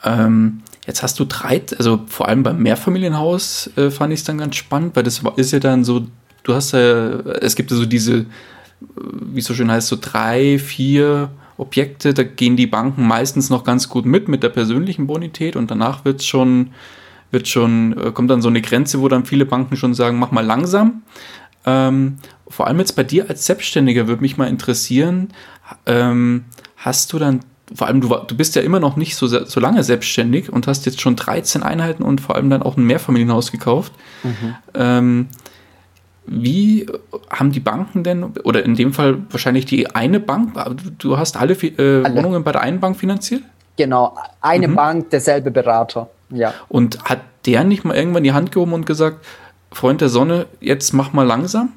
Ähm, 0.04 0.64
jetzt 0.88 1.04
hast 1.04 1.20
du 1.20 1.26
drei, 1.26 1.62
also 1.78 2.00
vor 2.08 2.28
allem 2.28 2.42
beim 2.42 2.64
Mehrfamilienhaus 2.64 3.70
äh, 3.78 3.92
fand 3.92 4.12
ich 4.12 4.22
es 4.22 4.26
dann 4.26 4.40
ganz 4.40 4.56
spannend, 4.56 4.96
weil 4.96 5.04
das 5.04 5.22
ist 5.36 5.52
ja 5.52 5.60
dann 5.60 5.84
so 5.84 6.08
du 6.44 6.54
hast 6.54 6.74
ja, 6.74 7.20
es 7.42 7.56
gibt 7.56 7.72
ja 7.72 7.78
so 7.78 7.86
diese, 7.86 8.26
wie 8.80 9.40
es 9.40 9.46
so 9.46 9.54
schön 9.54 9.72
heißt, 9.72 9.88
so 9.88 9.98
drei, 10.00 10.60
vier 10.60 11.30
Objekte, 11.58 12.14
da 12.14 12.24
gehen 12.24 12.58
die 12.58 12.68
Banken 12.68 13.08
meistens 13.08 13.50
noch 13.50 13.64
ganz 13.64 13.90
gut 13.90 14.06
mit, 14.06 14.28
mit 14.28 14.44
der 14.44 14.50
persönlichen 14.50 15.08
Bonität 15.08 15.56
und 15.56 15.70
danach 15.70 16.06
wird 16.06 16.22
es 16.22 16.26
schon 16.26 16.72
wird 17.32 17.48
schon, 17.48 17.98
äh, 17.98 18.12
kommt 18.12 18.30
dann 18.30 18.42
so 18.42 18.50
eine 18.50 18.62
Grenze, 18.62 19.02
wo 19.02 19.08
dann 19.08 19.26
viele 19.26 19.46
Banken 19.46 19.78
schon 19.78 19.94
sagen, 19.94 20.20
mach 20.20 20.32
mal 20.32 20.46
langsam. 20.46 21.04
Ähm, 21.66 22.18
vor 22.48 22.68
allem 22.68 22.80
jetzt 22.80 22.96
bei 22.96 23.04
dir 23.04 23.30
als 23.30 23.46
Selbstständiger 23.46 24.08
würde 24.08 24.22
mich 24.22 24.38
mal 24.38 24.48
interessieren, 24.48 25.30
ähm, 25.86 26.46
hast 26.76 27.14
du 27.14 27.20
dann, 27.20 27.40
vor 27.74 27.88
allem 27.88 28.02
du, 28.02 28.10
du 28.10 28.36
bist 28.36 28.56
ja 28.56 28.62
immer 28.62 28.80
noch 28.80 28.98
nicht 28.98 29.16
so, 29.16 29.28
so 29.28 29.60
lange 29.60 29.84
selbstständig 29.84 30.52
und 30.52 30.68
hast 30.68 30.86
jetzt 30.86 31.00
schon 31.00 31.16
13 31.16 31.64
Einheiten 31.64 32.04
und 32.04 32.20
vor 32.20 32.36
allem 32.36 32.50
dann 32.50 32.62
auch 32.62 32.76
ein 32.76 32.84
Mehrfamilienhaus 32.84 33.52
gekauft. 33.52 33.94
Mhm. 34.24 34.56
Ähm, 34.74 35.28
wie 36.32 36.88
haben 37.30 37.52
die 37.52 37.60
Banken 37.60 38.04
denn, 38.04 38.24
oder 38.44 38.64
in 38.64 38.76
dem 38.76 38.94
Fall 38.94 39.18
wahrscheinlich 39.30 39.66
die 39.66 39.94
eine 39.94 40.20
Bank, 40.20 40.54
du 40.98 41.18
hast 41.18 41.38
alle, 41.38 41.54
äh, 41.54 42.04
alle. 42.04 42.16
Wohnungen 42.16 42.44
bei 42.44 42.52
der 42.52 42.62
einen 42.62 42.80
Bank 42.80 42.98
finanziert? 42.98 43.44
Genau, 43.78 44.16
eine 44.40 44.68
mhm. 44.68 44.76
Bank, 44.76 45.10
derselbe 45.10 45.52
Berater. 45.52 46.10
Ja. 46.30 46.54
Und 46.70 47.04
hat 47.04 47.20
der 47.46 47.64
nicht 47.64 47.84
mal 47.84 47.96
irgendwann 47.96 48.24
die 48.24 48.34
Hand 48.34 48.52
gehoben 48.52 48.74
und 48.74 48.86
gesagt, 48.86 49.26
Freund 49.72 50.02
der 50.02 50.10
Sonne, 50.10 50.48
jetzt 50.60 50.94
mach 50.94 51.14
mal 51.14 51.26
langsam? 51.26 51.74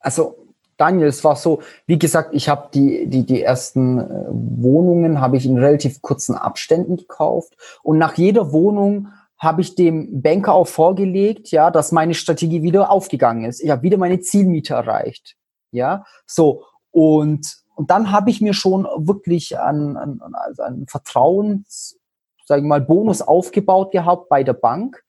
Also 0.00 0.36
Daniel, 0.76 1.08
es 1.08 1.22
war 1.22 1.36
so, 1.36 1.60
wie 1.86 1.98
gesagt, 1.98 2.30
ich 2.32 2.48
habe 2.48 2.68
die, 2.72 3.06
die, 3.06 3.26
die 3.26 3.42
ersten 3.42 3.98
äh, 3.98 4.04
Wohnungen 4.30 5.20
habe 5.20 5.36
ich 5.36 5.44
in 5.44 5.58
relativ 5.58 6.00
kurzen 6.00 6.34
Abständen 6.34 6.96
gekauft 6.96 7.52
und 7.82 7.98
nach 7.98 8.14
jeder 8.14 8.50
Wohnung 8.52 9.08
habe 9.40 9.62
ich 9.62 9.74
dem 9.74 10.22
Banker 10.22 10.52
auch 10.52 10.68
vorgelegt, 10.68 11.50
ja, 11.50 11.70
dass 11.70 11.90
meine 11.90 12.14
Strategie 12.14 12.62
wieder 12.62 12.90
aufgegangen 12.90 13.44
ist. 13.44 13.60
Ich 13.60 13.70
habe 13.70 13.82
wieder 13.82 13.96
meine 13.96 14.20
Zielmiete 14.20 14.74
erreicht. 14.74 15.36
Ja, 15.72 16.04
so 16.26 16.64
und 16.92 17.60
und 17.80 17.90
dann 17.90 18.12
habe 18.12 18.28
ich 18.28 18.42
mir 18.42 18.52
schon 18.52 18.84
wirklich 18.84 19.58
an, 19.58 19.96
an, 19.96 20.20
also 20.34 20.62
an 20.64 20.84
Vertrauens, 20.86 21.98
sage 22.44 22.60
ich 22.60 22.66
mal, 22.66 22.82
Bonus 22.82 23.22
aufgebaut 23.22 23.90
gehabt 23.90 24.28
bei 24.28 24.44
der 24.44 24.52
Bank 24.52 25.02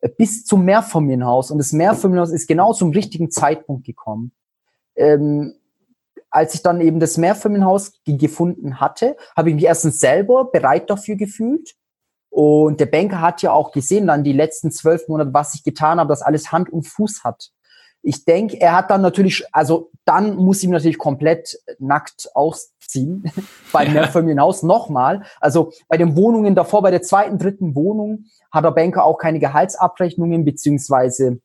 äh, 0.00 0.10
bis 0.10 0.44
zum 0.44 0.66
Mehrfamilienhaus. 0.66 1.50
Und 1.50 1.56
das 1.56 1.72
Mehrfamilienhaus 1.72 2.30
ist 2.30 2.46
genau 2.46 2.74
zum 2.74 2.90
richtigen 2.90 3.30
Zeitpunkt 3.30 3.86
gekommen. 3.86 4.32
Ähm, 4.94 5.54
als 6.28 6.52
ich 6.52 6.62
dann 6.62 6.82
eben 6.82 7.00
das 7.00 7.16
Mehrfamilienhaus 7.16 7.92
gefunden 8.04 8.78
hatte, 8.78 9.16
habe 9.34 9.48
ich 9.48 9.54
mich 9.54 9.64
erstens 9.64 9.98
selber 9.98 10.50
bereit 10.50 10.90
dafür 10.90 11.16
gefühlt. 11.16 11.76
Und 12.30 12.80
der 12.80 12.86
Banker 12.86 13.20
hat 13.20 13.42
ja 13.42 13.52
auch 13.52 13.72
gesehen, 13.72 14.06
dann 14.06 14.24
die 14.24 14.32
letzten 14.32 14.70
zwölf 14.70 15.08
Monate, 15.08 15.32
was 15.32 15.54
ich 15.54 15.64
getan 15.64 15.98
habe, 15.98 16.08
dass 16.08 16.22
alles 16.22 16.52
Hand 16.52 16.70
und 16.70 16.86
Fuß 16.86 17.24
hat. 17.24 17.50
Ich 18.02 18.24
denke, 18.24 18.60
er 18.60 18.76
hat 18.76 18.90
dann 18.90 19.02
natürlich, 19.02 19.44
also 19.52 19.90
dann 20.04 20.36
muss 20.36 20.62
ich 20.62 20.68
natürlich 20.68 20.98
komplett 20.98 21.58
nackt 21.78 22.30
ausziehen 22.34 23.30
beim 23.72 23.88
ja. 23.88 23.94
Mehrfamilienhaus 23.94 24.62
nochmal. 24.62 25.22
Also 25.40 25.72
bei 25.88 25.96
den 25.96 26.16
Wohnungen 26.16 26.54
davor, 26.54 26.82
bei 26.82 26.90
der 26.90 27.02
zweiten, 27.02 27.38
dritten 27.38 27.74
Wohnung 27.74 28.26
hat 28.52 28.64
der 28.64 28.70
Banker 28.70 29.04
auch 29.04 29.18
keine 29.18 29.40
Gehaltsabrechnungen 29.40 30.44
beziehungsweise 30.44 31.40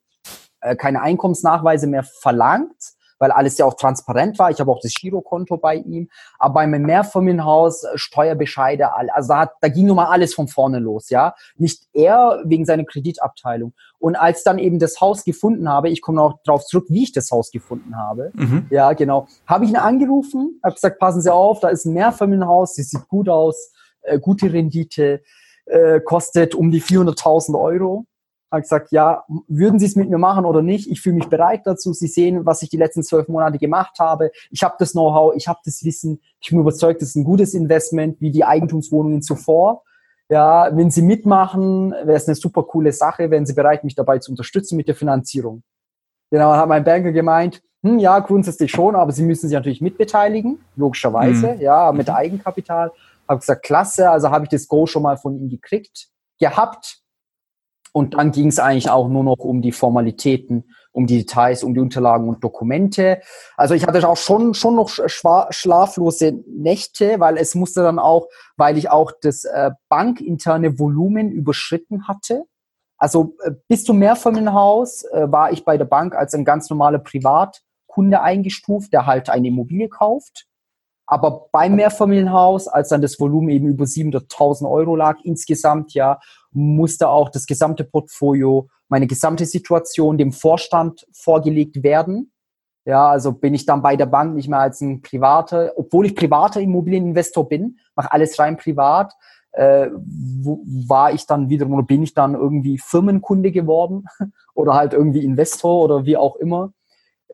äh, 0.62 0.76
keine 0.76 1.02
Einkommensnachweise 1.02 1.88
mehr 1.88 2.04
verlangt 2.04 2.93
weil 3.24 3.32
alles 3.32 3.58
ja 3.58 3.66
auch 3.66 3.76
transparent 3.76 4.38
war. 4.38 4.52
Ich 4.52 4.60
habe 4.60 4.70
auch 4.70 4.82
das 4.82 4.94
Girokonto 4.94 5.56
bei 5.56 5.76
ihm. 5.76 6.10
Aber 6.40 6.56
bei 6.56 6.68
meinem 6.68 6.86
Mehrfamilienhaus, 6.88 7.86
äh, 7.86 7.98
Steuerbescheide, 7.98 8.94
also 8.94 9.30
da, 9.30 9.40
hat, 9.40 9.52
da 9.62 9.70
ging 9.70 9.86
nun 9.86 9.96
mal 9.96 10.08
alles 10.08 10.34
von 10.34 10.50
vorne 10.50 10.80
los, 10.80 11.10
ja. 11.10 11.34
Nicht 11.56 11.84
er 11.94 12.42
wegen 12.44 12.66
seiner 12.66 12.84
Kreditabteilung. 12.84 13.72
Und 13.98 14.18
als 14.18 14.44
dann 14.44 14.60
eben 14.60 14.78
das 14.78 15.00
Haus 15.00 15.24
gefunden 15.24 15.70
habe, 15.70 15.88
ich 15.88 16.02
komme 16.02 16.22
auch 16.22 16.40
darauf 16.44 16.66
zurück, 16.66 16.88
wie 16.90 17.04
ich 17.04 17.14
das 17.14 17.32
Haus 17.32 17.50
gefunden 17.50 17.96
habe. 17.96 18.32
Mhm. 18.34 18.68
Ja, 18.70 18.92
genau. 18.92 19.28
Habe 19.48 19.64
ich 19.64 19.72
ihn 19.72 19.78
angerufen, 19.78 20.60
habe 20.62 20.74
gesagt, 20.76 21.00
passen 21.00 21.22
Sie 21.22 21.32
auf, 21.32 21.62
da 21.62 21.70
ist 21.70 21.86
ein 21.86 21.94
Mehrfamilienhaus, 21.94 22.76
das 22.76 22.90
sieht 22.90 23.08
gut 23.08 23.30
aus, 23.30 23.72
äh, 24.02 24.20
gute 24.20 24.52
Rendite, 24.52 25.22
äh, 25.66 26.02
kostet 26.02 26.56
um 26.56 26.72
die 26.72 26.82
400.000 26.82 27.58
Euro 27.58 28.06
habe 28.54 28.62
gesagt, 28.62 28.92
ja, 28.92 29.24
würden 29.48 29.80
Sie 29.80 29.86
es 29.88 29.96
mit 29.96 30.10
mir 30.10 30.20
machen 30.20 30.46
oder 30.46 30.62
nicht? 30.62 30.90
Ich 30.90 31.02
fühle 31.02 31.16
mich 31.16 31.28
bereit 31.28 31.62
dazu. 31.66 31.92
Sie 31.92 32.08
sehen, 32.08 32.46
was 32.46 32.62
ich 32.62 32.70
die 32.70 32.78
letzten 32.78 33.04
zwölf 33.04 33.28
Monate 33.28 33.58
gemacht 33.58 33.98
habe. 34.00 34.32
Ich 34.52 34.64
habe 34.64 34.76
das 34.78 34.92
Know-how, 34.92 35.34
ich 35.36 35.48
habe 35.48 35.60
das 35.66 35.84
Wissen. 35.84 36.22
Ich 36.40 36.52
bin 36.52 36.60
überzeugt, 36.60 37.02
das 37.02 37.10
ist 37.10 37.16
ein 37.16 37.24
gutes 37.24 37.56
Investment, 37.56 38.22
wie 38.22 38.32
die 38.32 38.46
Eigentumswohnungen 38.46 39.24
zuvor. 39.24 39.84
Ja, 40.30 40.70
wenn 40.76 40.92
Sie 40.92 41.02
mitmachen, 41.02 41.92
wäre 41.92 42.14
es 42.14 42.28
eine 42.28 42.36
super 42.36 42.64
coole 42.64 42.94
Sache. 42.94 43.30
Wären 43.32 43.46
Sie 43.46 43.54
bereit, 43.54 43.84
mich 43.84 43.96
dabei 43.96 44.20
zu 44.20 44.32
unterstützen 44.32 44.78
mit 44.78 44.88
der 44.88 44.96
Finanzierung? 44.96 45.64
Genau, 46.30 46.54
hat 46.54 46.70
mein 46.70 46.84
Banker 46.84 47.12
gemeint, 47.12 47.62
hm, 47.84 48.00
ja, 48.00 48.20
grundsätzlich 48.20 48.72
schon, 48.72 48.96
aber 48.96 49.12
Sie 49.12 49.24
müssen 49.24 49.50
sich 49.50 49.56
natürlich 49.56 49.82
mitbeteiligen, 49.82 50.60
logischerweise, 50.76 51.56
mhm. 51.56 51.62
ja, 51.62 51.92
mit. 51.92 52.10
Eigenkapital. 52.10 52.92
Habe 53.28 53.40
gesagt, 53.40 53.64
klasse, 53.64 54.10
also 54.10 54.30
habe 54.30 54.46
ich 54.46 54.50
das 54.50 54.68
Go 54.68 54.86
schon 54.86 55.04
mal 55.04 55.18
von 55.18 55.36
ihm 55.36 55.50
gekriegt, 55.50 56.10
gehabt 56.40 57.03
und 57.94 58.16
dann 58.16 58.32
ging 58.32 58.48
es 58.48 58.60
eigentlich 58.60 58.90
auch 58.90 59.08
nur 59.08 59.24
noch 59.24 59.38
um 59.38 59.62
die 59.62 59.72
Formalitäten, 59.72 60.66
um 60.92 61.06
die 61.06 61.20
Details, 61.20 61.64
um 61.64 61.76
die 61.76 61.80
Unterlagen 61.80 62.28
und 62.28 62.44
Dokumente. 62.44 63.22
Also 63.56 63.76
ich 63.76 63.86
hatte 63.86 64.08
auch 64.10 64.18
schon, 64.18 64.56
schon 64.56 64.76
noch 64.76 64.90
schlaflose 64.90 66.44
Nächte, 66.48 67.20
weil 67.20 67.38
es 67.38 67.54
musste 67.54 67.84
dann 67.84 68.00
auch, 68.00 68.28
weil 68.58 68.78
ich 68.80 68.90
auch 68.90 69.12
das 69.22 69.46
äh, 69.46 69.72
bankinterne 69.90 70.80
Volumen 70.80 71.32
überschritten 71.32 72.08
hatte. 72.08 72.46
Also 72.98 73.36
äh, 73.44 73.52
bis 73.68 73.84
zum 73.84 74.00
Mehrfamilienhaus 74.00 75.04
äh, 75.04 75.32
war 75.32 75.52
ich 75.52 75.64
bei 75.64 75.78
der 75.78 75.86
Bank 75.86 76.16
als 76.16 76.34
ein 76.34 76.46
ganz 76.46 76.72
normaler 76.72 77.00
Privatkunde 77.00 78.22
eingestuft, 78.22 78.92
der 78.92 79.06
halt 79.06 79.30
eine 79.30 79.50
Immobilie 79.50 79.88
kauft. 79.88 80.48
Aber 81.06 81.48
beim 81.52 81.76
Mehrfamilienhaus, 81.76 82.68
als 82.68 82.90
dann 82.90 83.02
das 83.02 83.20
Volumen 83.20 83.50
eben 83.50 83.68
über 83.68 83.86
700.000 83.86 84.68
Euro 84.68 84.96
lag 84.96 85.18
insgesamt, 85.24 85.94
ja, 85.94 86.20
musste 86.54 87.10
auch 87.10 87.30
das 87.30 87.46
gesamte 87.46 87.84
Portfolio, 87.84 88.70
meine 88.88 89.08
gesamte 89.08 89.46
Situation 89.46 90.18
dem 90.18 90.32
Vorstand 90.32 91.06
vorgelegt 91.14 91.84
werden. 91.84 92.32
Ja, 92.86 93.10
also 93.10 93.32
bin 93.32 93.54
ich 93.54 93.66
dann 93.66 93.82
bei 93.82 93.96
der 93.96 94.08
Bank 94.08 94.36
nicht 94.36 94.50
mehr 94.50 94.60
als 94.60 94.82
ein 94.82 95.02
privater, 95.02 95.72
obwohl 95.78 96.06
ich 96.06 96.16
privater 96.16 96.60
Immobilieninvestor 96.60 97.48
bin, 97.48 97.80
mache 97.96 98.12
alles 98.12 98.38
rein 98.40 98.58
privat, 98.58 99.14
äh, 99.54 99.90
wo, 99.96 100.62
war 100.66 101.14
ich 101.14 101.26
dann 101.26 101.50
wiederum 101.50 101.74
oder 101.76 101.84
bin 101.84 102.04
ich 102.04 102.14
dann 102.14 102.34
irgendwie 102.34 102.78
Firmenkunde 102.78 103.52
geworden 103.52 104.06
oder 104.54 104.74
halt 104.74 104.94
irgendwie 104.94 105.24
Investor 105.24 105.84
oder 105.84 106.06
wie 106.06 106.18
auch 106.18 106.36
immer. 106.36 106.74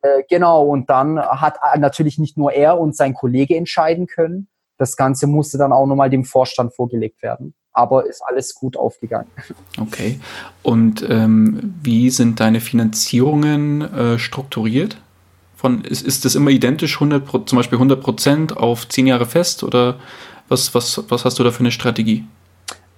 Äh, 0.02 0.24
genau, 0.30 0.66
und 0.68 0.90
dann 0.90 1.20
hat 1.20 1.58
natürlich 1.78 2.20
nicht 2.20 2.38
nur 2.38 2.54
er 2.54 2.80
und 2.80 2.96
sein 2.96 3.16
Kollege 3.16 3.58
entscheiden 3.58 4.06
können. 4.06 4.50
Das 4.78 4.96
Ganze 4.96 5.26
musste 5.26 5.58
dann 5.58 5.74
auch 5.74 5.88
nochmal 5.88 6.12
dem 6.12 6.26
Vorstand 6.26 6.76
vorgelegt 6.76 7.24
werden 7.24 7.56
aber 7.74 8.06
ist 8.06 8.22
alles 8.26 8.56
gut 8.56 8.78
aufgegangen. 8.78 9.30
Okay. 9.80 10.20
Und 10.64 11.06
ähm, 11.08 11.76
wie 11.82 12.10
sind 12.10 12.40
deine 12.40 12.60
Finanzierungen 12.60 13.82
äh, 13.82 14.20
strukturiert? 14.20 14.98
Von, 15.56 15.84
ist, 15.84 16.06
ist 16.06 16.26
das 16.26 16.36
immer 16.36 16.52
identisch, 16.52 16.96
100, 16.96 17.50
zum 17.50 17.58
Beispiel 17.58 17.78
100 17.78 18.02
Prozent 18.02 18.58
auf 18.58 18.88
10 18.88 19.08
Jahre 19.08 19.26
fest 19.26 19.64
oder 19.64 20.00
was, 20.48 20.74
was, 20.74 21.04
was 21.10 21.26
hast 21.26 21.40
du 21.40 21.44
da 21.44 21.52
für 21.52 21.60
eine 21.60 21.72
Strategie? 21.72 22.26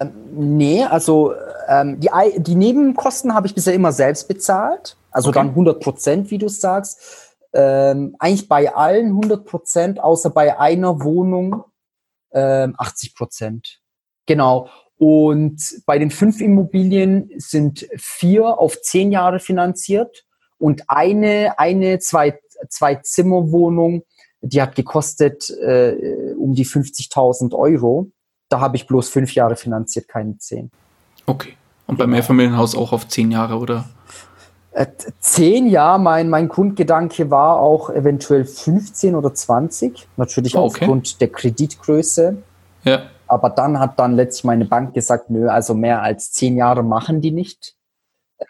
Ähm, 0.00 0.12
nee, 0.32 0.84
also 0.84 1.34
ähm, 1.68 2.00
die, 2.00 2.10
die 2.38 2.54
Nebenkosten 2.54 3.34
habe 3.34 3.46
ich 3.46 3.54
bisher 3.54 3.74
immer 3.74 3.92
selbst 3.92 4.28
bezahlt. 4.28 4.96
Also 5.10 5.28
okay. 5.28 5.40
dann 5.40 5.48
100 5.50 5.80
Prozent, 5.80 6.30
wie 6.30 6.38
du 6.38 6.48
sagst. 6.48 7.34
Ähm, 7.52 8.16
eigentlich 8.18 8.48
bei 8.48 8.74
allen 8.74 9.08
100 9.08 9.44
Prozent, 9.44 10.00
außer 10.00 10.30
bei 10.30 10.58
einer 10.58 11.02
Wohnung 11.02 11.64
ähm, 12.32 12.74
80 12.78 13.14
Prozent. 13.14 13.81
Genau. 14.26 14.68
Und 14.98 15.82
bei 15.84 15.98
den 15.98 16.10
fünf 16.10 16.40
Immobilien 16.40 17.30
sind 17.36 17.88
vier 17.96 18.58
auf 18.58 18.80
zehn 18.82 19.10
Jahre 19.10 19.40
finanziert 19.40 20.24
und 20.58 20.82
eine, 20.86 21.58
eine 21.58 21.98
zwei, 21.98 22.38
zwei 22.68 22.94
Zimmerwohnung, 22.96 24.04
die 24.42 24.62
hat 24.62 24.76
gekostet 24.76 25.50
äh, 25.50 26.34
um 26.38 26.54
die 26.54 26.64
50.000 26.64 27.52
Euro. 27.54 28.10
Da 28.48 28.60
habe 28.60 28.76
ich 28.76 28.86
bloß 28.86 29.08
fünf 29.08 29.34
Jahre 29.34 29.56
finanziert, 29.56 30.06
keine 30.06 30.38
zehn. 30.38 30.70
Okay. 31.26 31.54
Und 31.86 31.98
beim 31.98 32.10
Mehrfamilienhaus 32.10 32.76
auch 32.76 32.92
auf 32.92 33.08
zehn 33.08 33.30
Jahre, 33.32 33.58
oder? 33.58 33.88
Äh, 34.70 34.86
zehn, 35.20 35.66
ja. 35.66 35.98
Mein, 35.98 36.30
mein 36.30 36.48
Grundgedanke 36.48 37.30
war 37.30 37.58
auch 37.58 37.90
eventuell 37.90 38.44
15 38.44 39.14
oder 39.14 39.34
20. 39.34 40.06
Natürlich 40.16 40.56
oh, 40.56 40.60
okay. 40.60 40.84
aufgrund 40.84 41.20
der 41.20 41.28
Kreditgröße. 41.28 42.36
Ja. 42.84 43.02
Aber 43.32 43.48
dann 43.48 43.78
hat 43.78 43.98
dann 43.98 44.14
letztlich 44.14 44.44
meine 44.44 44.66
Bank 44.66 44.92
gesagt, 44.92 45.30
nö, 45.30 45.48
also 45.48 45.72
mehr 45.72 46.02
als 46.02 46.32
zehn 46.32 46.54
Jahre 46.54 46.82
machen 46.82 47.22
die 47.22 47.30
nicht. 47.30 47.76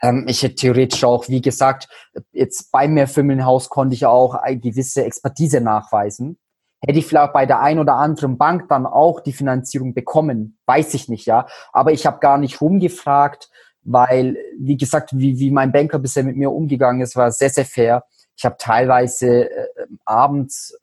Ähm, 0.03 0.24
ich 0.26 0.43
hätte 0.43 0.57
theoretisch 0.57 1.05
auch, 1.05 1.28
wie 1.28 1.41
gesagt, 1.41 1.89
jetzt 2.33 2.72
bei 2.72 2.89
mir 2.89 3.07
Firmenhaus 3.07 3.68
konnte 3.68 3.95
ich 3.95 4.07
auch 4.07 4.35
eine 4.35 4.59
gewisse 4.59 5.05
Expertise 5.05 5.61
nachweisen. 5.61 6.37
Hätte 6.85 6.99
ich 6.99 7.07
vielleicht 7.07 7.33
bei 7.33 7.47
der 7.47 7.61
ein 7.61 7.78
oder 7.78 7.95
anderen 7.95 8.39
Bank 8.39 8.68
dann 8.70 8.85
auch 8.85 9.20
die 9.20 9.33
Finanzierung 9.33 9.95
bekommen, 9.95 10.59
weiß 10.66 10.95
ich 10.95 11.09
nicht, 11.09 11.26
ja. 11.26 11.47
Aber 11.72 11.93
ich 11.93 12.05
habe 12.05 12.18
gar 12.18 12.39
nicht 12.39 12.61
rumgefragt, 12.61 13.51
weil, 13.83 14.37
wie 14.59 14.76
gesagt, 14.76 15.11
wie, 15.16 15.39
wie 15.39 15.53
mein 15.53 15.70
Banker 15.70 16.01
bisher 16.01 16.24
mit 16.24 16.37
mir 16.37 16.51
umgegangen 16.51 17.03
ist, 17.03 17.14
war 17.14 17.30
sehr, 17.30 17.51
sehr 17.51 17.66
fair. 17.66 18.03
Ich 18.37 18.45
habe 18.45 18.57
teilweise 18.59 19.49
äh, 19.49 19.68
abends 20.05 20.76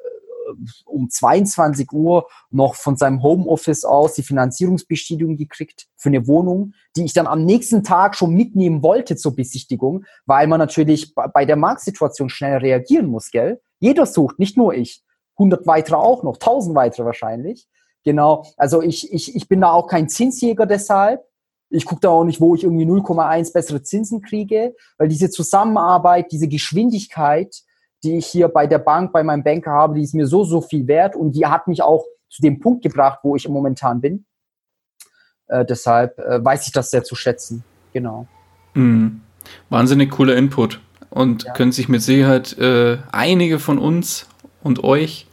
um 0.86 1.10
22 1.10 1.92
Uhr 1.92 2.28
noch 2.50 2.76
von 2.76 2.98
seinem 2.98 3.24
Homeoffice 3.24 3.86
aus 3.86 4.14
die 4.14 4.24
Finanzierungsbestätigung 4.24 5.38
gekriegt 5.38 5.88
für 5.96 6.10
eine 6.10 6.28
Wohnung, 6.28 6.74
die 6.96 7.06
ich 7.06 7.14
dann 7.14 7.28
am 7.28 7.46
nächsten 7.46 7.84
Tag 7.84 8.16
schon 8.16 8.34
mitnehmen 8.34 8.84
wollte 8.84 9.16
zur 9.16 9.36
Besichtigung, 9.36 10.06
weil 10.26 10.48
man 10.48 10.60
natürlich 10.60 11.14
bei 11.16 11.46
der 11.46 11.56
Marktsituation 11.56 12.30
schnell 12.30 12.58
reagieren 12.58 13.08
muss, 13.08 13.32
gell? 13.32 13.62
Jeder 13.80 14.06
sucht, 14.06 14.40
nicht 14.40 14.58
nur 14.58 14.74
ich. 14.74 15.04
100 15.38 15.66
weitere 15.68 15.96
auch 15.96 16.24
noch, 16.24 16.36
1000 16.36 16.76
weitere 16.76 17.06
wahrscheinlich. 17.06 17.68
Genau, 18.04 18.46
also 18.58 18.82
ich, 18.82 19.12
ich, 19.14 19.36
ich 19.36 19.48
bin 19.48 19.62
da 19.62 19.72
auch 19.72 19.88
kein 19.88 20.10
Zinsjäger 20.10 20.66
deshalb. 20.66 21.26
Ich 21.70 21.86
gucke 21.86 22.02
da 22.02 22.10
auch 22.10 22.24
nicht, 22.24 22.42
wo 22.42 22.56
ich 22.56 22.64
irgendwie 22.64 22.86
0,1 22.86 23.54
bessere 23.54 23.84
Zinsen 23.84 24.22
kriege, 24.22 24.76
weil 24.98 25.08
diese 25.08 25.30
Zusammenarbeit, 25.30 26.32
diese 26.32 26.48
Geschwindigkeit, 26.48 27.62
die 28.04 28.18
ich 28.18 28.28
hier 28.28 28.48
bei 28.48 28.68
der 28.68 28.80
Bank, 28.80 29.12
bei 29.12 29.24
meinem 29.24 29.44
Banker 29.44 29.72
habe, 29.72 29.96
die 29.96 30.04
ist 30.04 30.14
mir 30.14 30.28
so, 30.28 30.44
so 30.44 30.62
viel 30.62 30.88
wert 30.88 31.16
und 31.16 31.34
die 31.34 31.46
hat 31.46 31.68
mich 31.68 31.82
auch 31.82 32.04
zu 32.30 32.42
dem 32.42 32.60
Punkt 32.60 32.84
gebracht, 32.84 33.20
wo 33.24 33.36
ich 33.36 33.48
momentan 33.48 34.02
bin. 34.02 34.26
Äh, 35.48 35.66
deshalb 35.66 36.18
äh, 36.20 36.44
weiß 36.44 36.68
ich 36.68 36.72
das 36.72 36.92
sehr 36.92 37.04
zu 37.04 37.16
schätzen. 37.16 37.64
Genau. 37.94 38.28
Mhm. 38.74 39.22
Wahnsinnig 39.70 40.12
cooler 40.12 40.36
Input 40.36 40.80
und 41.10 41.44
ja. 41.44 41.54
können 41.54 41.72
sich 41.72 41.90
mit 41.90 42.02
Sicherheit 42.02 42.58
äh, 42.58 42.98
einige 43.12 43.60
von 43.60 43.80
uns 43.80 44.28
und 44.62 44.84
euch 44.84 45.28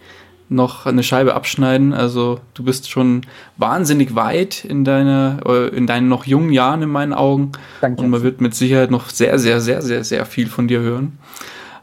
noch 0.48 0.86
eine 0.86 1.02
Scheibe 1.02 1.34
abschneiden. 1.34 1.92
Also 1.92 2.40
du 2.54 2.62
bist 2.62 2.88
schon 2.88 3.22
wahnsinnig 3.56 4.14
weit 4.14 4.64
in 4.64 4.84
deiner, 4.84 5.40
äh, 5.44 5.68
in 5.68 5.86
deinen 5.86 6.08
noch 6.08 6.24
jungen 6.24 6.52
Jahren 6.52 6.82
in 6.82 6.88
meinen 6.88 7.12
Augen. 7.12 7.52
Danke. 7.80 8.02
Und 8.02 8.10
man 8.10 8.22
wird 8.22 8.40
mit 8.40 8.54
Sicherheit 8.54 8.90
noch 8.90 9.10
sehr, 9.10 9.38
sehr, 9.38 9.60
sehr, 9.60 9.82
sehr, 9.82 10.04
sehr 10.04 10.24
viel 10.24 10.46
von 10.46 10.68
dir 10.68 10.80
hören. 10.80 11.18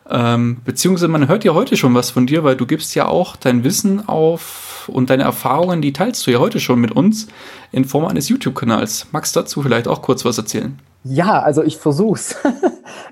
Ähm, 0.10 0.62
beziehungsweise 0.66 1.08
man 1.08 1.28
hört 1.28 1.44
ja 1.44 1.54
heute 1.54 1.78
schon 1.78 1.94
was 1.94 2.12
von 2.12 2.28
dir, 2.28 2.44
weil 2.44 2.56
du 2.56 2.66
gibst 2.66 2.94
ja 2.96 3.08
auch 3.08 3.36
dein 3.36 3.64
Wissen 3.64 4.08
auf 4.08 4.90
und 4.92 5.10
deine 5.10 5.24
Erfahrungen, 5.24 5.82
die 5.82 5.94
teilst 5.94 6.28
du 6.28 6.32
ja 6.32 6.40
heute 6.40 6.60
schon 6.60 6.80
mit 6.80 6.92
uns 6.92 7.28
in 7.72 7.86
Form 7.86 8.06
eines 8.06 8.30
YouTube-Kanals. 8.30 9.08
Magst 9.12 9.36
dazu 9.36 9.62
vielleicht 9.62 9.88
auch 9.88 10.02
kurz 10.02 10.26
was 10.26 10.38
erzählen? 10.38 10.80
Ja, 11.04 11.42
also 11.42 11.64
ich 11.64 11.78
versuch's. 11.78 12.36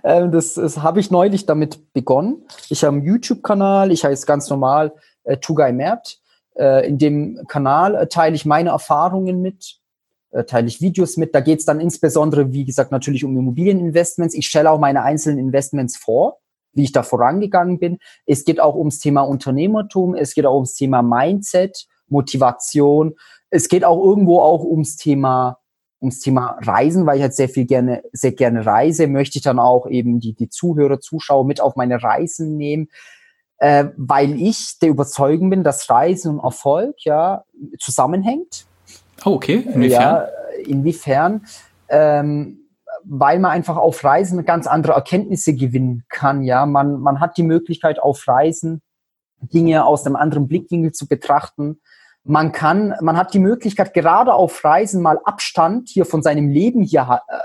Ähm, 0.04 0.32
das, 0.32 0.56
das 0.56 0.80
habe 0.82 1.00
ich 1.00 1.12
neulich 1.12 1.46
damit 1.46 1.94
begonnen. 1.94 2.44
Ich 2.70 2.84
habe 2.84 2.98
einen 2.98 3.06
YouTube-Kanal, 3.06 3.92
ich 3.92 4.04
heiße 4.04 4.26
ganz 4.26 4.50
normal 4.50 4.94
äh, 5.24 5.38
Tugay 5.38 5.72
Mert. 5.72 6.20
Äh, 6.56 6.88
in 6.88 6.98
dem 6.98 7.40
Kanal 7.48 7.96
äh, 7.96 8.08
teile 8.08 8.36
ich 8.36 8.46
meine 8.46 8.72
Erfahrungen 8.72 9.42
mit, 9.42 9.80
äh, 10.32 10.44
teile 10.44 10.68
ich 10.68 10.82
Videos 10.82 11.18
mit. 11.18 11.36
Da 11.36 11.40
geht 11.40 11.60
es 11.60 11.66
dann 11.66 11.80
insbesondere, 11.80 12.52
wie 12.52 12.66
gesagt, 12.66 12.92
natürlich 12.92 13.24
um 13.24 13.38
Immobilieninvestments. 13.38 14.36
Ich 14.36 14.48
stelle 14.48 14.72
auch 14.72 14.80
meine 14.80 15.04
einzelnen 15.04 15.40
Investments 15.40 15.98
vor, 15.98 16.41
wie 16.74 16.84
ich 16.84 16.92
da 16.92 17.04
vorangegangen 17.04 17.80
bin. 17.80 18.00
Es 18.26 18.46
geht 18.46 18.60
auch 18.60 18.76
ums 18.76 19.00
Thema 19.00 19.22
Unternehmertum, 19.22 20.16
es 20.16 20.34
geht 20.34 20.46
auch 20.46 20.56
ums 20.56 20.76
Thema 20.76 21.02
Mindset, 21.02 21.88
Motivation. 22.08 23.16
Es 23.50 23.68
geht 23.68 23.84
auch 23.84 24.04
irgendwo 24.04 24.40
auch 24.40 24.64
ums 24.64 24.96
Thema 24.96 25.58
ums 26.02 26.20
Thema 26.20 26.58
Reisen, 26.62 27.06
weil 27.06 27.18
ich 27.18 27.22
halt 27.22 27.36
sehr 27.36 27.50
viel 27.50 27.66
gerne, 27.66 28.02
sehr 28.12 28.32
gerne 28.32 28.66
reise, 28.66 29.06
möchte 29.06 29.38
ich 29.38 29.44
dann 29.44 29.60
auch 29.60 29.86
eben 29.88 30.20
die, 30.20 30.34
die 30.34 30.50
Zuhörer, 30.50 31.00
Zuschauer 31.00 31.46
mit 31.46 31.62
auf 31.62 31.76
meine 31.76 32.02
Reisen 32.02 32.58
nehmen 32.58 32.88
äh, 33.62 33.90
weil 33.96 34.42
ich 34.42 34.80
der 34.80 34.90
Überzeugung 34.90 35.52
bin, 35.52 35.64
dass 35.64 35.88
Reisen 35.90 36.40
und 36.40 36.44
Erfolg 36.44 36.96
ja 37.06 37.46
zusammenhängt. 37.80 38.66
Oh, 39.24 39.34
okay. 39.34 39.64
Inwiefern? 39.74 40.02
Ja, 40.02 40.28
inwiefern? 40.66 41.46
Ähm, 41.88 42.61
weil 43.04 43.40
man 43.40 43.52
einfach 43.52 43.78
auf 43.78 44.04
Reisen 44.04 44.46
ganz 44.46 44.68
andere 44.68 44.94
Erkenntnisse 44.94 45.56
gewinnen 45.56 46.04
kann. 46.10 46.44
Ja, 46.44 46.66
man, 46.66 47.00
man 47.00 47.20
hat 47.20 47.38
die 47.38 47.44
Möglichkeit 47.44 48.00
auf 48.00 48.28
Reisen 48.28 48.82
Dinge 49.42 49.86
aus 49.86 50.06
einem 50.06 50.16
anderen 50.16 50.48
Blickwinkel 50.48 50.92
zu 50.92 51.08
betrachten. 51.08 51.82
Man 52.24 52.52
kann, 52.52 52.94
man 53.02 53.18
hat 53.18 53.34
die 53.34 53.40
Möglichkeit, 53.40 53.94
gerade 53.94 54.34
auf 54.34 54.64
Reisen 54.64 55.02
mal 55.02 55.20
Abstand 55.24 55.90
hier 55.90 56.06
von 56.06 56.22
seinem 56.22 56.50
Leben 56.50 56.84
hier 56.84 57.22
äh, 57.28 57.38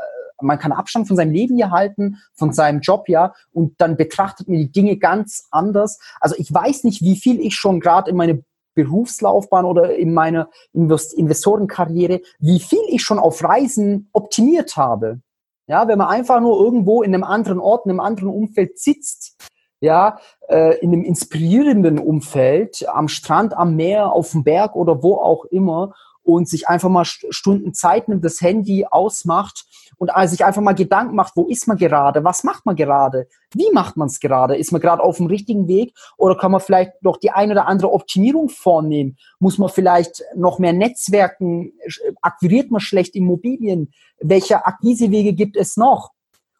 man 0.42 0.58
kann 0.58 0.72
Abstand 0.72 1.08
von 1.08 1.16
seinem 1.16 1.32
Leben 1.32 1.56
hier 1.56 1.70
halten, 1.70 2.18
von 2.34 2.52
seinem 2.52 2.80
Job, 2.80 3.08
ja, 3.08 3.32
und 3.52 3.80
dann 3.80 3.96
betrachtet 3.96 4.48
man 4.48 4.58
die 4.58 4.70
Dinge 4.70 4.98
ganz 4.98 5.46
anders. 5.50 5.98
Also 6.20 6.36
ich 6.38 6.52
weiß 6.52 6.84
nicht, 6.84 7.00
wie 7.02 7.16
viel 7.16 7.40
ich 7.40 7.54
schon 7.54 7.80
gerade 7.80 8.10
in 8.10 8.16
meine 8.16 8.44
Berufslaufbahn 8.74 9.64
oder 9.64 9.96
in 9.96 10.12
meiner 10.12 10.50
Invest 10.74 11.14
Investorenkarriere, 11.14 12.20
wie 12.38 12.60
viel 12.60 12.82
ich 12.88 13.02
schon 13.02 13.18
auf 13.18 13.42
Reisen 13.42 14.10
optimiert 14.12 14.76
habe. 14.76 15.20
Ja, 15.68 15.88
wenn 15.88 15.98
man 15.98 16.08
einfach 16.08 16.40
nur 16.40 16.60
irgendwo 16.60 17.02
in 17.02 17.12
einem 17.12 17.24
anderen 17.24 17.58
Ort, 17.58 17.86
in 17.86 17.90
einem 17.90 18.00
anderen 18.00 18.28
Umfeld 18.28 18.78
sitzt, 18.78 19.36
ja, 19.80 20.18
äh, 20.48 20.78
in 20.78 20.92
einem 20.92 21.02
inspirierenden 21.02 21.98
Umfeld, 21.98 22.86
am 22.88 23.08
Strand, 23.08 23.54
am 23.54 23.74
Meer, 23.74 24.12
auf 24.12 24.30
dem 24.30 24.44
Berg 24.44 24.76
oder 24.76 25.02
wo 25.02 25.16
auch 25.16 25.44
immer 25.46 25.94
und 26.22 26.48
sich 26.48 26.68
einfach 26.68 26.88
mal 26.88 27.04
Stunden 27.04 27.74
Zeit 27.74 28.08
nimmt, 28.08 28.24
das 28.24 28.40
Handy 28.40 28.86
ausmacht 28.88 29.66
und 29.98 30.10
sich 30.28 30.44
einfach 30.44 30.62
mal 30.62 30.74
Gedanken 30.74 31.14
macht, 31.14 31.36
wo 31.36 31.46
ist 31.46 31.66
man 31.66 31.76
gerade, 31.76 32.22
was 32.24 32.44
macht 32.44 32.66
man 32.66 32.76
gerade, 32.76 33.28
wie 33.54 33.70
macht 33.72 33.96
man 33.96 34.08
es 34.08 34.20
gerade, 34.20 34.56
ist 34.56 34.72
man 34.72 34.80
gerade 34.80 35.02
auf 35.02 35.16
dem 35.16 35.26
richtigen 35.26 35.68
Weg 35.68 35.94
oder 36.16 36.36
kann 36.36 36.52
man 36.52 36.60
vielleicht 36.60 37.02
noch 37.02 37.16
die 37.16 37.30
eine 37.30 37.52
oder 37.52 37.66
andere 37.66 37.92
Optimierung 37.92 38.48
vornehmen, 38.48 39.16
muss 39.38 39.58
man 39.58 39.68
vielleicht 39.68 40.22
noch 40.34 40.58
mehr 40.58 40.72
Netzwerken, 40.72 41.72
akquiriert 42.20 42.70
man 42.70 42.80
schlecht 42.80 43.14
Immobilien, 43.14 43.92
welche 44.20 44.66
Akquisewege 44.66 45.32
gibt 45.32 45.56
es 45.56 45.76
noch? 45.76 46.12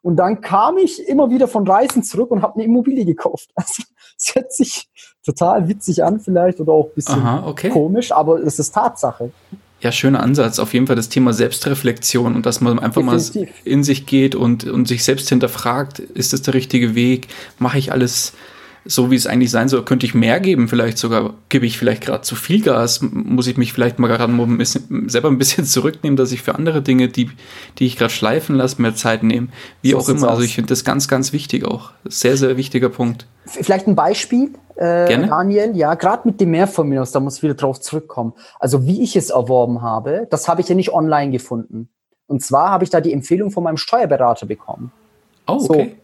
Und 0.03 0.17
dann 0.17 0.41
kam 0.41 0.79
ich 0.79 1.05
immer 1.09 1.31
wieder 1.31 1.49
von 1.49 1.67
Reisen 1.67 2.05
zurück 2.05 2.31
und 2.31 2.41
habe 2.41 2.55
eine 2.55 2.65
Immobilie 2.65 3.05
gekauft. 3.05 3.51
Also 3.57 3.83
es 4.19 4.35
hört 4.35 4.53
sich 4.53 4.89
total 5.25 5.69
witzig 5.69 6.03
an 6.03 6.21
vielleicht 6.21 6.61
oder 6.61 6.73
auch 6.73 6.87
ein 6.87 6.95
bisschen 6.95 7.21
Aha, 7.21 7.47
okay. 7.47 7.69
komisch, 7.69 8.13
aber 8.13 8.39
es 8.41 8.59
ist 8.59 8.73
Tatsache. 8.73 9.31
Ja, 9.81 9.93
schöner 9.93 10.23
Ansatz. 10.23 10.59
Auf 10.59 10.73
jeden 10.73 10.87
Fall 10.87 10.97
das 10.97 11.09
Thema 11.09 11.33
Selbstreflexion 11.33 12.35
und 12.35 12.47
dass 12.47 12.61
man 12.61 12.79
einfach 12.79 13.03
Definitiv. 13.03 13.35
mal 13.43 13.49
in 13.65 13.85
sich 13.85 14.07
geht 14.07 14.35
und, 14.35 14.65
und 14.65 14.89
sich 14.89 15.05
selbst 15.05 15.29
hinterfragt, 15.29 15.99
ist 15.99 16.33
das 16.33 16.43
der 16.43 16.55
richtige 16.55 16.95
Weg? 16.95 17.29
Mache 17.59 17.79
ich 17.79 17.93
alles 17.93 18.33
so, 18.89 19.11
wie 19.11 19.17
es 19.17 19.27
eigentlich 19.27 19.51
sein 19.51 19.69
soll? 19.69 19.85
Könnte 19.85 20.07
ich 20.07 20.15
mehr 20.15 20.41
geben? 20.41 20.69
Vielleicht 20.69 20.97
sogar, 20.97 21.35
gebe 21.49 21.67
ich 21.67 21.77
vielleicht 21.77 22.03
gerade 22.05 22.23
zu 22.23 22.37
viel 22.37 22.63
Gas? 22.63 23.01
Muss 23.03 23.49
ich 23.49 23.57
mich 23.57 23.73
vielleicht 23.73 23.99
mal 23.99 24.07
gerade 24.07 24.33
ein 24.33 24.59
bisschen, 24.59 25.09
selber 25.09 25.29
ein 25.29 25.39
bisschen 25.39 25.65
zurücknehmen, 25.67 26.17
dass 26.17 26.33
ich 26.33 26.43
für 26.43 26.55
andere 26.55 26.83
Dinge, 26.83 27.09
die, 27.09 27.31
die 27.79 27.87
ich 27.87 27.97
gerade 27.97 28.13
schleifen 28.13 28.57
lasse, 28.57 28.81
mehr 28.81 28.95
Zeit 28.95 29.23
nehme? 29.23 29.49
Wie 29.83 29.91
so 29.91 29.99
auch 29.99 30.09
immer. 30.09 30.31
Also 30.31 30.43
ich 30.43 30.55
finde 30.55 30.69
das 30.69 30.85
ganz, 30.85 31.09
ganz 31.09 31.33
wichtig 31.33 31.65
auch. 31.65 31.91
Sehr, 32.05 32.37
sehr 32.37 32.57
wichtiger 32.57 32.89
Punkt. 32.89 33.27
Vielleicht 33.45 33.89
ein 33.89 33.97
Beispiel, 33.97 34.51
äh, 34.77 35.27
Daniel, 35.27 35.77
ja, 35.77 35.95
gerade 35.95 36.29
mit 36.29 36.41
dem 36.41 36.51
Mehrvermögens, 36.51 37.13
da 37.13 37.21
muss 37.21 37.39
ich 37.39 37.43
wieder 37.43 37.55
drauf 37.55 37.81
zurückkommen. 37.81 38.35
Also 38.59 38.87
wie 38.87 39.03
ich 39.03 39.17
es 39.17 39.31
erworben 39.31 39.83
habe, 39.83 40.27
das 40.31 40.49
habe 40.49 40.61
ich 40.61 40.69
ja 40.69 40.75
nicht 40.75 40.93
online 40.93 41.31
gefunden. 41.31 41.89
Und 42.27 42.43
zwar 42.43 42.71
habe 42.71 42.85
ich 42.85 42.91
da 42.91 43.01
die 43.01 43.13
Empfehlung 43.13 43.51
von 43.51 43.65
meinem 43.65 43.77
Steuerberater 43.77 44.47
bekommen. 44.47 44.93
Oh, 45.47 45.55
okay. 45.55 45.97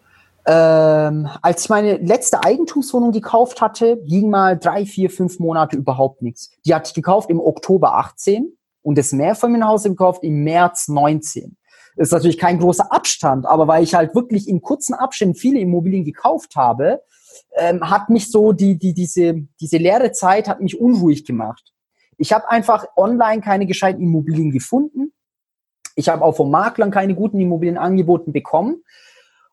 So, 0.44 0.52
ähm, 0.52 1.28
als 1.40 1.64
ich 1.64 1.68
meine 1.68 1.98
letzte 1.98 2.42
Eigentumswohnung 2.42 3.12
gekauft 3.12 3.60
hatte, 3.60 3.98
ging 4.04 4.30
mal 4.30 4.58
drei, 4.58 4.86
vier, 4.86 5.10
fünf 5.10 5.38
Monate 5.38 5.76
überhaupt 5.76 6.22
nichts. 6.22 6.50
Die 6.64 6.74
hatte 6.74 6.88
ich 6.88 6.94
gekauft 6.94 7.30
im 7.30 7.40
Oktober 7.40 7.94
18 7.94 8.52
und 8.82 8.98
das 8.98 9.12
Mehrfamilienhaus 9.12 9.84
gekauft 9.84 10.24
im 10.24 10.42
März 10.42 10.88
19. 10.88 11.56
Das 11.96 12.08
ist 12.08 12.12
natürlich 12.12 12.38
kein 12.38 12.58
großer 12.58 12.90
Abstand, 12.90 13.46
aber 13.46 13.68
weil 13.68 13.82
ich 13.84 13.94
halt 13.94 14.14
wirklich 14.14 14.48
in 14.48 14.62
kurzen 14.62 14.94
Abständen 14.94 15.34
viele 15.34 15.60
Immobilien 15.60 16.04
gekauft 16.04 16.56
habe, 16.56 17.02
ähm, 17.56 17.88
hat 17.90 18.10
mich 18.10 18.30
so 18.30 18.52
die, 18.52 18.78
die, 18.78 18.94
diese, 18.94 19.46
diese 19.60 19.76
leere 19.78 20.12
Zeit 20.12 20.48
hat 20.48 20.60
mich 20.60 20.80
unruhig 20.80 21.24
gemacht. 21.24 21.72
Ich 22.18 22.32
habe 22.32 22.48
einfach 22.50 22.86
online 22.96 23.40
keine 23.40 23.66
gescheiten 23.66 24.02
Immobilien 24.02 24.50
gefunden. 24.50 25.12
Ich 25.96 26.08
habe 26.08 26.24
auch 26.24 26.36
vom 26.36 26.50
Maklern 26.50 26.90
keine 26.90 27.14
guten 27.14 27.40
Immobilien 27.40 27.78
angeboten 27.78 28.32
bekommen. 28.32 28.82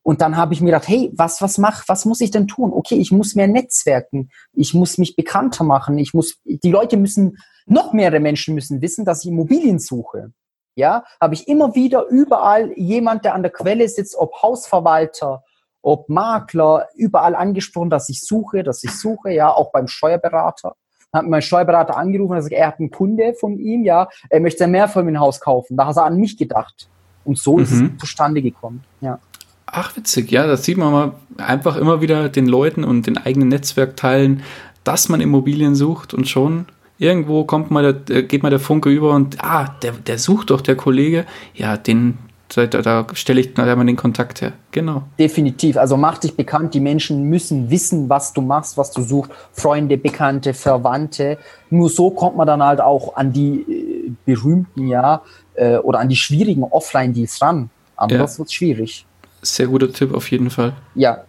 Und 0.02 0.22
dann 0.22 0.38
habe 0.38 0.54
ich 0.54 0.62
mir 0.62 0.68
gedacht, 0.68 0.88
hey, 0.88 1.12
was, 1.16 1.42
was 1.42 1.58
mach, 1.58 1.84
was 1.88 2.06
muss 2.06 2.22
ich 2.22 2.32
denn 2.32 2.48
tun? 2.48 2.72
Okay, 2.72 2.96
ich 2.96 3.12
muss 3.12 3.36
mehr 3.36 3.48
netzwerken. 3.48 4.30
Ich 4.54 4.74
muss 4.74 4.98
mich 4.98 5.16
bekannter 5.16 5.64
machen. 5.64 5.98
Ich 5.98 6.14
muss, 6.14 6.40
die 6.46 6.72
Leute 6.72 6.98
müssen, 6.98 7.38
noch 7.66 7.94
mehrere 7.94 8.20
Menschen 8.20 8.56
müssen 8.56 8.82
wissen, 8.82 9.06
dass 9.06 9.24
ich 9.24 9.30
Immobilien 9.30 9.80
suche. 9.80 10.32
Ja, 10.76 11.04
habe 11.20 11.34
ich 11.34 11.48
immer 11.48 11.76
wieder 11.76 12.08
überall 12.08 12.72
jemand, 12.78 13.26
der 13.26 13.36
an 13.36 13.44
der 13.44 13.52
Quelle 13.52 13.88
sitzt, 13.90 14.16
ob 14.16 14.42
Hausverwalter, 14.42 15.44
ob 15.82 16.10
Makler, 16.10 16.88
überall 16.96 17.36
angesprochen, 17.36 17.90
dass 17.90 18.10
ich 18.10 18.22
suche, 18.22 18.64
dass 18.64 18.84
ich 18.84 18.92
suche, 18.92 19.32
ja, 19.32 19.50
auch 19.50 19.72
beim 19.72 19.88
Steuerberater. 19.88 20.76
Hat 21.12 21.26
mein 21.26 21.42
Steuerberater 21.42 21.98
angerufen 21.98 22.36
gesagt, 22.36 22.54
er 22.54 22.68
hat 22.68 22.80
einen 22.80 22.92
Kunde 22.92 23.34
von 23.34 23.58
ihm, 23.58 23.84
ja, 23.84 24.08
er 24.30 24.40
möchte 24.40 24.68
mehr 24.68 24.88
von 24.88 25.06
mir 25.06 25.20
Haus 25.20 25.40
kaufen. 25.40 25.76
Da 25.76 25.88
hat 25.88 25.98
er 25.98 26.06
an 26.06 26.18
mich 26.18 26.38
gedacht. 26.38 26.88
Und 27.24 27.38
so 27.38 27.58
mhm. 27.58 27.64
ist 27.64 27.72
es 27.72 27.82
mhm. 27.82 28.00
zustande 28.00 28.42
gekommen, 28.42 28.84
ja. 29.02 29.20
Ach, 29.66 29.96
witzig, 29.96 30.32
ja, 30.32 30.48
das 30.48 30.64
sieht 30.64 30.78
man 30.78 30.92
mal 30.92 31.12
einfach 31.38 31.76
immer 31.78 32.02
wieder 32.02 32.30
den 32.30 32.48
Leuten 32.48 32.84
und 32.84 33.06
den 33.06 33.18
eigenen 33.18 33.50
Netzwerk 33.50 33.96
teilen, 33.96 34.42
dass 34.84 35.10
man 35.10 35.22
Immobilien 35.22 35.76
sucht 35.76 36.14
und 36.14 36.28
schon 36.28 36.66
irgendwo 37.00 37.46
kommt 37.46 37.72
mal 37.72 37.94
der, 37.94 38.24
geht 38.24 38.44
mal 38.44 38.50
der 38.50 38.60
Funke 38.60 38.90
über 38.90 39.14
und 39.14 39.44
ah, 39.44 39.76
der, 39.82 39.94
der 39.94 40.20
sucht 40.20 40.50
doch 40.50 40.62
der 40.62 40.76
Kollege, 40.76 41.26
ja, 41.54 41.78
den, 41.78 42.18
da, 42.56 42.66
da, 42.66 43.08
stelle 43.14 43.42
ich 43.42 43.54
da 43.54 43.76
mal 43.76 43.86
den 43.86 43.96
Kontakt 43.96 44.42
her. 44.42 44.54
Genau. 44.72 45.04
Definitiv. 45.20 45.78
Also 45.78 45.98
mach 45.98 46.18
dich 46.18 46.36
bekannt. 46.36 46.74
Die 46.74 46.80
Menschen 46.80 47.24
müssen 47.24 47.70
wissen, 47.70 48.10
was 48.10 48.34
du 48.34 48.42
machst, 48.42 48.78
was 48.78 48.92
du 48.92 49.04
suchst. 49.04 49.32
Freunde, 49.54 49.98
Bekannte, 49.98 50.54
Verwandte. 50.56 51.38
Nur 51.70 51.90
so 51.90 52.10
kommt 52.10 52.38
man 52.38 52.48
dann 52.48 52.64
halt 52.64 52.82
auch 52.82 53.16
an 53.16 53.32
die 53.32 53.62
äh, 53.62 54.12
berühmten, 54.26 54.88
ja, 54.88 55.22
äh, 55.54 55.78
oder 55.78 56.00
an 56.00 56.10
die 56.10 56.16
schwierigen 56.16 56.64
Offline-Deals 56.64 57.42
ran. 57.42 57.70
Aber 57.96 58.14
ja. 58.14 58.22
das 58.22 58.40
wird 58.40 58.52
schwierig. 58.52 59.06
Sehr 59.42 59.68
guter 59.68 59.92
Tipp 59.92 60.14
auf 60.14 60.30
jeden 60.32 60.50
Fall. 60.50 60.74
Ja. 60.96 61.24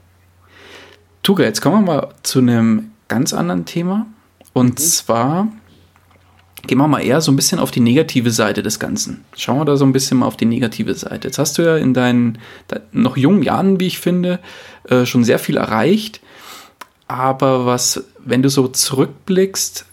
Tuga, 1.23 1.45
jetzt 1.45 1.61
kommen 1.61 1.85
wir 1.85 1.95
mal 1.95 2.09
zu 2.23 2.39
einem 2.39 2.93
ganz 3.09 3.35
anderen 3.35 3.67
Thema. 3.67 4.07
Und 4.55 4.71
mhm. 4.71 4.77
zwar 4.79 5.49
gehen 6.67 6.79
wir 6.79 6.89
mal 6.89 7.01
eher 7.01 7.21
so 7.21 7.33
ein 7.33 7.37
bisschen 7.37 7.59
auf 7.59 7.71
die 7.71 7.81
negative 7.81 8.31
Seite 8.31 8.63
des 8.63 8.79
Ganzen. 8.79 9.25
Schauen 9.37 9.59
wir 9.59 9.65
da 9.65 9.77
so 9.77 9.85
ein 9.85 9.93
bisschen 9.93 10.19
mal 10.19 10.27
auf 10.27 10.37
die 10.37 10.47
negative 10.47 10.95
Seite. 10.95 11.29
Jetzt 11.29 11.39
hast 11.39 11.59
du 11.59 11.63
ja 11.63 11.77
in 11.77 11.95
deinen 11.95 12.39
noch 12.93 13.17
jungen 13.17 13.43
Jahren, 13.43 13.81
wie 13.81 13.87
ich 13.87 13.99
finde, 13.99 14.41
äh, 14.89 15.07
schon 15.07 15.25
sehr 15.25 15.39
viel 15.39 15.57
erreicht. 15.57 16.21
Aber 17.07 17.67
was, 17.67 18.05
wenn 18.19 18.43
du 18.43 18.49
so 18.49 18.69
zurückblickst, 18.69 19.87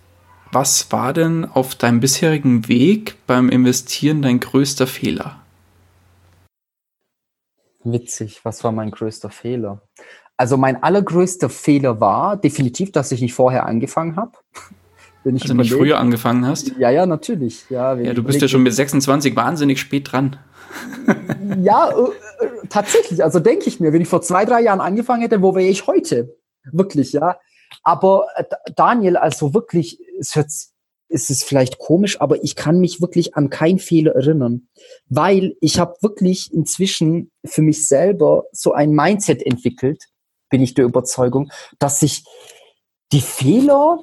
was 0.51 0.91
war 0.91 1.13
denn 1.13 1.45
auf 1.45 1.75
deinem 1.75 1.99
bisherigen 1.99 2.67
Weg 2.67 3.15
beim 3.27 3.49
Investieren 3.49 4.21
dein 4.21 4.39
größter 4.39 4.87
Fehler? 4.87 5.41
Witzig, 7.83 8.41
was 8.43 8.63
war 8.63 8.71
mein 8.71 8.91
größter 8.91 9.29
Fehler? 9.29 9.81
Also 10.37 10.57
mein 10.57 10.83
allergrößter 10.83 11.49
Fehler 11.49 11.99
war 11.99 12.37
definitiv, 12.37 12.91
dass 12.91 13.11
ich 13.11 13.21
nicht 13.21 13.33
vorher 13.33 13.65
angefangen 13.65 14.15
habe. 14.15 14.33
Wenn 15.23 15.35
ich 15.35 15.43
also 15.43 15.53
nicht 15.55 15.73
früher 15.73 15.99
angefangen 15.99 16.45
hast? 16.45 16.77
Ja, 16.77 16.89
ja, 16.89 17.05
natürlich. 17.05 17.65
Ja, 17.69 17.95
ja 17.95 18.13
du 18.13 18.23
bist 18.23 18.41
ja 18.41 18.47
schon 18.47 18.63
mit 18.63 18.73
26 18.73 19.35
wahnsinnig 19.35 19.79
spät 19.79 20.11
dran. 20.11 20.37
ja, 21.61 21.89
äh, 21.89 22.45
äh, 22.45 22.67
tatsächlich. 22.69 23.23
Also 23.23 23.39
denke 23.39 23.67
ich 23.67 23.79
mir, 23.79 23.93
wenn 23.93 24.01
ich 24.01 24.07
vor 24.07 24.21
zwei, 24.21 24.45
drei 24.45 24.61
Jahren 24.61 24.79
angefangen 24.81 25.21
hätte, 25.21 25.41
wo 25.41 25.55
wäre 25.55 25.67
ich 25.67 25.87
heute? 25.87 26.37
Wirklich, 26.71 27.13
ja. 27.13 27.37
Aber 27.83 28.27
äh, 28.35 28.43
Daniel, 28.75 29.17
also 29.17 29.53
wirklich, 29.53 29.99
es 30.19 30.35
hört, 30.35 30.51
ist 31.09 31.29
es 31.29 31.43
vielleicht 31.43 31.77
komisch, 31.77 32.19
aber 32.19 32.43
ich 32.43 32.55
kann 32.55 32.79
mich 32.79 33.01
wirklich 33.01 33.35
an 33.35 33.49
keinen 33.49 33.79
Fehler 33.79 34.13
erinnern, 34.13 34.67
weil 35.07 35.55
ich 35.61 35.79
habe 35.79 35.95
wirklich 36.01 36.53
inzwischen 36.53 37.31
für 37.45 37.61
mich 37.61 37.87
selber 37.87 38.43
so 38.51 38.73
ein 38.73 38.91
Mindset 38.91 39.45
entwickelt, 39.45 40.03
bin 40.49 40.61
ich 40.61 40.73
der 40.73 40.85
Überzeugung, 40.85 41.49
dass 41.79 42.01
ich 42.03 42.23
die 43.11 43.21
Fehler 43.21 43.99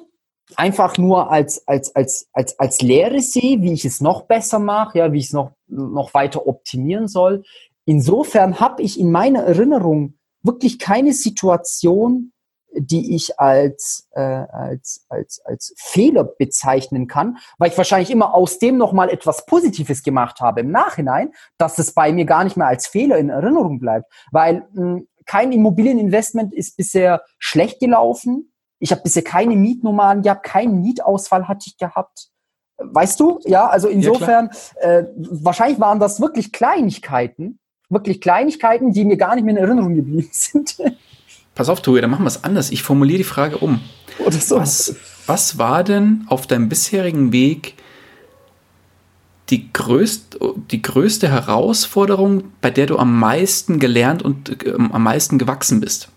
einfach 0.55 0.97
nur 0.97 1.31
als, 1.31 1.67
als, 1.67 1.95
als, 1.95 2.27
als, 2.33 2.59
als 2.59 2.81
Lehre 2.81 3.21
sehe, 3.21 3.61
wie 3.61 3.73
ich 3.73 3.85
es 3.85 4.01
noch 4.01 4.23
besser 4.23 4.59
mache, 4.59 4.99
ja, 4.99 5.11
wie 5.11 5.19
ich 5.19 5.27
es 5.27 5.33
noch, 5.33 5.51
noch 5.67 6.13
weiter 6.13 6.47
optimieren 6.47 7.07
soll. 7.07 7.43
Insofern 7.85 8.59
habe 8.59 8.81
ich 8.81 8.99
in 8.99 9.11
meiner 9.11 9.43
Erinnerung 9.43 10.15
wirklich 10.43 10.79
keine 10.79 11.13
Situation, 11.13 12.31
die 12.77 13.15
ich 13.15 13.39
als, 13.39 14.07
äh, 14.11 14.21
als, 14.21 15.05
als, 15.09 15.39
als 15.45 15.73
Fehler 15.77 16.25
bezeichnen 16.25 17.07
kann, 17.07 17.37
weil 17.57 17.69
ich 17.69 17.77
wahrscheinlich 17.77 18.11
immer 18.11 18.33
aus 18.33 18.59
dem 18.59 18.77
nochmal 18.77 19.09
etwas 19.09 19.45
Positives 19.45 20.03
gemacht 20.03 20.41
habe 20.41 20.59
im 20.61 20.71
Nachhinein, 20.71 21.31
dass 21.57 21.79
es 21.79 21.93
bei 21.93 22.11
mir 22.11 22.25
gar 22.25 22.43
nicht 22.43 22.57
mehr 22.57 22.67
als 22.67 22.87
Fehler 22.87 23.17
in 23.17 23.29
Erinnerung 23.29 23.79
bleibt. 23.79 24.11
Weil 24.31 24.67
mh, 24.73 24.81
hm, 24.81 25.07
kein 25.25 25.51
Immobilieninvestment 25.51 26.53
ist 26.53 26.77
bisher 26.77 27.23
schlecht 27.39 27.79
gelaufen 27.79 28.51
ich 28.79 28.91
habe 28.91 29.01
bisher 29.01 29.23
keine 29.23 29.55
Mietnummern 29.55 30.21
gehabt, 30.21 30.43
keinen 30.43 30.81
Mietausfall 30.81 31.47
hatte 31.47 31.65
ich 31.67 31.77
gehabt. 31.77 32.29
Weißt 32.77 33.19
du? 33.19 33.39
Ja, 33.45 33.67
also 33.67 33.87
insofern, 33.87 34.49
ja, 34.81 34.99
äh, 34.99 35.05
wahrscheinlich 35.15 35.79
waren 35.79 35.99
das 35.99 36.19
wirklich 36.19 36.51
Kleinigkeiten, 36.51 37.59
wirklich 37.89 38.19
Kleinigkeiten, 38.19 38.91
die 38.91 39.05
mir 39.05 39.17
gar 39.17 39.35
nicht 39.35 39.45
mehr 39.45 39.55
in 39.55 39.63
Erinnerung 39.63 39.95
geblieben 39.95 40.27
sind. 40.31 40.77
Pass 41.53 41.69
auf, 41.69 41.81
Tobi, 41.81 42.01
dann 42.01 42.09
machen 42.09 42.23
wir 42.23 42.27
es 42.27 42.43
anders. 42.43 42.71
Ich 42.71 42.83
formuliere 42.83 43.19
die 43.19 43.23
Frage 43.23 43.57
um. 43.57 43.79
Oder 44.19 44.33
so. 44.33 44.57
Was, 44.57 44.95
was 45.25 45.57
war 45.57 45.85
denn 45.85 46.25
auf 46.27 46.47
deinem 46.47 46.67
bisherigen 46.67 47.31
Weg 47.31 47.75
die, 49.49 49.71
größt, 49.71 50.39
die 50.71 50.81
größte 50.81 51.29
Herausforderung, 51.29 52.51
bei 52.59 52.71
der 52.71 52.87
du 52.87 52.97
am 52.97 53.17
meisten 53.19 53.79
gelernt 53.79 54.21
und 54.21 54.65
äh, 54.65 54.73
am 54.73 55.03
meisten 55.03 55.37
gewachsen 55.37 55.79
bist? 55.79 56.09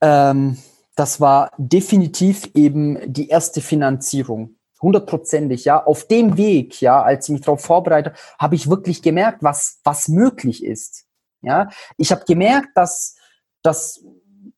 Ähm, 0.00 0.58
das 0.98 1.20
war 1.20 1.52
definitiv 1.58 2.50
eben 2.54 2.98
die 3.06 3.28
erste 3.28 3.60
Finanzierung. 3.60 4.56
Hundertprozentig, 4.82 5.64
ja. 5.64 5.84
Auf 5.84 6.08
dem 6.08 6.36
Weg, 6.36 6.80
ja, 6.80 7.00
als 7.00 7.28
ich 7.28 7.34
mich 7.34 7.42
darauf 7.42 7.60
vorbereite, 7.60 8.14
habe 8.36 8.56
ich 8.56 8.68
wirklich 8.68 9.00
gemerkt, 9.00 9.44
was, 9.44 9.78
was 9.84 10.08
möglich 10.08 10.64
ist. 10.64 11.06
Ja, 11.40 11.68
ich 11.98 12.10
habe 12.10 12.24
gemerkt, 12.24 12.70
dass, 12.74 13.14
dass, 13.62 14.04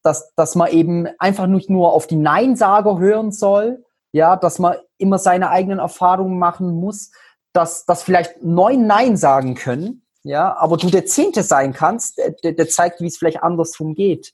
dass, 0.03 0.33
dass 0.35 0.55
man 0.55 0.71
eben 0.71 1.09
einfach 1.19 1.47
nicht 1.47 1.69
nur 1.69 1.93
auf 1.93 2.07
die 2.07 2.17
Neinsager 2.17 2.99
hören 2.99 3.33
soll, 3.33 3.85
ja, 4.13 4.37
dass 4.37 4.59
man 4.59 4.77
immer 4.97 5.19
seine 5.19 5.51
eigenen 5.51 5.79
Erfahrungen 5.79 6.39
machen 6.39 6.71
muss, 6.71 7.11
dass, 7.53 7.85
dass 7.85 8.03
vielleicht 8.03 8.43
neun 8.43 8.87
Nein 8.87 9.19
sagen 9.19 9.57
können, 9.57 10.07
ja, 10.23 10.57
aber 10.57 10.79
du 10.79 10.89
der 10.89 11.05
Zehnte 11.05 11.43
sein 11.43 11.75
kannst, 11.75 12.17
der, 12.17 12.53
der 12.53 12.69
zeigt, 12.69 13.03
wie 13.03 13.09
es 13.09 13.19
vielleicht 13.19 13.43
andersrum 13.43 13.95
geht 13.95 14.33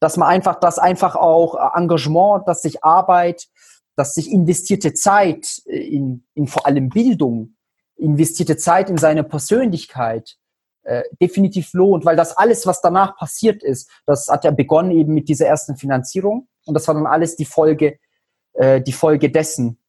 dass 0.00 0.16
man 0.16 0.28
einfach, 0.28 0.60
dass 0.60 0.78
einfach 0.78 1.16
auch 1.16 1.54
äh, 1.54 1.78
Engagement, 1.78 2.46
dass 2.46 2.62
sich 2.62 2.84
Arbeit, 2.84 3.48
dass 3.96 4.14
sich 4.14 4.30
investierte 4.30 4.94
Zeit 4.94 5.62
äh, 5.66 5.78
in, 5.78 6.26
in 6.34 6.46
vor 6.46 6.66
allem 6.66 6.88
Bildung, 6.88 7.56
investierte 7.96 8.56
Zeit 8.56 8.90
in 8.90 8.96
seine 8.96 9.24
Persönlichkeit 9.24 10.36
äh, 10.84 11.02
definitiv 11.20 11.72
lohnt, 11.72 12.04
weil 12.04 12.16
das 12.16 12.36
alles, 12.36 12.66
was 12.66 12.80
danach 12.80 13.16
passiert 13.16 13.62
ist, 13.62 13.90
das 14.06 14.28
hat 14.28 14.44
ja 14.44 14.52
begonnen 14.52 14.92
eben 14.92 15.14
mit 15.14 15.28
dieser 15.28 15.46
ersten 15.46 15.76
Finanzierung 15.76 16.48
und 16.64 16.74
das 16.74 16.86
war 16.86 16.94
dann 16.94 17.06
alles 17.06 17.36
die 17.36 17.44
Folge, 17.44 17.98
äh, 18.54 18.80
die 18.80 18.92
Folge 18.92 19.30
dessen. 19.30 19.80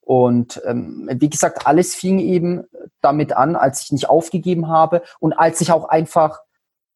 Und 0.00 0.62
ähm, 0.64 1.10
wie 1.12 1.28
gesagt, 1.28 1.66
alles 1.66 1.96
fing 1.96 2.20
eben 2.20 2.64
damit 3.00 3.32
an, 3.32 3.56
als 3.56 3.82
ich 3.82 3.92
nicht 3.92 4.08
aufgegeben 4.08 4.68
habe 4.68 5.02
und 5.18 5.32
als 5.32 5.60
ich 5.60 5.72
auch 5.72 5.88
einfach 5.88 6.42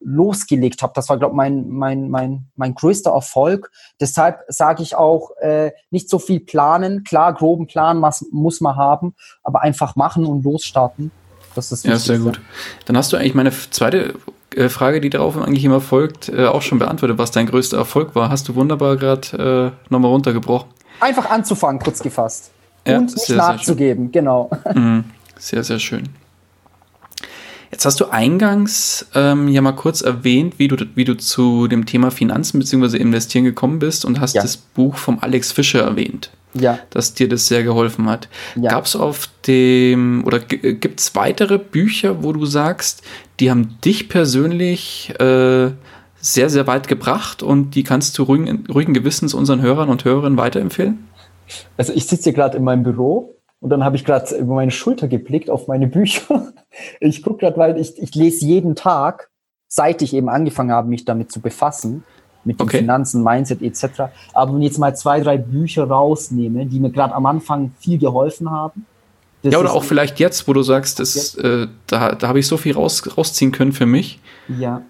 losgelegt 0.00 0.82
habe. 0.82 0.92
Das 0.94 1.08
war, 1.08 1.18
glaube 1.18 1.34
ich, 1.34 1.36
mein, 1.36 1.68
mein, 1.68 2.10
mein, 2.10 2.46
mein 2.56 2.74
größter 2.74 3.10
Erfolg. 3.10 3.70
Deshalb 4.00 4.40
sage 4.48 4.82
ich 4.82 4.96
auch, 4.96 5.30
äh, 5.40 5.72
nicht 5.90 6.08
so 6.08 6.18
viel 6.18 6.40
planen. 6.40 7.04
Klar, 7.04 7.34
groben 7.34 7.66
Plan 7.66 7.98
muss, 7.98 8.26
muss 8.32 8.60
man 8.60 8.76
haben, 8.76 9.14
aber 9.42 9.62
einfach 9.62 9.96
machen 9.96 10.26
und 10.26 10.44
losstarten. 10.44 11.10
Das 11.54 11.72
ist 11.72 11.84
Ja, 11.84 11.98
sehr 11.98 12.18
gut. 12.18 12.40
Dann 12.86 12.96
hast 12.96 13.12
du 13.12 13.16
eigentlich 13.16 13.34
meine 13.34 13.50
zweite 13.50 14.14
äh, 14.54 14.68
Frage, 14.68 15.00
die 15.00 15.10
darauf 15.10 15.36
eigentlich 15.36 15.64
immer 15.64 15.80
folgt, 15.80 16.28
äh, 16.28 16.46
auch 16.46 16.62
schon 16.62 16.78
beantwortet, 16.78 17.18
was 17.18 17.30
dein 17.30 17.46
größter 17.46 17.76
Erfolg 17.76 18.14
war. 18.14 18.30
Hast 18.30 18.48
du 18.48 18.54
wunderbar 18.54 18.96
gerade 18.96 19.74
äh, 19.88 19.92
nochmal 19.92 20.10
runtergebrochen. 20.10 20.70
Einfach 21.00 21.30
anzufangen, 21.30 21.80
kurz 21.80 22.00
gefasst. 22.00 22.50
Ja, 22.86 22.98
und 22.98 23.14
nicht 23.14 23.26
sehr, 23.26 23.36
nachzugeben, 23.36 24.04
sehr 24.04 24.22
genau. 24.22 24.50
Mhm. 24.74 25.04
Sehr, 25.40 25.64
sehr 25.64 25.78
schön. 25.78 26.06
Jetzt 27.70 27.84
hast 27.84 28.00
du 28.00 28.06
eingangs 28.06 29.06
ähm, 29.14 29.46
ja 29.46 29.62
mal 29.62 29.72
kurz 29.72 30.00
erwähnt, 30.00 30.58
wie 30.58 30.68
du, 30.68 30.76
wie 30.96 31.04
du 31.04 31.16
zu 31.16 31.68
dem 31.68 31.86
Thema 31.86 32.10
Finanzen 32.10 32.58
bzw. 32.58 32.96
Investieren 32.96 33.44
gekommen 33.44 33.78
bist 33.78 34.04
und 34.04 34.20
hast 34.20 34.34
ja. 34.34 34.42
das 34.42 34.56
Buch 34.56 34.96
vom 34.96 35.18
Alex 35.20 35.52
Fischer 35.52 35.82
erwähnt. 35.82 36.30
Ja. 36.54 36.80
Dass 36.90 37.14
dir 37.14 37.28
das 37.28 37.46
sehr 37.46 37.62
geholfen 37.62 38.08
hat. 38.08 38.28
Ja. 38.56 38.70
Gab 38.70 38.86
es 38.86 38.96
auf 38.96 39.28
dem 39.46 40.24
oder 40.26 40.40
gibt 40.40 40.98
es 40.98 41.14
weitere 41.14 41.58
Bücher, 41.58 42.24
wo 42.24 42.32
du 42.32 42.44
sagst, 42.44 43.02
die 43.38 43.50
haben 43.50 43.78
dich 43.84 44.08
persönlich 44.08 45.14
äh, 45.20 45.70
sehr, 46.20 46.50
sehr 46.50 46.66
weit 46.66 46.88
gebracht 46.88 47.42
und 47.44 47.76
die 47.76 47.84
kannst 47.84 48.18
du 48.18 48.24
ruhigen, 48.24 48.66
ruhigen 48.68 48.94
Gewissens 48.94 49.32
unseren 49.32 49.62
Hörern 49.62 49.88
und 49.88 50.04
Hörerinnen 50.04 50.36
weiterempfehlen? 50.36 51.06
Also 51.76 51.92
ich 51.92 52.06
sitze 52.06 52.24
hier 52.24 52.32
gerade 52.32 52.56
in 52.56 52.64
meinem 52.64 52.82
Büro 52.82 53.36
und 53.60 53.70
dann 53.70 53.84
habe 53.84 53.96
ich 53.96 54.04
gerade 54.04 54.34
über 54.36 54.54
meine 54.54 54.70
Schulter 54.70 55.06
geblickt 55.06 55.50
auf 55.50 55.68
meine 55.68 55.86
Bücher. 55.86 56.52
Ich 57.00 57.24
gucke 57.24 57.38
gerade, 57.38 57.56
weil 57.56 57.78
ich, 57.78 58.00
ich 58.00 58.14
lese 58.14 58.46
jeden 58.46 58.76
Tag, 58.76 59.28
seit 59.66 60.02
ich 60.02 60.14
eben 60.14 60.28
angefangen 60.28 60.70
habe, 60.70 60.88
mich 60.88 61.04
damit 61.04 61.32
zu 61.32 61.40
befassen, 61.40 62.04
mit 62.44 62.60
den 62.60 62.62
okay. 62.62 62.78
Finanzen, 62.78 63.24
Mindset 63.24 63.60
etc. 63.60 64.02
Aber 64.32 64.54
wenn 64.54 64.62
ich 64.62 64.68
jetzt 64.68 64.78
mal 64.78 64.94
zwei, 64.94 65.20
drei 65.20 65.36
Bücher 65.36 65.88
rausnehme, 65.88 66.66
die 66.66 66.78
mir 66.78 66.90
gerade 66.90 67.12
am 67.12 67.26
Anfang 67.26 67.72
viel 67.80 67.98
geholfen 67.98 68.52
haben. 68.52 68.86
Ja, 69.42 69.58
oder 69.58 69.72
auch 69.72 69.82
vielleicht 69.82 70.20
jetzt, 70.20 70.46
wo 70.46 70.52
du 70.52 70.62
sagst, 70.62 71.00
das, 71.00 71.34
äh, 71.34 71.66
da, 71.88 72.14
da 72.14 72.28
habe 72.28 72.38
ich 72.38 72.46
so 72.46 72.56
viel 72.56 72.74
raus, 72.74 73.02
rausziehen 73.18 73.50
können 73.50 73.72
für 73.72 73.86
mich. 73.86 74.20
Ja. 74.46 74.82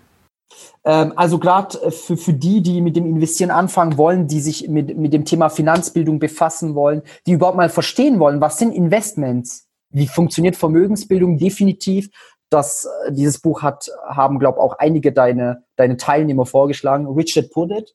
Ähm, 0.84 1.12
also 1.16 1.38
gerade 1.38 1.78
äh, 1.82 1.90
für, 1.90 2.16
für 2.16 2.32
die, 2.32 2.62
die 2.62 2.80
mit 2.80 2.96
dem 2.96 3.06
Investieren 3.06 3.50
anfangen 3.50 3.98
wollen, 3.98 4.26
die 4.26 4.40
sich 4.40 4.68
mit, 4.68 4.96
mit 4.96 5.12
dem 5.12 5.24
Thema 5.24 5.50
Finanzbildung 5.50 6.18
befassen 6.18 6.74
wollen, 6.74 7.02
die 7.26 7.32
überhaupt 7.32 7.56
mal 7.56 7.68
verstehen 7.68 8.18
wollen, 8.18 8.40
was 8.40 8.58
sind 8.58 8.72
Investments? 8.72 9.66
Wie 9.90 10.06
funktioniert 10.06 10.56
Vermögensbildung? 10.56 11.38
Definitiv. 11.38 12.08
Das, 12.48 12.88
äh, 13.06 13.12
dieses 13.12 13.40
Buch 13.40 13.62
hat, 13.62 13.90
haben, 14.08 14.38
glaube 14.38 14.60
auch 14.60 14.78
einige 14.78 15.12
deine, 15.12 15.64
deine 15.76 15.96
Teilnehmer 15.96 16.46
vorgeschlagen. 16.46 17.06
Richard 17.06 17.50
Puddett. 17.50 17.94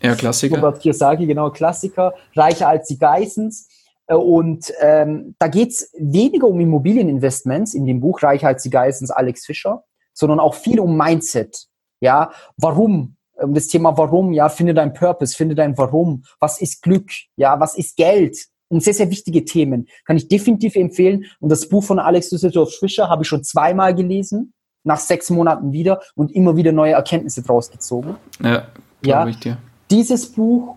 Ja, 0.00 0.16
Klassiker. 0.16 0.56
Robert 0.56 0.80
Kiyosaki, 0.80 1.26
genau, 1.26 1.50
Klassiker. 1.50 2.14
Reicher 2.34 2.68
als 2.68 2.88
die 2.88 2.98
Geissens. 2.98 3.68
Äh, 4.06 4.14
und 4.14 4.72
ähm, 4.80 5.34
da 5.38 5.48
geht 5.48 5.70
es 5.70 5.92
weniger 5.98 6.46
um 6.46 6.60
Immobilieninvestments 6.60 7.74
in 7.74 7.86
dem 7.86 8.00
Buch 8.00 8.22
Reicher 8.22 8.48
als 8.48 8.62
die 8.62 8.70
Geistens 8.70 9.10
Alex 9.10 9.44
Fischer, 9.44 9.84
sondern 10.12 10.40
auch 10.40 10.54
viel 10.54 10.78
um 10.80 10.96
Mindset. 10.96 11.68
Ja, 12.02 12.32
warum? 12.56 13.16
Um 13.34 13.54
das 13.54 13.68
Thema 13.68 13.96
Warum, 13.96 14.32
ja, 14.32 14.48
finde 14.48 14.74
dein 14.74 14.92
Purpose, 14.92 15.34
finde 15.34 15.54
dein 15.54 15.78
Warum. 15.78 16.24
Was 16.38 16.60
ist 16.60 16.82
Glück? 16.82 17.10
Ja, 17.36 17.58
was 17.60 17.76
ist 17.76 17.96
Geld? 17.96 18.36
Und 18.68 18.82
sehr, 18.82 18.94
sehr 18.94 19.10
wichtige 19.10 19.44
Themen. 19.44 19.88
Kann 20.04 20.16
ich 20.16 20.28
definitiv 20.28 20.76
empfehlen. 20.76 21.24
Und 21.40 21.48
das 21.48 21.68
Buch 21.68 21.84
von 21.84 21.98
Alex 21.98 22.28
Düsseldorf 22.30 22.74
Fischer 22.78 23.08
habe 23.08 23.22
ich 23.22 23.28
schon 23.28 23.44
zweimal 23.44 23.94
gelesen, 23.94 24.52
nach 24.84 24.98
sechs 24.98 25.30
Monaten 25.30 25.72
wieder 25.72 26.00
und 26.14 26.32
immer 26.32 26.56
wieder 26.56 26.72
neue 26.72 26.92
Erkenntnisse 26.92 27.42
draus 27.42 27.70
gezogen. 27.70 28.16
Ja, 28.42 28.66
ja, 29.04 29.26
ich 29.26 29.38
dir. 29.38 29.58
Dieses 29.90 30.32
Buch 30.32 30.76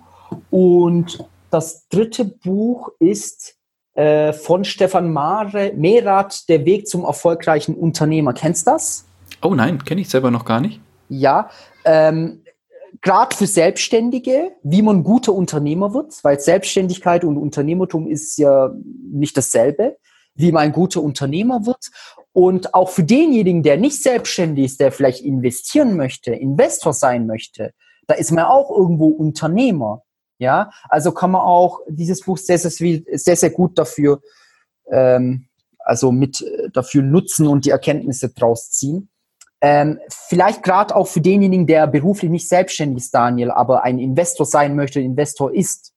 und 0.50 1.26
das 1.50 1.88
dritte 1.88 2.26
Buch 2.26 2.90
ist 3.00 3.56
äh, 3.94 4.34
von 4.34 4.64
Stefan 4.64 5.12
Mare, 5.12 5.74
Merath, 5.76 6.48
Der 6.50 6.66
Weg 6.66 6.88
zum 6.88 7.04
erfolgreichen 7.04 7.76
Unternehmer. 7.76 8.34
Kennst 8.34 8.68
du 8.68 8.72
das? 8.72 9.06
Oh 9.42 9.56
nein, 9.56 9.84
kenne 9.84 10.02
ich 10.02 10.10
selber 10.10 10.32
noch 10.32 10.46
gar 10.46 10.60
nicht. 10.60 10.82
Ja, 11.10 11.50
ähm, 11.84 12.44
gerade 13.02 13.36
für 13.36 13.48
Selbstständige, 13.48 14.52
wie 14.64 14.82
man 14.82 15.04
guter 15.04 15.34
Unternehmer 15.34 15.94
wird, 15.94 16.24
weil 16.24 16.40
Selbstständigkeit 16.40 17.24
und 17.24 17.38
Unternehmertum 17.38 18.08
ist 18.08 18.38
ja 18.38 18.74
nicht 19.12 19.38
dasselbe, 19.38 19.98
wie 20.36 20.52
man 20.52 20.64
ein 20.64 20.72
guter 20.72 21.02
Unternehmer 21.02 21.66
wird. 21.66 21.92
Und 22.34 22.74
auch 22.74 22.90
für 22.90 23.04
denjenigen, 23.04 23.64
der 23.64 23.78
nicht 23.78 24.02
selbstständig 24.02 24.66
ist, 24.66 24.80
der 24.80 24.92
vielleicht 24.92 25.22
investieren 25.22 25.96
möchte, 25.96 26.34
Investor 26.34 26.94
sein 26.94 27.28
möchte, 27.28 27.72
da 28.08 28.16
ist 28.16 28.32
man 28.32 28.46
auch 28.46 28.70
irgendwo 28.70 29.08
Unternehmer. 29.08 30.04
Ja, 30.38 30.70
also 30.90 31.14
kann 31.14 31.32
man 31.32 31.42
auch 31.42 31.80
dieses 31.88 32.22
Buch 32.22 32.38
sehr, 32.38 32.58
sehr, 32.58 32.72
sehr, 32.72 33.36
sehr 33.38 33.50
gut 33.52 33.78
dafür, 33.78 34.22
ähm, 34.92 35.48
also 35.80 36.12
mit 36.12 36.42
äh, 36.42 36.70
dafür 36.74 37.04
nutzen 37.04 37.48
und 37.48 37.66
die 37.66 37.70
Erkenntnisse 37.70 38.30
draus 38.34 38.70
ziehen. 38.72 39.10
Ähm, 39.62 40.00
vielleicht 40.10 40.64
gerade 40.64 40.96
auch 40.96 41.08
für 41.08 41.22
denjenigen, 41.22 41.66
der 41.66 41.88
beruflich 41.88 42.30
nicht 42.30 42.48
selbstständig 42.48 43.06
ist, 43.06 43.14
Daniel, 43.14 43.52
aber 43.52 43.84
ein 43.84 44.00
Investor 44.00 44.46
sein 44.46 44.76
möchte, 44.76 45.00
Investor 45.00 45.54
ist. 45.54 45.94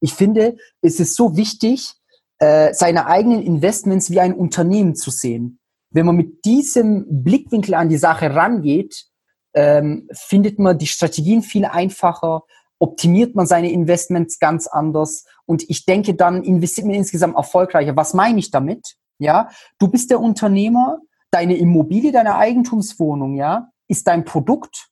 Ich 0.00 0.14
finde, 0.14 0.56
es 0.80 1.00
ist 1.00 1.14
so 1.14 1.36
wichtig, 1.36 1.94
äh, 2.38 2.72
seine 2.74 3.06
eigenen 3.06 3.42
Investments 3.42 4.10
wie 4.10 4.20
ein 4.20 4.34
Unternehmen 4.34 4.94
zu 4.94 5.10
sehen. 5.10 5.58
Wenn 5.90 6.06
man 6.06 6.16
mit 6.16 6.44
diesem 6.44 7.06
Blickwinkel 7.24 7.74
an 7.74 7.88
die 7.88 7.96
Sache 7.96 8.34
rangeht, 8.34 9.06
ähm, 9.54 10.08
findet 10.12 10.58
man 10.58 10.76
die 10.76 10.86
Strategien 10.86 11.42
viel 11.42 11.64
einfacher, 11.64 12.42
optimiert 12.78 13.34
man 13.34 13.46
seine 13.46 13.70
Investments 13.70 14.38
ganz 14.38 14.66
anders 14.66 15.24
und 15.46 15.68
ich 15.70 15.86
denke, 15.86 16.14
dann 16.14 16.42
investiert 16.42 16.86
man 16.86 16.96
insgesamt 16.96 17.36
erfolgreicher. 17.36 17.96
Was 17.96 18.12
meine 18.12 18.38
ich 18.38 18.50
damit? 18.50 18.96
Ja, 19.18 19.48
du 19.78 19.88
bist 19.88 20.10
der 20.10 20.20
Unternehmer, 20.20 20.98
deine 21.30 21.56
Immobilie, 21.56 22.12
deine 22.12 22.36
Eigentumswohnung, 22.36 23.34
ja, 23.36 23.70
ist 23.88 24.06
dein 24.06 24.24
Produkt 24.24 24.90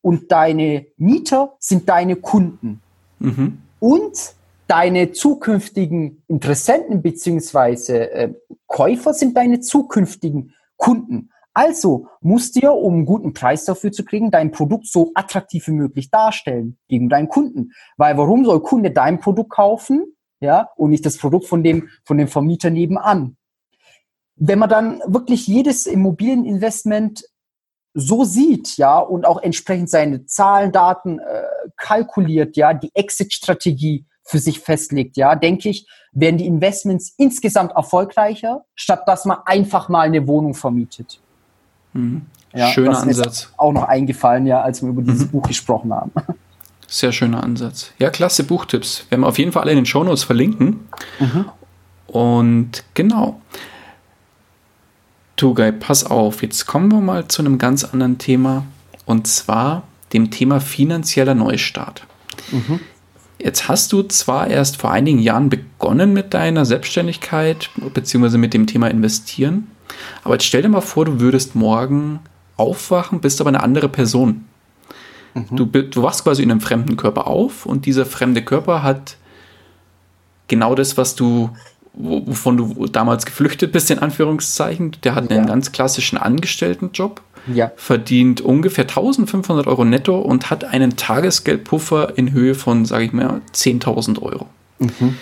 und 0.00 0.30
deine 0.32 0.86
Mieter 0.96 1.56
sind 1.58 1.88
deine 1.88 2.16
Kunden. 2.16 2.82
Mhm. 3.18 3.58
Und 3.78 4.34
deine 4.66 5.12
zukünftigen 5.12 6.22
Interessenten 6.28 7.02
beziehungsweise 7.02 8.10
äh, 8.10 8.34
Käufer 8.66 9.12
sind 9.12 9.36
deine 9.36 9.60
zukünftigen 9.60 10.54
Kunden. 10.76 11.30
Also 11.54 12.06
musst 12.20 12.56
du 12.56 12.60
ja, 12.60 12.70
um 12.70 12.94
einen 12.94 13.04
guten 13.04 13.34
Preis 13.34 13.64
dafür 13.66 13.92
zu 13.92 14.04
kriegen, 14.04 14.30
dein 14.30 14.50
Produkt 14.50 14.86
so 14.86 15.10
attraktiv 15.14 15.68
wie 15.68 15.72
möglich 15.72 16.10
darstellen 16.10 16.78
gegen 16.88 17.08
deinen 17.08 17.28
Kunden. 17.28 17.72
Weil 17.96 18.16
warum 18.16 18.44
soll 18.44 18.62
Kunde 18.62 18.90
dein 18.90 19.20
Produkt 19.20 19.50
kaufen, 19.50 20.16
ja, 20.40 20.70
und 20.76 20.90
nicht 20.90 21.04
das 21.04 21.18
Produkt 21.18 21.46
von 21.46 21.62
dem, 21.62 21.88
von 22.04 22.16
dem 22.16 22.28
Vermieter 22.28 22.70
nebenan? 22.70 23.36
Wenn 24.44 24.58
man 24.58 24.68
dann 24.68 25.00
wirklich 25.06 25.46
jedes 25.46 25.86
Immobilieninvestment 25.86 27.22
so 27.94 28.24
sieht, 28.24 28.76
ja, 28.76 28.98
und 28.98 29.24
auch 29.24 29.40
entsprechend 29.40 29.88
seine 29.88 30.26
Zahlen, 30.26 30.72
Daten 30.72 31.20
äh, 31.20 31.42
kalkuliert, 31.76 32.56
ja, 32.56 32.74
die 32.74 32.90
Exit-Strategie 32.92 34.04
für 34.24 34.40
sich 34.40 34.58
festlegt, 34.58 35.16
ja, 35.16 35.36
denke 35.36 35.68
ich, 35.68 35.86
werden 36.10 36.38
die 36.38 36.46
Investments 36.46 37.14
insgesamt 37.18 37.70
erfolgreicher, 37.76 38.64
statt 38.74 39.02
dass 39.06 39.26
man 39.26 39.38
einfach 39.44 39.88
mal 39.88 40.00
eine 40.00 40.26
Wohnung 40.26 40.54
vermietet. 40.54 41.20
Mhm. 41.92 42.26
Ja, 42.52 42.66
schöner 42.68 42.98
Ansatz. 42.98 43.52
auch 43.56 43.72
noch 43.72 43.84
eingefallen, 43.84 44.46
ja, 44.46 44.60
als 44.60 44.82
wir 44.82 44.88
über 44.88 45.02
dieses 45.02 45.26
mhm. 45.26 45.30
Buch 45.30 45.46
gesprochen 45.46 45.94
haben. 45.94 46.10
Sehr 46.88 47.12
schöner 47.12 47.44
Ansatz. 47.44 47.92
Ja, 48.00 48.10
klasse 48.10 48.42
Buchtipps. 48.42 49.06
Werden 49.08 49.20
wir 49.20 49.28
auf 49.28 49.38
jeden 49.38 49.52
Fall 49.52 49.62
alle 49.62 49.70
in 49.70 49.78
den 49.78 49.86
Shownotes 49.86 50.24
verlinken. 50.24 50.88
Mhm. 51.20 51.44
Und 52.08 52.84
genau. 52.94 53.40
Tugay, 55.42 55.72
pass 55.72 56.04
auf, 56.04 56.40
jetzt 56.42 56.66
kommen 56.66 56.92
wir 56.92 57.00
mal 57.00 57.26
zu 57.26 57.42
einem 57.42 57.58
ganz 57.58 57.82
anderen 57.82 58.18
Thema. 58.18 58.64
Und 59.06 59.26
zwar 59.26 59.82
dem 60.12 60.30
Thema 60.30 60.60
finanzieller 60.60 61.34
Neustart. 61.34 62.06
Mhm. 62.52 62.78
Jetzt 63.40 63.66
hast 63.66 63.92
du 63.92 64.04
zwar 64.04 64.46
erst 64.46 64.76
vor 64.76 64.92
einigen 64.92 65.18
Jahren 65.18 65.50
begonnen 65.50 66.12
mit 66.12 66.32
deiner 66.32 66.64
Selbstständigkeit 66.64 67.70
beziehungsweise 67.92 68.38
mit 68.38 68.54
dem 68.54 68.68
Thema 68.68 68.86
Investieren, 68.86 69.66
aber 70.22 70.34
jetzt 70.34 70.44
stell 70.44 70.62
dir 70.62 70.68
mal 70.68 70.80
vor, 70.80 71.06
du 71.06 71.18
würdest 71.18 71.56
morgen 71.56 72.20
aufwachen, 72.56 73.20
bist 73.20 73.40
aber 73.40 73.48
eine 73.48 73.64
andere 73.64 73.88
Person. 73.88 74.44
Mhm. 75.34 75.56
Du, 75.56 75.66
du 75.66 76.02
wachst 76.04 76.22
quasi 76.22 76.44
in 76.44 76.52
einem 76.52 76.60
fremden 76.60 76.96
Körper 76.96 77.26
auf 77.26 77.66
und 77.66 77.84
dieser 77.84 78.06
fremde 78.06 78.42
Körper 78.42 78.84
hat 78.84 79.16
genau 80.46 80.76
das, 80.76 80.96
was 80.96 81.16
du, 81.16 81.50
wovon 81.94 82.56
du 82.56 82.86
damals 82.86 83.26
geflüchtet 83.26 83.72
bist, 83.72 83.90
in 83.90 83.98
Anführungszeichen. 83.98 84.96
Der 85.04 85.14
hat 85.14 85.30
ja. 85.30 85.36
einen 85.36 85.46
ganz 85.46 85.72
klassischen 85.72 86.16
Angestelltenjob, 86.18 87.20
ja. 87.52 87.70
verdient 87.76 88.40
ungefähr 88.40 88.84
1500 88.84 89.66
Euro 89.66 89.84
netto 89.84 90.18
und 90.18 90.50
hat 90.50 90.64
einen 90.64 90.96
Tagesgeldpuffer 90.96 92.16
in 92.16 92.32
Höhe 92.32 92.54
von, 92.54 92.84
sage 92.84 93.04
ich 93.04 93.12
mal, 93.12 93.40
10.000 93.54 94.22
Euro. 94.22 94.46
Mhm. 94.78 95.16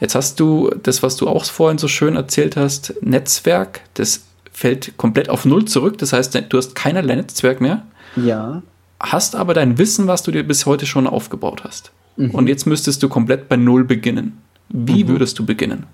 Jetzt 0.00 0.14
hast 0.14 0.40
du 0.40 0.70
das, 0.82 1.02
was 1.02 1.16
du 1.16 1.28
auch 1.28 1.44
vorhin 1.44 1.78
so 1.78 1.88
schön 1.88 2.16
erzählt 2.16 2.56
hast, 2.56 2.94
Netzwerk, 3.00 3.80
das 3.94 4.24
fällt 4.52 4.96
komplett 4.96 5.28
auf 5.28 5.44
Null 5.44 5.64
zurück. 5.66 5.98
Das 5.98 6.12
heißt, 6.12 6.40
du 6.48 6.56
hast 6.56 6.74
keinerlei 6.74 7.16
Netzwerk 7.16 7.60
mehr. 7.60 7.86
Ja. 8.16 8.62
Hast 9.00 9.34
aber 9.34 9.54
dein 9.54 9.78
Wissen, 9.78 10.06
was 10.06 10.22
du 10.22 10.30
dir 10.30 10.44
bis 10.44 10.66
heute 10.66 10.86
schon 10.86 11.06
aufgebaut 11.06 11.64
hast. 11.64 11.92
Mhm. 12.16 12.30
Und 12.30 12.48
jetzt 12.48 12.66
müsstest 12.66 13.02
du 13.02 13.08
komplett 13.08 13.48
bei 13.48 13.56
Null 13.56 13.84
beginnen. 13.84 14.38
Wie 14.68 15.04
mhm. 15.04 15.08
würdest 15.08 15.38
du 15.38 15.44
beginnen? 15.44 15.86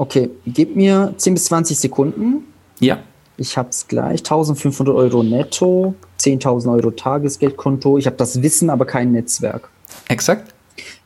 Okay, 0.00 0.30
gib 0.46 0.76
mir 0.76 1.12
10 1.18 1.34
bis 1.34 1.44
20 1.44 1.78
Sekunden. 1.78 2.46
Ja. 2.78 3.00
Ich 3.36 3.58
habe 3.58 3.68
es 3.68 3.86
gleich. 3.86 4.20
1500 4.20 4.94
Euro 4.94 5.22
netto, 5.22 5.94
10.000 6.18 6.72
Euro 6.72 6.90
Tagesgeldkonto. 6.90 7.98
Ich 7.98 8.06
habe 8.06 8.16
das 8.16 8.40
Wissen, 8.40 8.70
aber 8.70 8.86
kein 8.86 9.12
Netzwerk. 9.12 9.68
Exakt. 10.08 10.54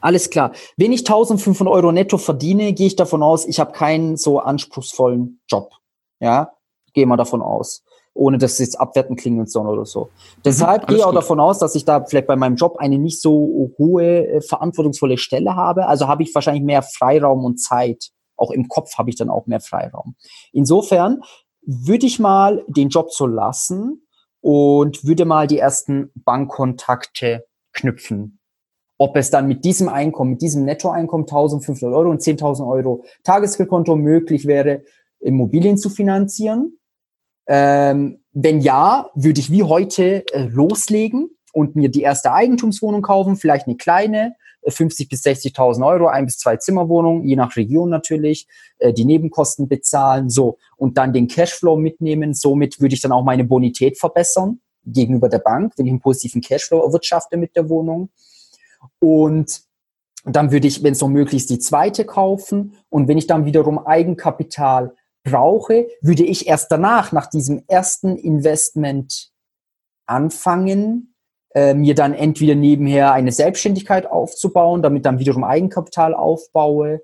Alles 0.00 0.30
klar. 0.30 0.52
Wenn 0.76 0.92
ich 0.92 1.00
1500 1.00 1.74
Euro 1.74 1.90
netto 1.90 2.18
verdiene, 2.18 2.72
gehe 2.72 2.86
ich 2.86 2.94
davon 2.94 3.24
aus, 3.24 3.46
ich 3.46 3.58
habe 3.58 3.72
keinen 3.72 4.16
so 4.16 4.38
anspruchsvollen 4.38 5.40
Job. 5.48 5.72
Ja, 6.20 6.52
gehe 6.92 7.06
mal 7.06 7.16
davon 7.16 7.42
aus. 7.42 7.82
Ohne 8.14 8.38
dass 8.38 8.52
es 8.52 8.58
jetzt 8.60 8.80
abwertend 8.80 9.18
klingen 9.18 9.48
soll 9.48 9.66
oder 9.66 9.86
so. 9.86 10.10
Deshalb 10.44 10.82
mhm, 10.82 10.86
gehe 10.86 10.96
ich 10.98 11.02
auch 11.02 11.08
gut. 11.08 11.16
davon 11.16 11.40
aus, 11.40 11.58
dass 11.58 11.74
ich 11.74 11.84
da 11.84 12.04
vielleicht 12.04 12.28
bei 12.28 12.36
meinem 12.36 12.54
Job 12.54 12.76
eine 12.78 12.98
nicht 12.98 13.20
so 13.20 13.72
hohe, 13.76 14.28
äh, 14.28 14.40
verantwortungsvolle 14.40 15.18
Stelle 15.18 15.56
habe. 15.56 15.88
Also 15.88 16.06
habe 16.06 16.22
ich 16.22 16.32
wahrscheinlich 16.32 16.62
mehr 16.62 16.82
Freiraum 16.82 17.44
und 17.44 17.56
Zeit. 17.56 18.12
Auch 18.36 18.50
im 18.50 18.68
Kopf 18.68 18.96
habe 18.96 19.10
ich 19.10 19.16
dann 19.16 19.30
auch 19.30 19.46
mehr 19.46 19.60
Freiraum. 19.60 20.16
Insofern 20.52 21.22
würde 21.62 22.06
ich 22.06 22.18
mal 22.18 22.64
den 22.68 22.88
Job 22.88 23.12
so 23.12 23.26
lassen 23.26 24.06
und 24.40 25.04
würde 25.04 25.24
mal 25.24 25.46
die 25.46 25.58
ersten 25.58 26.10
Bankkontakte 26.14 27.46
knüpfen 27.72 28.38
ob 28.98 29.16
es 29.16 29.30
dann 29.30 29.48
mit 29.48 29.64
diesem 29.64 29.88
Einkommen, 29.88 30.32
mit 30.32 30.42
diesem 30.42 30.64
Nettoeinkommen 30.64 31.26
1500 31.26 31.94
Euro 31.94 32.10
und 32.10 32.20
10.000 32.20 32.66
Euro 32.66 33.04
Tagesgeldkonto 33.24 33.96
möglich 33.96 34.46
wäre, 34.46 34.82
Immobilien 35.20 35.76
zu 35.76 35.90
finanzieren. 35.90 36.78
Ähm, 37.46 38.24
wenn 38.32 38.60
ja, 38.60 39.10
würde 39.14 39.40
ich 39.40 39.50
wie 39.50 39.62
heute 39.62 40.24
äh, 40.32 40.46
loslegen 40.46 41.30
und 41.54 41.76
mir 41.76 41.88
die 41.88 42.02
erste 42.02 42.32
Eigentumswohnung 42.32 43.02
kaufen, 43.02 43.36
vielleicht 43.36 43.66
eine 43.66 43.76
kleine, 43.76 44.34
50 44.66 45.06
äh, 45.06 45.08
bis 45.08 45.24
60.000 45.24 45.86
Euro, 45.86 46.08
ein 46.08 46.26
bis 46.26 46.38
zwei 46.38 46.56
Zimmerwohnungen, 46.56 47.24
je 47.24 47.36
nach 47.36 47.54
Region 47.56 47.90
natürlich, 47.90 48.48
äh, 48.78 48.92
die 48.92 49.04
Nebenkosten 49.04 49.68
bezahlen, 49.68 50.28
so 50.30 50.58
und 50.76 50.98
dann 50.98 51.12
den 51.12 51.28
Cashflow 51.28 51.76
mitnehmen. 51.76 52.34
Somit 52.34 52.80
würde 52.80 52.94
ich 52.94 53.00
dann 53.00 53.12
auch 53.12 53.22
meine 53.22 53.44
Bonität 53.44 53.98
verbessern 53.98 54.60
gegenüber 54.84 55.28
der 55.28 55.38
Bank, 55.38 55.74
wenn 55.76 55.86
ich 55.86 55.92
einen 55.92 56.00
positiven 56.00 56.42
Cashflow 56.42 56.82
erwirtschafte 56.82 57.36
mit 57.36 57.54
der 57.54 57.68
Wohnung. 57.68 58.10
Und 58.98 59.62
dann 60.24 60.50
würde 60.50 60.66
ich, 60.66 60.82
wenn 60.82 60.92
es 60.92 61.00
noch 61.00 61.08
möglich 61.08 61.42
ist, 61.42 61.50
die 61.50 61.58
zweite 61.60 62.04
kaufen. 62.04 62.74
Und 62.88 63.06
wenn 63.06 63.18
ich 63.18 63.28
dann 63.28 63.44
wiederum 63.44 63.78
Eigenkapital 63.78 64.94
brauche, 65.22 65.86
würde 66.00 66.24
ich 66.24 66.48
erst 66.48 66.72
danach, 66.72 67.12
nach 67.12 67.26
diesem 67.28 67.62
ersten 67.68 68.16
Investment 68.16 69.30
anfangen, 70.06 71.13
äh, 71.54 71.72
mir 71.74 71.94
dann 71.94 72.12
entweder 72.12 72.54
nebenher 72.54 73.12
eine 73.12 73.32
Selbstständigkeit 73.32 74.10
aufzubauen, 74.10 74.82
damit 74.82 75.06
dann 75.06 75.18
wiederum 75.18 75.44
Eigenkapital 75.44 76.14
aufbaue 76.14 77.00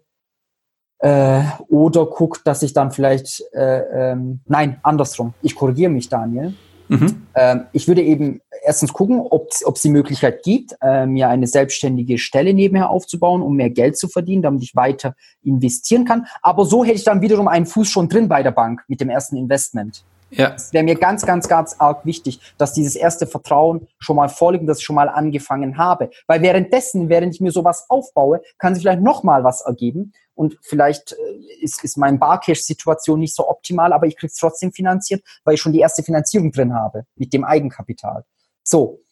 Äh, 1.03 1.45
oder 1.71 2.05
guckt, 2.05 2.43
dass 2.45 2.63
ich 2.63 2.75
dann 2.75 2.91
vielleicht, 2.91 3.43
äh, 3.55 4.11
ähm, 4.13 4.41
nein, 4.45 4.81
andersrum. 4.83 5.33
Ich 5.41 5.55
korrigiere 5.55 5.91
mich, 5.91 6.11
Daniel. 6.11 6.53
Mhm. 6.89 7.23
Ähm, 7.35 7.65
ich 7.73 7.89
würde 7.89 8.03
eben 8.03 8.43
erstens 8.63 8.93
gucken, 8.93 9.19
ob 9.21 9.49
es 9.51 9.81
die 9.81 9.89
Möglichkeit 9.89 10.43
gibt, 10.43 10.77
äh, 10.83 11.07
mir 11.07 11.31
eine 11.31 11.47
selbstständige 11.47 12.19
Stelle 12.19 12.53
nebenher 12.53 12.91
aufzubauen, 12.91 13.41
um 13.41 13.57
mehr 13.57 13.71
Geld 13.71 13.97
zu 13.97 14.09
verdienen, 14.09 14.43
damit 14.43 14.63
ich 14.63 14.77
weiter 14.77 15.15
investieren 15.43 16.05
kann. 16.05 16.27
Aber 16.43 16.67
so 16.67 16.85
hätte 16.85 16.97
ich 16.97 17.05
dann 17.05 17.23
wiederum 17.23 17.49
einen 17.49 17.65
Fuß 17.65 17.89
schon 17.89 18.11
drin 18.11 18.29
bei 18.29 18.43
der 18.43 18.53
Bank 18.53 18.83
mit 18.87 19.01
dem 19.01 19.09
ersten 19.09 19.37
Investment. 19.37 20.05
Ja. 20.31 20.51
Das 20.51 20.73
wäre 20.73 20.85
mir 20.85 20.95
ganz, 20.95 21.27
ganz, 21.27 21.49
ganz 21.49 21.77
arg 21.79 22.05
wichtig, 22.07 22.41
dass 22.57 22.73
dieses 22.73 22.95
erste 22.95 23.27
Vertrauen 23.27 23.89
schon 23.99 24.17
mal 24.17 24.29
vorliegt 24.29 24.63
und 24.63 24.67
dass 24.67 24.79
ich 24.79 24.85
schon 24.85 24.97
mal 24.97 25.09
angefangen 25.09 25.77
habe. 25.77 26.11
Weil 26.27 26.43
währenddessen, 26.43 27.09
während 27.09 27.35
ich 27.35 27.41
mir 27.41 27.51
sowas 27.51 27.87
aufbaue, 27.89 28.41
kann 28.59 28.75
sich 28.75 28.83
vielleicht 28.83 29.03
noch 29.03 29.23
mal 29.23 29.45
was 29.45 29.61
ergeben 29.63 30.13
und 30.35 30.57
vielleicht 30.63 31.13
äh, 31.13 31.17
ist, 31.61 31.85
ist 31.85 31.99
mein 31.99 32.19
Barcash-Situation 32.19 33.21
nicht 33.21 33.35
so 33.35 33.49
optimal, 33.49 33.93
aber 33.93 34.07
ich 34.07 34.17
kriege 34.17 34.31
es 34.31 34.39
trotzdem 34.39 34.73
finanziert, 34.73 35.23
weil 35.45 35.55
ich 35.55 35.61
schon 35.61 35.73
die 35.73 35.81
erste 35.81 36.03
Finanzierung 36.03 36.53
drin 36.53 36.75
habe 36.75 37.05
mit 37.17 37.33
dem 37.33 37.45
Eigenkapital. 37.45 38.25
So. 38.63 39.03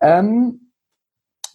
Ähm, 0.00 0.72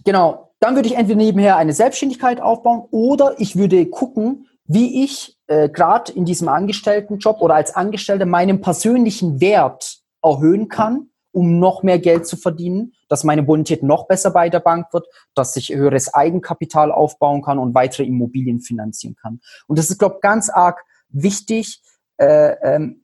genau. 0.04 0.54
Dann 0.60 0.76
würde 0.76 0.88
ich 0.88 0.96
entweder 0.96 1.18
nebenher 1.18 1.58
eine 1.58 1.74
Selbstständigkeit 1.74 2.42
aufbauen 2.42 2.88
oder 2.90 3.36
ich 3.40 3.56
würde 3.56 3.86
gucken, 3.86 4.48
wie 4.66 5.04
ich 5.04 5.35
äh, 5.48 5.70
gerade 5.70 6.12
in 6.12 6.26
diesem 6.26 6.48
Angestelltenjob 6.48 7.42
oder 7.42 7.56
als 7.56 7.76
Angestellter 7.76 8.26
meinen 8.26 8.62
persönlichen 8.62 9.40
Wert 9.42 10.00
erhöhen 10.22 10.70
kann, 10.70 11.10
um 11.32 11.60
noch 11.60 11.84
mehr 11.84 12.00
Geld 12.00 12.26
zu 12.26 12.38
verdienen, 12.38 12.94
dass 13.10 13.24
meine 13.24 13.44
Bonität 13.44 13.84
noch 13.84 14.08
besser 14.08 14.32
bei 14.32 14.50
der 14.50 14.62
Bank 14.62 14.94
wird, 14.94 15.06
dass 15.34 15.56
ich 15.56 15.70
höheres 15.70 16.14
Eigenkapital 16.14 16.92
aufbauen 16.92 17.42
kann 17.42 17.60
und 17.60 17.76
weitere 17.76 18.04
Immobilien 18.04 18.62
finanzieren 18.62 19.16
kann. 19.22 19.42
Und 19.68 19.78
das 19.78 19.90
ist, 19.90 20.00
glaube 20.00 20.16
ich, 20.16 20.22
ganz 20.22 20.50
arg 20.50 20.84
wichtig. 21.10 21.82
Äh, 22.18 22.56
ähm, 22.64 23.02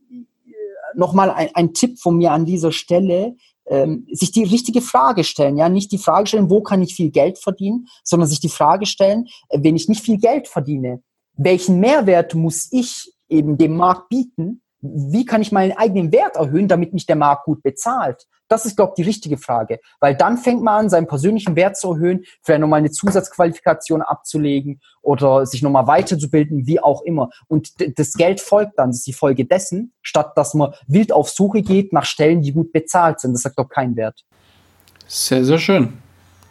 Nochmal 0.94 1.32
ein, 1.32 1.50
ein 1.54 1.74
Tipp 1.74 2.00
von 2.00 2.18
mir 2.18 2.32
an 2.32 2.46
dieser 2.46 2.74
Stelle 2.74 3.36
ähm, 3.66 4.06
sich 4.12 4.32
die 4.32 4.44
richtige 4.44 4.82
Frage 4.82 5.24
stellen, 5.24 5.56
ja, 5.58 5.70
nicht 5.70 5.92
die 5.94 5.98
Frage 5.98 6.28
stellen, 6.28 6.50
wo 6.50 6.62
kann 6.62 6.82
ich 6.82 6.96
viel 6.96 7.12
Geld 7.12 7.38
verdienen, 7.38 7.88
sondern 8.04 8.28
sich 8.28 8.42
die 8.42 8.50
Frage 8.50 8.86
stellen, 8.86 9.28
äh, 9.50 9.60
wenn 9.62 9.78
ich 9.78 9.88
nicht 9.88 10.04
viel 10.04 10.18
Geld 10.18 10.48
verdiene, 10.50 11.02
welchen 11.44 11.80
Mehrwert 11.80 12.36
muss 12.36 12.68
ich 12.72 13.14
eben 13.30 13.58
dem 13.58 13.76
Markt 13.76 14.10
bieten? 14.10 14.62
Wie 14.82 15.26
kann 15.26 15.42
ich 15.42 15.52
meinen 15.52 15.78
eigenen 15.78 16.12
Wert 16.12 16.36
erhöhen, 16.36 16.68
damit 16.68 16.94
mich 16.94 17.06
der 17.06 17.16
Markt 17.16 17.46
gut 17.46 17.62
bezahlt? 17.62 18.28
Das 18.48 18.66
ist, 18.66 18.76
glaube 18.76 18.92
ich, 18.92 19.04
die 19.04 19.08
richtige 19.10 19.38
Frage. 19.38 19.80
Weil 20.00 20.16
dann 20.16 20.38
fängt 20.38 20.62
man 20.62 20.82
an, 20.82 20.90
seinen 20.90 21.08
persönlichen 21.08 21.56
Wert 21.56 21.78
zu 21.78 21.94
erhöhen, 21.94 22.26
vielleicht 22.44 22.60
nochmal 22.60 22.80
eine 22.80 22.92
Zusatzqualifikation 22.92 24.02
abzulegen 24.02 24.82
oder 25.02 25.46
sich 25.46 25.62
nochmal 25.62 25.88
weiterzubilden, 25.88 26.68
wie 26.68 26.82
auch 26.82 27.04
immer. 27.04 27.30
Und 27.48 27.74
das 27.98 28.14
Geld 28.14 28.42
folgt 28.42 28.78
dann, 28.78 28.90
das 28.90 28.98
ist 28.98 29.08
die 29.08 29.14
Folge 29.14 29.46
dessen, 29.46 29.94
statt 30.02 30.34
dass 30.36 30.54
man 30.54 30.74
wild 30.88 31.14
auf 31.14 31.30
Suche 31.30 31.62
geht 31.62 31.94
nach 31.94 32.06
Stellen, 32.06 32.42
die 32.42 32.52
gut 32.52 32.74
bezahlt 32.74 33.22
sind. 33.22 33.34
Das 33.34 33.46
hat, 33.46 33.56
glaube 33.56 33.70
ich, 33.72 33.76
keinen 33.76 33.96
Wert. 33.96 34.26
Sehr, 35.08 35.46
sehr 35.46 35.60
schön. 35.60 35.94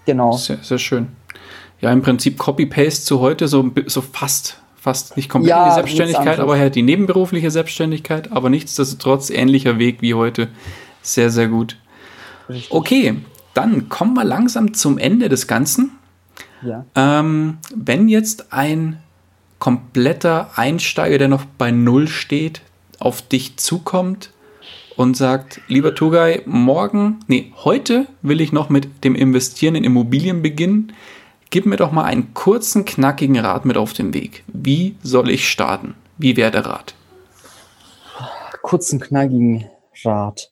Genau. 0.07 0.33
Sehr, 0.33 0.59
sehr 0.63 0.79
schön. 0.79 1.09
Ja, 1.81 1.93
im 1.93 2.03
Prinzip 2.03 2.39
Copy-Paste 2.39 3.05
zu 3.05 3.21
heute, 3.21 3.49
so, 3.49 3.71
so 3.87 4.01
fast 4.01 4.61
fast 4.81 5.17
nicht 5.17 5.29
komplett 5.29 5.51
ja, 5.51 5.69
die 5.69 5.75
Selbstständigkeit, 5.75 6.41
aber 6.41 6.59
halt 6.59 6.75
die 6.75 6.83
nebenberufliche 6.83 7.51
Selbstständigkeit, 7.51 8.33
aber 8.33 8.49
nichtsdestotrotz 8.49 9.31
ähnlicher 9.31 9.79
Weg 9.79 10.01
wie 10.01 10.15
heute. 10.15 10.49
Sehr, 11.03 11.31
sehr 11.31 11.49
gut. 11.49 11.77
Richtig. 12.49 12.73
Okay, 12.73 13.17
dann 13.55 13.89
kommen 13.89 14.15
wir 14.15 14.25
langsam 14.25 14.75
zum 14.75 14.99
Ende 14.99 15.29
des 15.29 15.47
Ganzen. 15.47 15.93
Ja. 16.63 16.85
Ähm, 16.95 17.59
wenn 17.75 18.09
jetzt 18.09 18.53
ein 18.53 18.99
kompletter 19.59 20.51
Einsteiger, 20.57 21.19
der 21.19 21.29
noch 21.29 21.45
bei 21.45 21.71
Null 21.71 22.09
steht, 22.09 22.63
auf 22.99 23.23
dich 23.23 23.57
zukommt 23.59 24.31
und 24.97 25.17
sagt, 25.17 25.61
lieber 25.69 25.95
Tugai, 25.95 26.43
morgen, 26.47 27.21
nee, 27.27 27.53
heute 27.65 28.07
will 28.23 28.41
ich 28.41 28.53
noch 28.53 28.69
mit 28.69 29.05
dem 29.05 29.15
Investieren 29.15 29.75
in 29.75 29.85
Immobilien 29.85 30.43
beginnen. 30.43 30.93
Gib 31.51 31.67
mir 31.67 31.77
doch 31.77 31.93
mal 31.93 32.05
einen 32.05 32.33
kurzen, 32.35 32.85
knackigen 32.85 33.39
Rat 33.39 33.65
mit 33.65 33.77
auf 33.77 33.93
den 33.93 34.15
Weg. 34.15 34.45
Wie 34.47 34.97
soll 35.03 35.31
ich 35.31 35.49
starten? 35.49 35.95
Wie 36.17 36.37
wäre 36.37 36.51
der 36.51 36.67
Rat? 36.67 36.95
Kurzen, 38.63 39.01
knackigen 39.01 39.69
Rat 40.05 40.51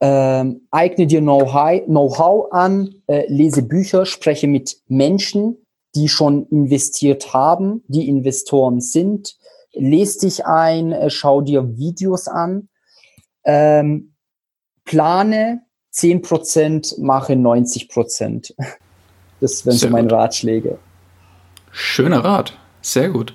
ähm, 0.00 0.66
eigne 0.70 1.06
dir 1.06 1.20
Know-how 1.20 1.84
Know 1.84 2.48
an, 2.50 2.94
äh, 3.06 3.26
lese 3.28 3.62
Bücher, 3.62 4.06
spreche 4.06 4.48
mit 4.48 4.80
Menschen, 4.88 5.58
die 5.94 6.08
schon 6.08 6.46
investiert 6.46 7.34
haben, 7.34 7.84
die 7.88 8.08
Investoren 8.08 8.80
sind, 8.80 9.36
lese 9.72 10.20
dich 10.20 10.46
ein, 10.46 10.92
äh, 10.92 11.10
schau 11.10 11.42
dir 11.42 11.76
Videos 11.76 12.28
an, 12.28 12.68
ähm, 13.44 14.14
plane 14.84 15.62
10%, 15.92 16.98
mache 16.98 17.34
90%. 17.34 18.54
Das 19.40 19.64
wären 19.64 19.76
so 19.76 19.88
meine 19.88 20.10
Ratschläge. 20.10 20.78
Schöner 21.72 22.24
Rat, 22.24 22.54
sehr 22.82 23.08
gut 23.10 23.32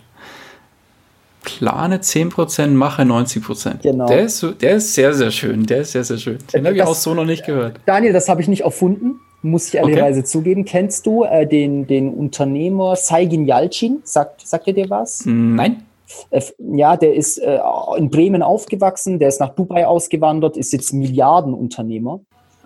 plane 1.46 2.00
10%, 2.00 2.68
mache 2.70 3.04
90%. 3.04 3.82
Genau. 3.82 4.08
Der 4.08 4.24
ist, 4.24 4.46
der 4.62 4.76
ist 4.76 4.94
sehr, 4.94 5.14
sehr 5.14 5.32
schön. 5.32 5.66
Der 5.66 5.82
ist 5.82 5.94
sehr, 5.94 6.04
sehr 6.04 6.18
schön. 6.18 6.40
Den 6.54 6.66
habe 6.66 6.76
ich 6.76 6.84
auch 6.84 6.96
so 6.96 7.14
noch 7.14 7.26
nicht 7.26 7.46
gehört. 7.46 7.80
Daniel, 7.86 8.12
das 8.12 8.28
habe 8.28 8.42
ich 8.42 8.48
nicht 8.48 8.64
erfunden, 8.64 9.20
muss 9.42 9.70
ich 9.70 9.76
ehrlicherweise 9.76 10.20
okay. 10.20 10.28
zugeben. 10.28 10.66
Kennst 10.66 11.06
du 11.06 11.24
äh, 11.24 11.48
den, 11.48 11.88
den 11.88 12.14
Unternehmer 12.14 12.96
Saigin 12.96 13.46
Yalcin? 13.46 14.02
Sagt, 14.04 14.46
sagt 14.46 14.68
er 14.68 14.74
dir 14.74 14.90
was? 14.90 15.24
Nein. 15.26 15.84
Äh, 16.32 16.42
ja, 16.60 16.98
der 16.98 17.14
ist 17.14 17.38
äh, 17.38 17.60
in 17.98 18.10
Bremen 18.10 18.42
aufgewachsen, 18.42 19.20
der 19.20 19.30
ist 19.30 19.40
nach 19.40 19.56
Dubai 19.56 19.88
ausgewandert, 19.88 20.58
ist 20.58 20.74
jetzt 20.74 20.94
Milliardenunternehmer. 20.94 22.20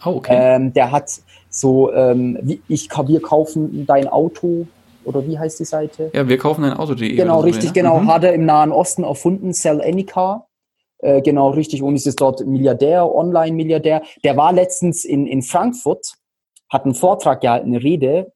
Oh, 0.06 0.16
okay. 0.18 0.36
Ähm, 0.38 0.74
der 0.74 0.91
hat 0.91 1.22
so, 1.50 1.91
ähm, 1.93 2.38
wie, 2.41 2.62
ich, 2.68 2.89
wir 2.89 3.22
kaufen 3.22 3.86
dein 3.86 4.08
Auto 4.08 4.68
oder 5.04 5.26
wie 5.26 5.38
heißt 5.39 5.60
die 5.60 5.66
Seite? 5.66 6.12
Ja, 6.14 6.28
wir 6.28 6.38
kaufen 6.38 6.64
ein 6.64 6.74
Auto.de. 6.74 7.16
Genau, 7.16 7.39
richtig, 7.39 7.70
ne? 7.70 7.74
genau. 7.74 8.00
Mhm. 8.00 8.08
Hat 8.08 8.24
er 8.24 8.34
im 8.34 8.45
Nahen 8.45 8.72
Osten 8.72 9.04
erfunden, 9.04 9.54
Sell 9.54 9.82
Any 9.82 10.04
Car. 10.04 10.47
Äh, 11.00 11.22
genau, 11.22 11.50
richtig. 11.50 11.82
Und 11.82 11.95
ist 11.95 12.06
jetzt 12.06 12.22
dort 12.22 12.45
Milliardär, 12.45 13.14
Online-Milliardär. 13.14 14.04
Der 14.24 14.38
war 14.38 14.54
letztens 14.54 15.06
in, 15.06 15.26
in 15.26 15.41
Frankfurt, 15.41 16.16
hat 16.70 16.86
einen 16.86 16.93
Vortrag 16.93 17.41
gehalten, 17.41 17.70
eine 17.70 17.84
Rede, 17.84 18.32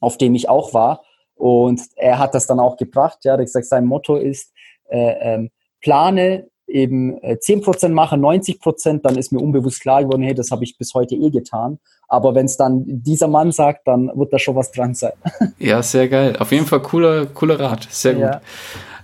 auf 0.00 0.18
dem 0.18 0.34
ich 0.34 0.48
auch 0.48 0.74
war. 0.74 1.02
Und 1.34 1.80
er 1.96 2.18
hat 2.18 2.34
das 2.34 2.46
dann 2.46 2.60
auch 2.60 2.76
gebracht. 2.76 3.18
Ja, 3.24 3.32
er 3.32 3.38
hat 3.38 3.44
gesagt, 3.44 3.66
sein 3.66 3.86
Motto 3.86 4.16
ist, 4.16 4.52
äh, 4.90 5.34
ähm, 5.34 5.50
plane 5.80 6.48
eben 6.66 7.18
äh, 7.22 7.36
10% 7.40 7.88
mache, 7.90 8.16
90%, 8.16 9.00
dann 9.02 9.16
ist 9.16 9.32
mir 9.32 9.40
unbewusst 9.40 9.80
klar 9.80 10.02
geworden, 10.02 10.22
hey, 10.22 10.34
das 10.34 10.50
habe 10.50 10.64
ich 10.64 10.78
bis 10.78 10.94
heute 10.94 11.14
eh 11.14 11.30
getan. 11.30 11.78
Aber 12.08 12.34
wenn 12.34 12.46
es 12.46 12.56
dann 12.56 12.84
dieser 12.86 13.28
Mann 13.28 13.52
sagt, 13.52 13.86
dann 13.86 14.10
wird 14.14 14.32
da 14.32 14.38
schon 14.38 14.56
was 14.56 14.70
dran 14.72 14.94
sein. 14.94 15.12
Ja, 15.58 15.82
sehr 15.82 16.08
geil. 16.08 16.36
Auf 16.38 16.50
jeden 16.50 16.66
Fall 16.66 16.80
cooler, 16.80 17.26
cooler 17.26 17.60
Rat. 17.60 17.86
Sehr 17.90 18.14
gut. 18.14 18.22
Ja. 18.22 18.40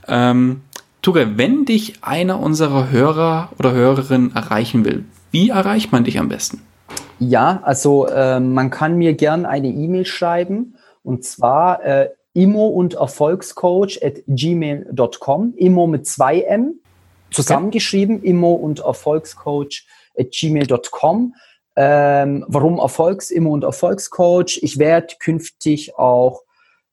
Ähm, 0.08 0.62
Tuge, 1.02 1.38
wenn 1.38 1.64
dich 1.64 2.02
einer 2.02 2.40
unserer 2.40 2.90
Hörer 2.90 3.50
oder 3.58 3.72
Hörerinnen 3.72 4.34
erreichen 4.34 4.84
will, 4.84 5.04
wie 5.30 5.50
erreicht 5.50 5.92
man 5.92 6.04
dich 6.04 6.18
am 6.18 6.28
besten? 6.28 6.62
Ja, 7.20 7.60
also 7.64 8.06
äh, 8.06 8.40
man 8.40 8.70
kann 8.70 8.96
mir 8.96 9.14
gern 9.14 9.46
eine 9.46 9.68
E-Mail 9.68 10.06
schreiben 10.06 10.74
und 11.02 11.24
zwar 11.24 11.84
äh, 11.84 12.08
immo 12.34 12.68
und 12.68 12.94
Erfolgscoach 12.94 14.00
at 14.02 14.22
gmail.com, 14.26 15.54
immo 15.56 15.86
mit 15.86 16.06
zwei 16.06 16.40
M 16.40 16.74
zusammengeschrieben, 17.30 18.22
Immo 18.22 18.52
und 18.52 18.80
Erfolgscoach 18.80 19.86
at 20.18 20.30
gmail.com. 20.30 21.34
Ähm, 21.76 22.44
warum 22.48 22.78
Erfolgs, 22.78 23.30
Immo 23.30 23.52
und 23.52 23.64
Erfolgscoach? 23.64 24.58
Ich 24.62 24.78
werde 24.78 25.14
künftig 25.20 25.96
auch 25.96 26.42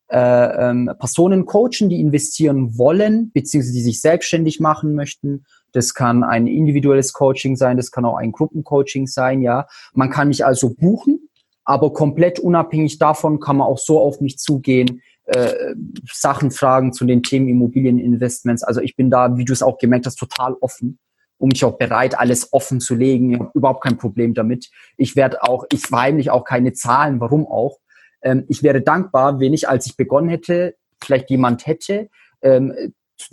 äh, 0.08 0.70
ähm, 0.70 0.92
Personen 1.00 1.46
coachen, 1.46 1.90
die 1.90 2.00
investieren 2.00 2.78
wollen, 2.78 3.32
beziehungsweise 3.34 3.74
die 3.74 3.82
sich 3.82 4.02
selbstständig 4.02 4.60
machen 4.60 4.94
möchten. 4.94 5.46
Das 5.72 5.94
kann 5.94 6.24
ein 6.24 6.46
individuelles 6.46 7.14
Coaching 7.14 7.56
sein, 7.56 7.78
das 7.78 7.92
kann 7.92 8.06
auch 8.06 8.18
ein 8.18 8.32
Gruppencoaching 8.32 9.08
sein, 9.08 9.42
ja. 9.42 9.68
Man 9.94 10.12
kann 10.12 10.28
mich 10.28 10.46
also 10.46 10.70
buchen, 10.70 11.30
aber 11.64 11.92
komplett 11.92 12.40
unabhängig 12.40 13.00
davon 13.00 13.40
kann 13.40 13.58
man 13.58 13.68
auch 13.68 13.80
so 13.80 14.00
auf 14.00 14.22
mich 14.22 14.38
zugehen, 14.38 15.02
äh, 15.26 15.74
Sachen 16.12 16.52
fragen 16.52 16.94
zu 16.94 17.06
den 17.06 17.24
Themen 17.24 17.48
Immobilieninvestments. 17.50 18.64
Also 18.64 18.82
ich 18.82 18.96
bin 18.96 19.10
da, 19.10 19.38
wie 19.38 19.46
du 19.46 19.54
es 19.54 19.64
auch 19.64 19.78
gemerkt 19.78 20.06
hast, 20.06 20.18
total 20.18 20.54
offen 20.62 21.00
und 21.38 21.54
mich 21.54 21.66
auch 21.66 21.78
bereit, 21.78 22.18
alles 22.18 22.54
offen 22.54 22.80
zu 22.80 22.96
legen. 22.96 23.34
Ich 23.34 23.40
habe 23.40 23.52
überhaupt 23.54 23.84
kein 23.84 23.98
Problem 23.98 24.34
damit. 24.34 24.70
Ich 24.98 25.16
werde 25.16 25.44
auch, 25.44 25.66
ich 25.72 25.82
verheimliche 25.82 26.34
auch 26.34 26.44
keine 26.44 26.74
Zahlen, 26.74 27.20
warum 27.20 27.48
auch. 27.48 27.80
Ähm, 28.22 28.46
ich 28.48 28.64
wäre 28.64 28.82
dankbar, 28.82 29.40
wenn 29.40 29.54
ich, 29.54 29.68
als 29.68 29.86
ich 29.86 29.98
begonnen 29.98 30.30
hätte, 30.30 30.76
vielleicht 31.04 31.30
jemand 31.30 31.68
hätte, 31.68 32.10
ähm, 32.42 32.74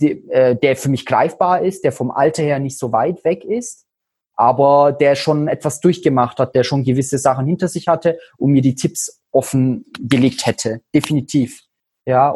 die, 0.01 0.28
äh, 0.30 0.57
der 0.57 0.76
für 0.76 0.88
mich 0.88 1.07
greifbar 1.07 1.62
ist, 1.62 1.84
der 1.84 1.93
vom 1.93 2.11
Alter 2.11 2.43
her 2.43 2.59
nicht 2.59 2.78
so 2.78 2.93
weit 2.93 3.24
weg 3.24 3.45
ist, 3.45 3.86
aber 4.34 4.93
der 4.93 5.14
schon 5.14 5.49
etwas 5.49 5.80
durchgemacht 5.80 6.38
hat, 6.38 6.55
der 6.55 6.64
schon 6.64 6.84
gewisse 6.84 7.18
Sachen 7.18 7.47
hinter 7.47 7.68
sich 7.68 7.88
hatte 7.88 8.18
und 8.38 8.53
mir 8.53 8.62
die 8.62 8.74
Tipps 8.74 9.20
offen 9.30 9.84
gelegt 9.99 10.47
hätte. 10.47 10.80
Definitiv. 10.95 11.61
Ja, 12.07 12.34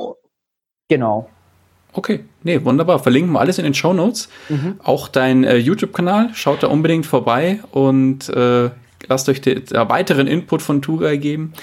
genau. 0.89 1.29
Okay, 1.93 2.25
nee, 2.43 2.62
wunderbar. 2.62 2.99
Verlinken 2.99 3.33
wir 3.33 3.41
alles 3.41 3.59
in 3.59 3.64
den 3.64 3.75
Show 3.75 3.95
Notes. 3.95 4.29
Mhm. 4.49 4.79
Auch 4.83 5.09
dein 5.09 5.45
äh, 5.45 5.57
YouTube-Kanal. 5.57 6.31
Schaut 6.35 6.62
da 6.62 6.67
unbedingt 6.67 7.07
vorbei 7.07 7.61
und 7.71 8.29
äh, 8.29 8.71
lasst 9.09 9.29
euch 9.29 9.41
den 9.41 9.67
äh, 9.69 9.89
weiteren 9.89 10.27
Input 10.27 10.61
von 10.61 10.83
Tuga 10.83 11.17
geben. 11.17 11.55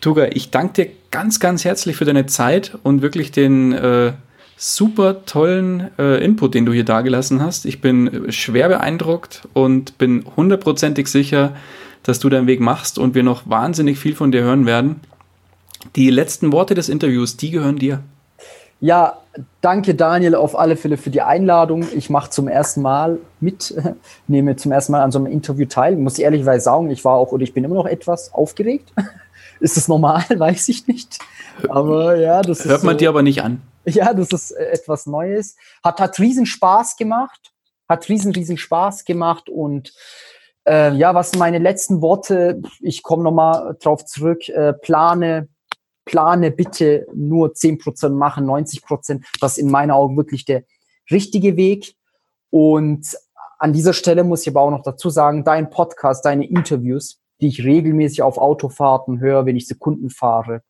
Tuga, 0.00 0.28
ich 0.32 0.50
danke 0.50 0.84
dir 0.84 0.92
ganz, 1.10 1.40
ganz 1.40 1.64
herzlich 1.64 1.96
für 1.96 2.04
deine 2.04 2.26
Zeit 2.26 2.78
und 2.82 3.02
wirklich 3.02 3.32
den 3.32 3.72
äh, 3.72 4.12
super 4.56 5.24
tollen 5.26 5.90
äh, 5.98 6.24
Input, 6.24 6.54
den 6.54 6.64
du 6.64 6.72
hier 6.72 6.84
dagelassen 6.84 7.42
hast. 7.42 7.66
Ich 7.66 7.80
bin 7.80 8.30
schwer 8.30 8.68
beeindruckt 8.68 9.48
und 9.52 9.98
bin 9.98 10.24
hundertprozentig 10.36 11.08
sicher, 11.08 11.56
dass 12.04 12.20
du 12.20 12.28
deinen 12.28 12.46
Weg 12.46 12.60
machst 12.60 12.98
und 12.98 13.14
wir 13.14 13.22
noch 13.24 13.48
wahnsinnig 13.48 13.98
viel 13.98 14.14
von 14.14 14.30
dir 14.30 14.42
hören 14.42 14.66
werden. 14.66 15.00
Die 15.96 16.10
letzten 16.10 16.52
Worte 16.52 16.74
des 16.74 16.88
Interviews, 16.88 17.36
die 17.36 17.50
gehören 17.50 17.76
dir. 17.76 18.02
Ja, 18.80 19.18
danke 19.60 19.94
Daniel 19.94 20.34
auf 20.34 20.58
alle 20.58 20.76
Fälle 20.76 20.96
für 20.96 21.10
die 21.10 21.22
Einladung. 21.22 21.86
Ich 21.94 22.10
mache 22.10 22.30
zum 22.30 22.48
ersten 22.48 22.82
Mal 22.82 23.18
mit, 23.40 23.74
nehme 24.26 24.56
zum 24.56 24.72
ersten 24.72 24.92
Mal 24.92 25.02
an 25.02 25.12
so 25.12 25.18
einem 25.18 25.28
Interview 25.28 25.66
teil. 25.66 25.96
Muss 25.96 26.18
ich 26.18 26.24
ehrlicherweise 26.24 26.64
sagen, 26.64 26.90
ich 26.90 27.04
war 27.04 27.16
auch 27.16 27.32
oder 27.32 27.44
ich 27.44 27.54
bin 27.54 27.62
immer 27.62 27.76
noch 27.76 27.86
etwas 27.86 28.34
aufgeregt. 28.34 28.92
ist 29.60 29.76
das 29.76 29.86
normal? 29.86 30.24
Weiß 30.36 30.68
ich 30.68 30.86
nicht. 30.88 31.18
Aber 31.68 32.16
ja, 32.16 32.42
das 32.42 32.64
hört 32.64 32.82
man 32.82 32.94
so, 32.94 32.98
dir 32.98 33.08
aber 33.10 33.22
nicht 33.22 33.42
an. 33.42 33.62
Ja, 33.84 34.12
das 34.14 34.32
ist 34.32 34.50
äh, 34.50 34.64
etwas 34.64 35.06
Neues. 35.06 35.56
Hat 35.84 36.00
hat 36.00 36.18
riesen 36.18 36.46
Spaß 36.46 36.96
gemacht. 36.96 37.52
Hat 37.88 38.08
riesen 38.08 38.32
riesen 38.32 38.56
Spaß 38.56 39.04
gemacht 39.04 39.48
und 39.48 39.92
äh, 40.66 40.92
ja, 40.94 41.14
was 41.14 41.34
meine 41.34 41.58
letzten 41.58 42.00
Worte? 42.00 42.62
Ich 42.80 43.02
komme 43.02 43.22
nochmal 43.22 43.76
drauf 43.80 44.04
zurück. 44.04 44.48
Äh, 44.48 44.72
plane 44.72 45.48
plane 46.04 46.50
bitte 46.50 47.06
nur 47.14 47.50
10% 47.50 48.10
machen, 48.10 48.46
90%. 48.46 49.24
Das 49.40 49.52
ist 49.52 49.58
in 49.58 49.70
meinen 49.70 49.90
Augen 49.90 50.16
wirklich 50.16 50.44
der 50.44 50.64
richtige 51.10 51.56
Weg. 51.56 51.94
Und 52.50 53.16
an 53.58 53.72
dieser 53.72 53.92
Stelle 53.92 54.24
muss 54.24 54.42
ich 54.42 54.48
aber 54.48 54.62
auch 54.62 54.70
noch 54.70 54.82
dazu 54.82 55.10
sagen, 55.10 55.44
dein 55.44 55.70
Podcast, 55.70 56.24
deine 56.24 56.46
Interviews, 56.46 57.20
die 57.40 57.48
ich 57.48 57.64
regelmäßig 57.64 58.22
auf 58.22 58.38
Autofahrten 58.38 59.20
höre, 59.20 59.46
wenn 59.46 59.56
ich 59.56 59.66
Sekunden 59.66 60.10
fahre 60.10 60.62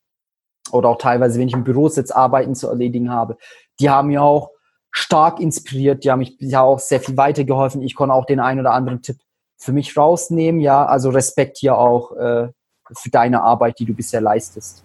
oder 0.70 0.89
auch 0.91 0.99
teilweise, 0.99 1.39
wenn 1.41 1.49
ich 1.49 1.55
im 1.55 1.64
Büro 1.64 1.89
sitze, 1.89 2.14
Arbeiten 2.14 2.55
zu 2.55 2.68
erledigen 2.68 3.11
habe, 3.11 3.37
die 3.80 3.91
haben 3.91 4.09
mir 4.09 4.22
auch 4.22 4.51
stark 4.91 5.41
inspiriert, 5.41 6.05
die 6.05 6.11
haben 6.11 6.18
mich 6.18 6.37
ja 6.39 6.62
auch 6.62 6.78
sehr 6.78 7.01
viel 7.01 7.16
weitergeholfen. 7.16 7.83
Ich 7.83 7.95
konnte 7.95 8.14
auch 8.14 8.26
den 8.26 8.41
einen 8.41 8.61
oder 8.61 8.72
anderen 8.72 9.03
Tipp 9.03 9.16
für 9.57 9.72
mich 9.72 9.97
rausnehmen. 9.97 10.61
Ja, 10.61 10.85
also 10.85 11.11
Respekt 11.11 11.57
hier 11.59 11.78
auch 11.78 12.12
äh, 12.12 12.49
für 12.95 13.11
deine 13.11 13.43
Arbeit, 13.43 13.78
die 13.78 13.87
du 13.87 13.95
bisher 13.95 14.20
leistest. 14.20 14.85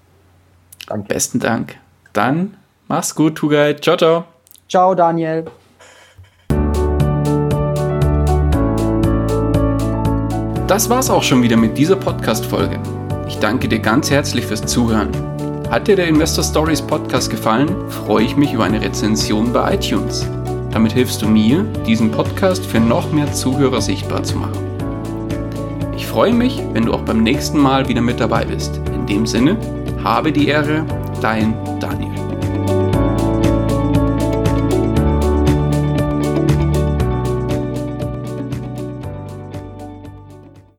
Danke. 0.88 1.14
Besten 1.14 1.40
Dank. 1.40 1.76
Dann 2.14 2.56
mach's 2.88 3.14
gut, 3.14 3.36
Tugay. 3.36 3.76
Ciao, 3.80 3.98
ciao. 3.98 4.26
Ciao, 4.68 4.96
Daniel. 4.96 5.46
Das 10.68 10.90
war's 10.90 11.10
auch 11.10 11.24
schon 11.24 11.42
wieder 11.44 11.56
mit 11.56 11.78
dieser 11.78 11.96
Podcast-Folge. 11.96 12.78
Ich 13.28 13.40
danke 13.40 13.70
dir 13.70 13.80
ganz 13.80 14.12
herzlich 14.12 14.46
fürs 14.46 14.66
Zuhören. 14.66 15.10
Hat 15.70 15.88
dir 15.88 15.96
der 15.96 16.08
Investor 16.08 16.44
Stories 16.44 16.82
Podcast 16.82 17.30
gefallen, 17.30 17.90
freue 17.90 18.26
ich 18.26 18.36
mich 18.36 18.54
über 18.54 18.66
eine 18.66 18.82
Rezension 18.82 19.54
bei 19.54 19.76
iTunes. 19.76 20.26
Damit 20.72 20.92
hilfst 20.92 21.22
du 21.22 21.28
mir, 21.28 21.64
diesen 21.86 22.12
Podcast 22.12 22.66
für 22.66 22.80
noch 22.80 23.12
mehr 23.12 23.32
Zuhörer 23.32 23.82
sichtbar 23.82 24.24
zu 24.24 24.38
machen. 24.38 24.60
Ich 25.96 26.06
freue 26.06 26.34
mich, 26.34 26.62
wenn 26.74 26.86
du 26.86 26.94
auch 26.94 27.02
beim 27.02 27.24
nächsten 27.24 27.60
Mal 27.60 27.88
wieder 27.88 28.02
mit 28.02 28.20
dabei 28.20 28.46
bist. 28.46 28.80
In 28.94 29.06
dem 29.06 29.26
Sinne, 29.26 29.58
habe 30.08 30.32
die 30.32 30.48
Ehre, 30.48 30.86
dein 31.22 31.54
Daniel. 31.82 32.27